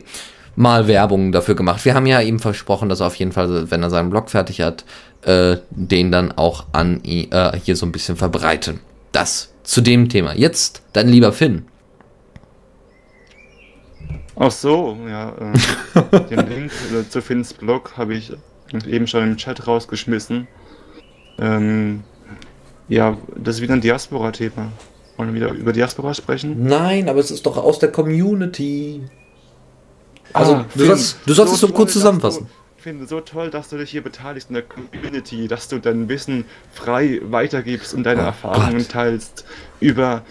mal 0.56 0.88
Werbung 0.88 1.32
dafür 1.32 1.54
gemacht. 1.54 1.84
Wir 1.84 1.94
haben 1.94 2.06
ja 2.06 2.20
ihm 2.20 2.38
versprochen, 2.38 2.88
dass 2.88 3.00
er 3.00 3.06
auf 3.06 3.14
jeden 3.16 3.32
Fall, 3.32 3.70
wenn 3.70 3.82
er 3.82 3.90
seinen 3.90 4.11
Blog 4.11 4.30
fertig 4.30 4.61
hat, 4.61 4.84
äh, 5.22 5.56
den 5.70 6.11
dann 6.11 6.32
auch 6.32 6.64
an 6.72 7.02
äh, 7.04 7.52
hier 7.62 7.76
so 7.76 7.86
ein 7.86 7.92
bisschen 7.92 8.16
verbreiten. 8.16 8.80
Das 9.12 9.49
zu 9.62 9.80
dem 9.80 10.08
Thema. 10.08 10.34
Jetzt 10.34 10.82
dein 10.92 11.08
lieber 11.08 11.32
Finn. 11.32 11.66
Ach 14.36 14.50
so, 14.50 14.96
ja. 15.06 15.34
Äh, 15.38 16.20
den 16.30 16.48
Link 16.48 16.72
äh, 16.92 17.08
zu 17.08 17.20
Finns 17.20 17.52
Blog 17.52 17.92
habe 17.96 18.14
ich 18.14 18.32
eben 18.86 19.06
schon 19.06 19.22
im 19.24 19.36
Chat 19.36 19.66
rausgeschmissen. 19.66 20.48
Ähm, 21.38 22.02
ja, 22.88 23.16
das 23.36 23.56
ist 23.56 23.62
wieder 23.62 23.74
ein 23.74 23.80
Diaspora-Thema. 23.80 24.72
Wollen 25.16 25.34
wir 25.34 25.42
wieder 25.42 25.52
über 25.52 25.72
Diaspora 25.72 26.14
sprechen? 26.14 26.64
Nein, 26.64 27.08
aber 27.08 27.20
es 27.20 27.30
ist 27.30 27.44
doch 27.44 27.58
aus 27.58 27.78
der 27.78 27.92
Community. 27.92 29.02
Also, 30.32 30.54
Ah, 30.54 30.64
du 30.72 30.78
Finn, 30.78 30.86
sollst, 30.86 31.16
du 31.26 31.34
sollst 31.34 31.54
es 31.54 31.61
so 31.61 31.68
kurz 31.68 31.92
zusammenfassen. 31.92 32.46
Ich 32.46 32.69
finde 32.81 33.07
so 33.07 33.20
toll, 33.20 33.51
dass 33.51 33.68
du 33.68 33.76
dich 33.78 33.91
hier 33.91 34.03
beteiligst 34.03 34.49
in 34.51 34.55
der 34.55 34.62
Community, 34.64 35.49
dass 35.49 35.68
du 35.68 35.78
dein 35.78 36.09
Wissen 36.09 36.45
frei 36.72 37.20
weitergibst 37.24 37.95
und 37.95 38.05
deine 38.05 38.22
Oh 38.22 38.26
Erfahrungen 38.26 38.78
Gott. 38.78 38.89
teilst 38.91 39.45
über, 39.81 40.22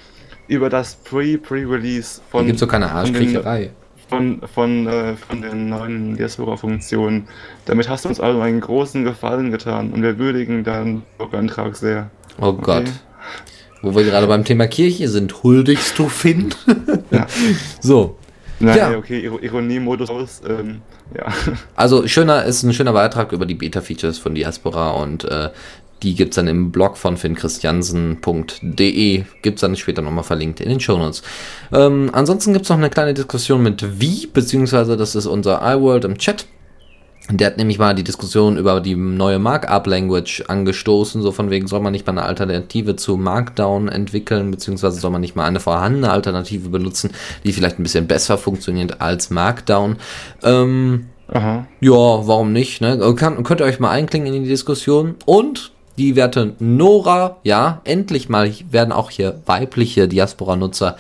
über 0.47 0.69
das 0.69 0.95
Pre-Pre-Release 0.95 2.21
von, 2.31 2.45
gibt 2.47 2.59
so 2.59 2.67
keine 2.67 2.91
Arschkriecherei. 2.91 3.71
von, 4.09 4.41
von, 4.53 4.87
äh, 4.87 5.15
von 5.15 5.41
den 5.41 5.69
neuen 5.69 6.15
Diaspora-Funktionen. 6.17 7.27
Damit 7.65 7.87
hast 7.89 8.05
du 8.05 8.09
uns 8.09 8.19
allen 8.19 8.41
einen 8.41 8.61
großen 8.61 9.03
Gefallen 9.03 9.51
getan 9.51 9.91
und 9.91 10.01
wir 10.01 10.17
würdigen 10.17 10.63
deinen 10.63 11.03
Blogantrag 11.17 11.75
sehr. 11.75 12.09
Oh 12.41 12.53
Gott. 12.53 12.85
Wo 13.81 13.95
wir 13.95 14.03
gerade 14.03 14.27
beim 14.27 14.43
Thema 14.43 14.67
Kirche 14.67 15.07
sind, 15.07 15.43
huldigst 15.43 15.97
du 15.97 16.09
Finn? 16.09 16.53
Ja. 17.11 17.27
so. 17.79 18.17
Nein, 18.59 18.77
Ja. 18.77 18.97
okay, 18.97 19.21
Iro- 19.21 19.39
Ironie-Modus 19.41 20.09
aus. 20.09 20.41
Ähm, 20.45 20.81
ja. 21.17 21.33
Also 21.75 22.07
schöner 22.07 22.45
ist 22.45 22.63
ein 22.63 22.73
schöner 22.73 22.93
Beitrag 22.93 23.31
über 23.31 23.45
die 23.45 23.55
Beta-Features 23.55 24.17
von 24.17 24.35
Diaspora 24.35 24.91
und 24.91 25.25
äh, 25.25 25.49
die 26.03 26.15
gibt's 26.15 26.37
dann 26.37 26.47
im 26.47 26.71
Blog 26.71 26.97
von 26.97 27.17
finnchristiansen.de. 27.17 29.23
Gibt's 29.41 29.61
dann 29.61 29.75
später 29.75 30.01
nochmal 30.01 30.23
verlinkt 30.23 30.61
in 30.61 30.69
den 30.69 30.79
Shownotes. 30.79 31.21
Ähm, 31.73 32.09
ansonsten 32.13 32.53
gibt's 32.53 32.69
noch 32.69 32.77
eine 32.77 32.89
kleine 32.89 33.13
Diskussion 33.13 33.61
mit 33.61 33.99
Wie, 33.99 34.27
beziehungsweise 34.27 34.95
das 34.95 35.15
ist 35.15 35.25
unser 35.25 35.59
iWorld 35.61 36.05
im 36.05 36.17
Chat. 36.17 36.45
Der 37.31 37.47
hat 37.47 37.57
nämlich 37.57 37.77
mal 37.77 37.93
die 37.93 38.03
Diskussion 38.03 38.57
über 38.57 38.81
die 38.81 38.95
neue 38.95 39.37
Markup-Language 39.37 40.45
angestoßen, 40.47 41.21
so 41.21 41.31
von 41.31 41.51
wegen, 41.51 41.67
soll 41.67 41.79
man 41.79 41.91
nicht 41.91 42.07
mal 42.07 42.13
eine 42.13 42.23
Alternative 42.23 42.95
zu 42.95 43.17
Markdown 43.17 43.87
entwickeln, 43.87 44.49
beziehungsweise 44.49 44.99
soll 44.99 45.11
man 45.11 45.21
nicht 45.21 45.35
mal 45.35 45.45
eine 45.45 45.59
vorhandene 45.59 46.11
Alternative 46.11 46.69
benutzen, 46.69 47.11
die 47.43 47.53
vielleicht 47.53 47.77
ein 47.77 47.83
bisschen 47.83 48.07
besser 48.07 48.39
funktioniert 48.39 48.99
als 48.99 49.29
Markdown. 49.29 49.97
Ähm, 50.41 51.09
Aha. 51.31 51.67
ja, 51.79 51.91
warum 51.91 52.51
nicht? 52.51 52.81
Ne? 52.81 52.97
Kann, 53.15 53.43
könnt 53.43 53.61
ihr 53.61 53.65
euch 53.67 53.79
mal 53.79 53.91
einklingen 53.91 54.33
in 54.33 54.43
die 54.43 54.49
Diskussion. 54.49 55.15
Und 55.25 55.71
die 55.99 56.15
werte 56.15 56.55
Nora, 56.59 57.37
ja, 57.43 57.81
endlich 57.83 58.29
mal 58.29 58.51
werden 58.71 58.91
auch 58.91 59.11
hier 59.11 59.41
weibliche 59.45 60.07
Diaspora-Nutzer 60.07 60.97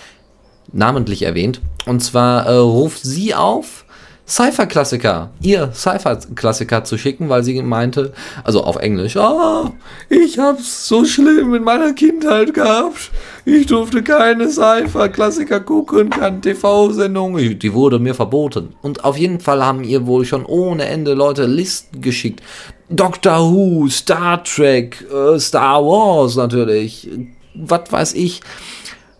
namentlich 0.71 1.23
erwähnt. 1.23 1.61
Und 1.87 2.01
zwar 2.01 2.45
äh, 2.45 2.53
ruft 2.53 3.01
sie 3.01 3.33
auf, 3.33 3.85
Cypher-Klassiker, 4.29 5.31
ihr 5.41 5.71
Cypher-Klassiker 5.73 6.83
zu 6.83 6.99
schicken, 6.99 7.29
weil 7.29 7.43
sie 7.43 7.59
meinte, 7.63 8.13
also 8.43 8.63
auf 8.63 8.75
Englisch, 8.75 9.17
ah, 9.17 9.73
ich 10.07 10.37
hab's 10.37 10.87
so 10.87 11.03
schlimm 11.03 11.55
in 11.55 11.63
meiner 11.63 11.93
Kindheit 11.93 12.53
gehabt. 12.53 13.09
Ich 13.45 13.65
durfte 13.65 14.03
keine 14.03 14.47
Cypher-Klassiker 14.47 15.61
gucken, 15.61 16.11
keine 16.11 16.41
TV-Sendung, 16.41 17.37
die 17.37 17.73
wurde 17.73 17.97
mir 17.97 18.13
verboten. 18.13 18.75
Und 18.83 19.03
auf 19.03 19.17
jeden 19.17 19.39
Fall 19.39 19.65
haben 19.65 19.83
ihr 19.83 20.05
wohl 20.05 20.25
schon 20.25 20.45
ohne 20.45 20.85
Ende 20.85 21.15
Leute 21.15 21.45
Listen 21.45 21.99
geschickt. 21.99 22.43
Doctor 22.89 23.51
Who, 23.51 23.87
Star 23.89 24.43
Trek, 24.43 25.05
äh, 25.11 25.39
Star 25.39 25.83
Wars 25.83 26.35
natürlich, 26.35 27.09
was 27.55 27.91
weiß 27.91 28.13
ich, 28.13 28.41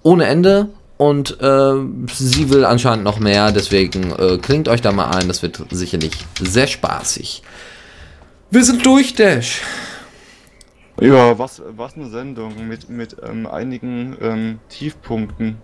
ohne 0.03 0.25
Ende. 0.25 0.69
Und 0.99 1.39
äh, 1.39 1.75
sie 2.11 2.49
will 2.49 2.65
anscheinend 2.65 3.05
noch 3.05 3.19
mehr, 3.19 3.53
deswegen 3.53 4.11
äh, 4.11 4.37
klingt 4.37 4.67
euch 4.67 4.81
da 4.81 4.91
mal 4.91 5.11
ein, 5.11 5.29
das 5.29 5.41
wird 5.41 5.63
sicherlich 5.71 6.11
sehr 6.41 6.67
spaßig. 6.67 7.41
Wir 8.51 8.65
sind 8.65 8.85
durch, 8.85 9.15
Dash. 9.15 9.61
Ja, 10.99 11.39
was, 11.39 11.61
was 11.77 11.95
eine 11.95 12.09
Sendung 12.09 12.67
mit, 12.67 12.89
mit 12.89 13.15
ähm, 13.23 13.47
einigen 13.47 14.17
ähm, 14.19 14.59
Tiefpunkten. 14.67 15.59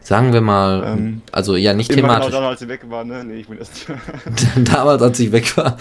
sagen 0.00 0.34
wir 0.34 0.42
mal, 0.42 0.84
Ähm, 0.84 1.22
also 1.32 1.56
ja, 1.56 1.72
nicht 1.72 1.90
thematisch. 1.90 2.30
dann, 2.30 2.44
als 2.44 2.60
sie 2.60 2.68
weg 2.68 2.82
war, 2.90 3.04
ne? 3.04 3.24
Nee, 3.24 3.36
ich 3.40 3.48
bin 3.48 3.56
erst. 3.56 3.86
Damals, 4.56 5.00
als 5.00 5.18
ich 5.18 5.32
weg 5.32 5.56
war. 5.56 5.78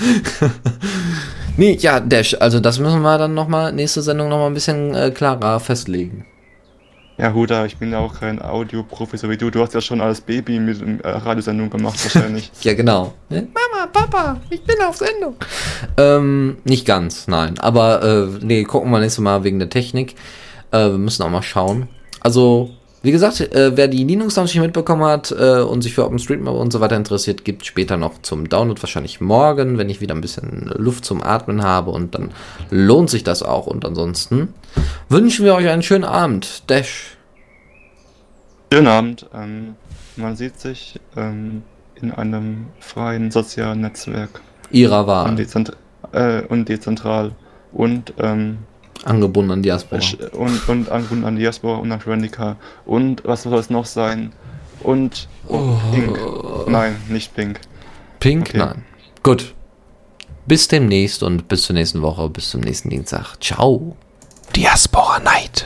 nee, 1.58 1.78
ja, 1.82 2.00
Dash, 2.00 2.38
also 2.40 2.62
das 2.62 2.80
müssen 2.80 3.02
wir 3.02 3.18
dann 3.18 3.34
nochmal, 3.34 3.74
nächste 3.74 4.02
Sendung 4.02 4.30
nochmal 4.30 4.48
ein 4.48 4.54
bisschen 4.54 4.96
äh, 4.96 5.12
klarer 5.12 5.60
festlegen. 5.60 6.26
Ja, 7.18 7.34
Huda, 7.34 7.66
ich 7.66 7.78
bin 7.78 7.92
ja 7.92 8.00
auch 8.00 8.20
kein 8.20 8.42
Audioprofi, 8.42 9.18
so 9.18 9.30
wie 9.30 9.38
du. 9.38 9.50
Du 9.50 9.62
hast 9.62 9.74
ja 9.74 9.82
schon 9.82 10.02
als 10.02 10.20
Baby 10.20 10.60
mit 10.60 10.82
äh, 10.82 11.08
Radiosendung 11.08 11.70
gemacht, 11.70 11.98
wahrscheinlich. 12.04 12.52
Ja, 12.62 12.74
genau. 12.74 13.14
Mama, 13.30 13.88
Papa, 13.92 14.42
ich 14.50 14.62
bin 14.64 14.76
auf 14.82 14.98
Sendung. 14.98 15.36
Ähm, 15.98 16.58
nicht 16.66 16.86
ganz, 16.86 17.28
nein. 17.28 17.58
Aber, 17.60 18.04
äh, 18.04 18.44
nee, 18.44 18.64
gucken 18.64 18.92
wir 18.92 19.00
nächstes 19.00 19.24
Mal 19.24 19.44
wegen 19.44 19.60
der 19.60 19.70
Technik. 19.70 20.16
Äh, 20.72 20.90
wir 20.90 20.98
müssen 20.98 21.24
auch 21.24 21.30
mal 21.30 21.42
schauen. 21.42 21.88
Also, 22.20 22.72
wie 23.06 23.12
gesagt, 23.12 23.40
äh, 23.40 23.78
wer 23.78 23.88
die 23.88 24.04
Linux 24.04 24.36
noch 24.36 24.44
nicht 24.44 24.60
mitbekommen 24.60 25.04
hat 25.04 25.32
äh, 25.32 25.62
und 25.62 25.82
sich 25.82 25.94
für 25.94 26.06
OpenStreetMap 26.06 26.54
und 26.56 26.74
so 26.74 26.80
weiter 26.82 26.96
interessiert, 26.96 27.46
gibt 27.46 27.66
später 27.66 27.98
noch 27.98 28.22
zum 28.22 28.50
Download 28.50 28.82
wahrscheinlich 28.82 29.22
morgen, 29.22 29.78
wenn 29.78 29.90
ich 29.90 30.02
wieder 30.02 30.16
ein 30.16 30.22
bisschen 30.22 30.72
Luft 30.76 31.06
zum 31.06 31.22
Atmen 31.24 31.64
habe 31.64 31.92
und 31.92 32.16
dann 32.16 32.32
lohnt 32.72 33.10
sich 33.10 33.24
das 33.24 33.44
auch. 33.44 33.68
Und 33.68 33.86
ansonsten 33.86 34.54
wünschen 35.08 35.46
wir 35.46 35.54
euch 35.54 35.68
einen 35.68 35.84
schönen 35.84 36.04
Abend. 36.04 36.70
Dash. 36.70 37.16
Schönen 38.74 38.88
Abend. 38.88 39.28
Ähm, 39.34 39.76
man 40.16 40.36
sieht 40.36 40.60
sich 40.60 41.00
ähm, 41.16 41.62
in 42.02 42.12
einem 42.12 42.68
freien 42.80 43.32
sozialen 43.32 43.82
Netzwerk 43.82 44.42
Ihrer 44.72 45.02
und, 45.02 45.08
Wahl. 45.08 45.36
dezent 45.36 45.72
äh, 46.12 46.42
und 46.42 46.68
dezentral 46.68 47.34
und 47.72 48.14
ähm, 48.18 48.60
Angebunden 49.04 49.52
an 49.52 49.64
Diaspora. 49.64 50.02
und, 50.32 50.68
und 50.70 50.90
angebunden 50.90 51.26
an 51.26 51.36
Diaspora 51.36 51.78
und 51.78 51.92
an 51.92 52.02
Randica 52.06 52.56
und 52.86 53.24
was 53.26 53.44
soll 53.44 53.60
es 53.60 53.70
noch 53.70 53.86
sein? 53.86 54.32
Und, 54.82 55.28
und 55.48 55.80
Pink. 55.92 56.20
Nein, 56.68 56.96
nicht 57.10 57.36
Pink. 57.36 57.60
Pink? 58.20 58.50
Okay. 58.50 58.58
Nein. 58.58 58.84
Gut. 59.24 59.54
Bis 60.48 60.68
demnächst 60.68 61.24
und 61.24 61.48
bis 61.48 61.64
zur 61.64 61.74
nächsten 61.74 62.02
Woche, 62.02 62.30
bis 62.30 62.50
zum 62.52 62.62
nächsten 62.62 62.90
Dienstag. 62.90 63.36
Ciao. 63.42 63.96
Diaspora 64.56 65.20
Night. 65.20 65.66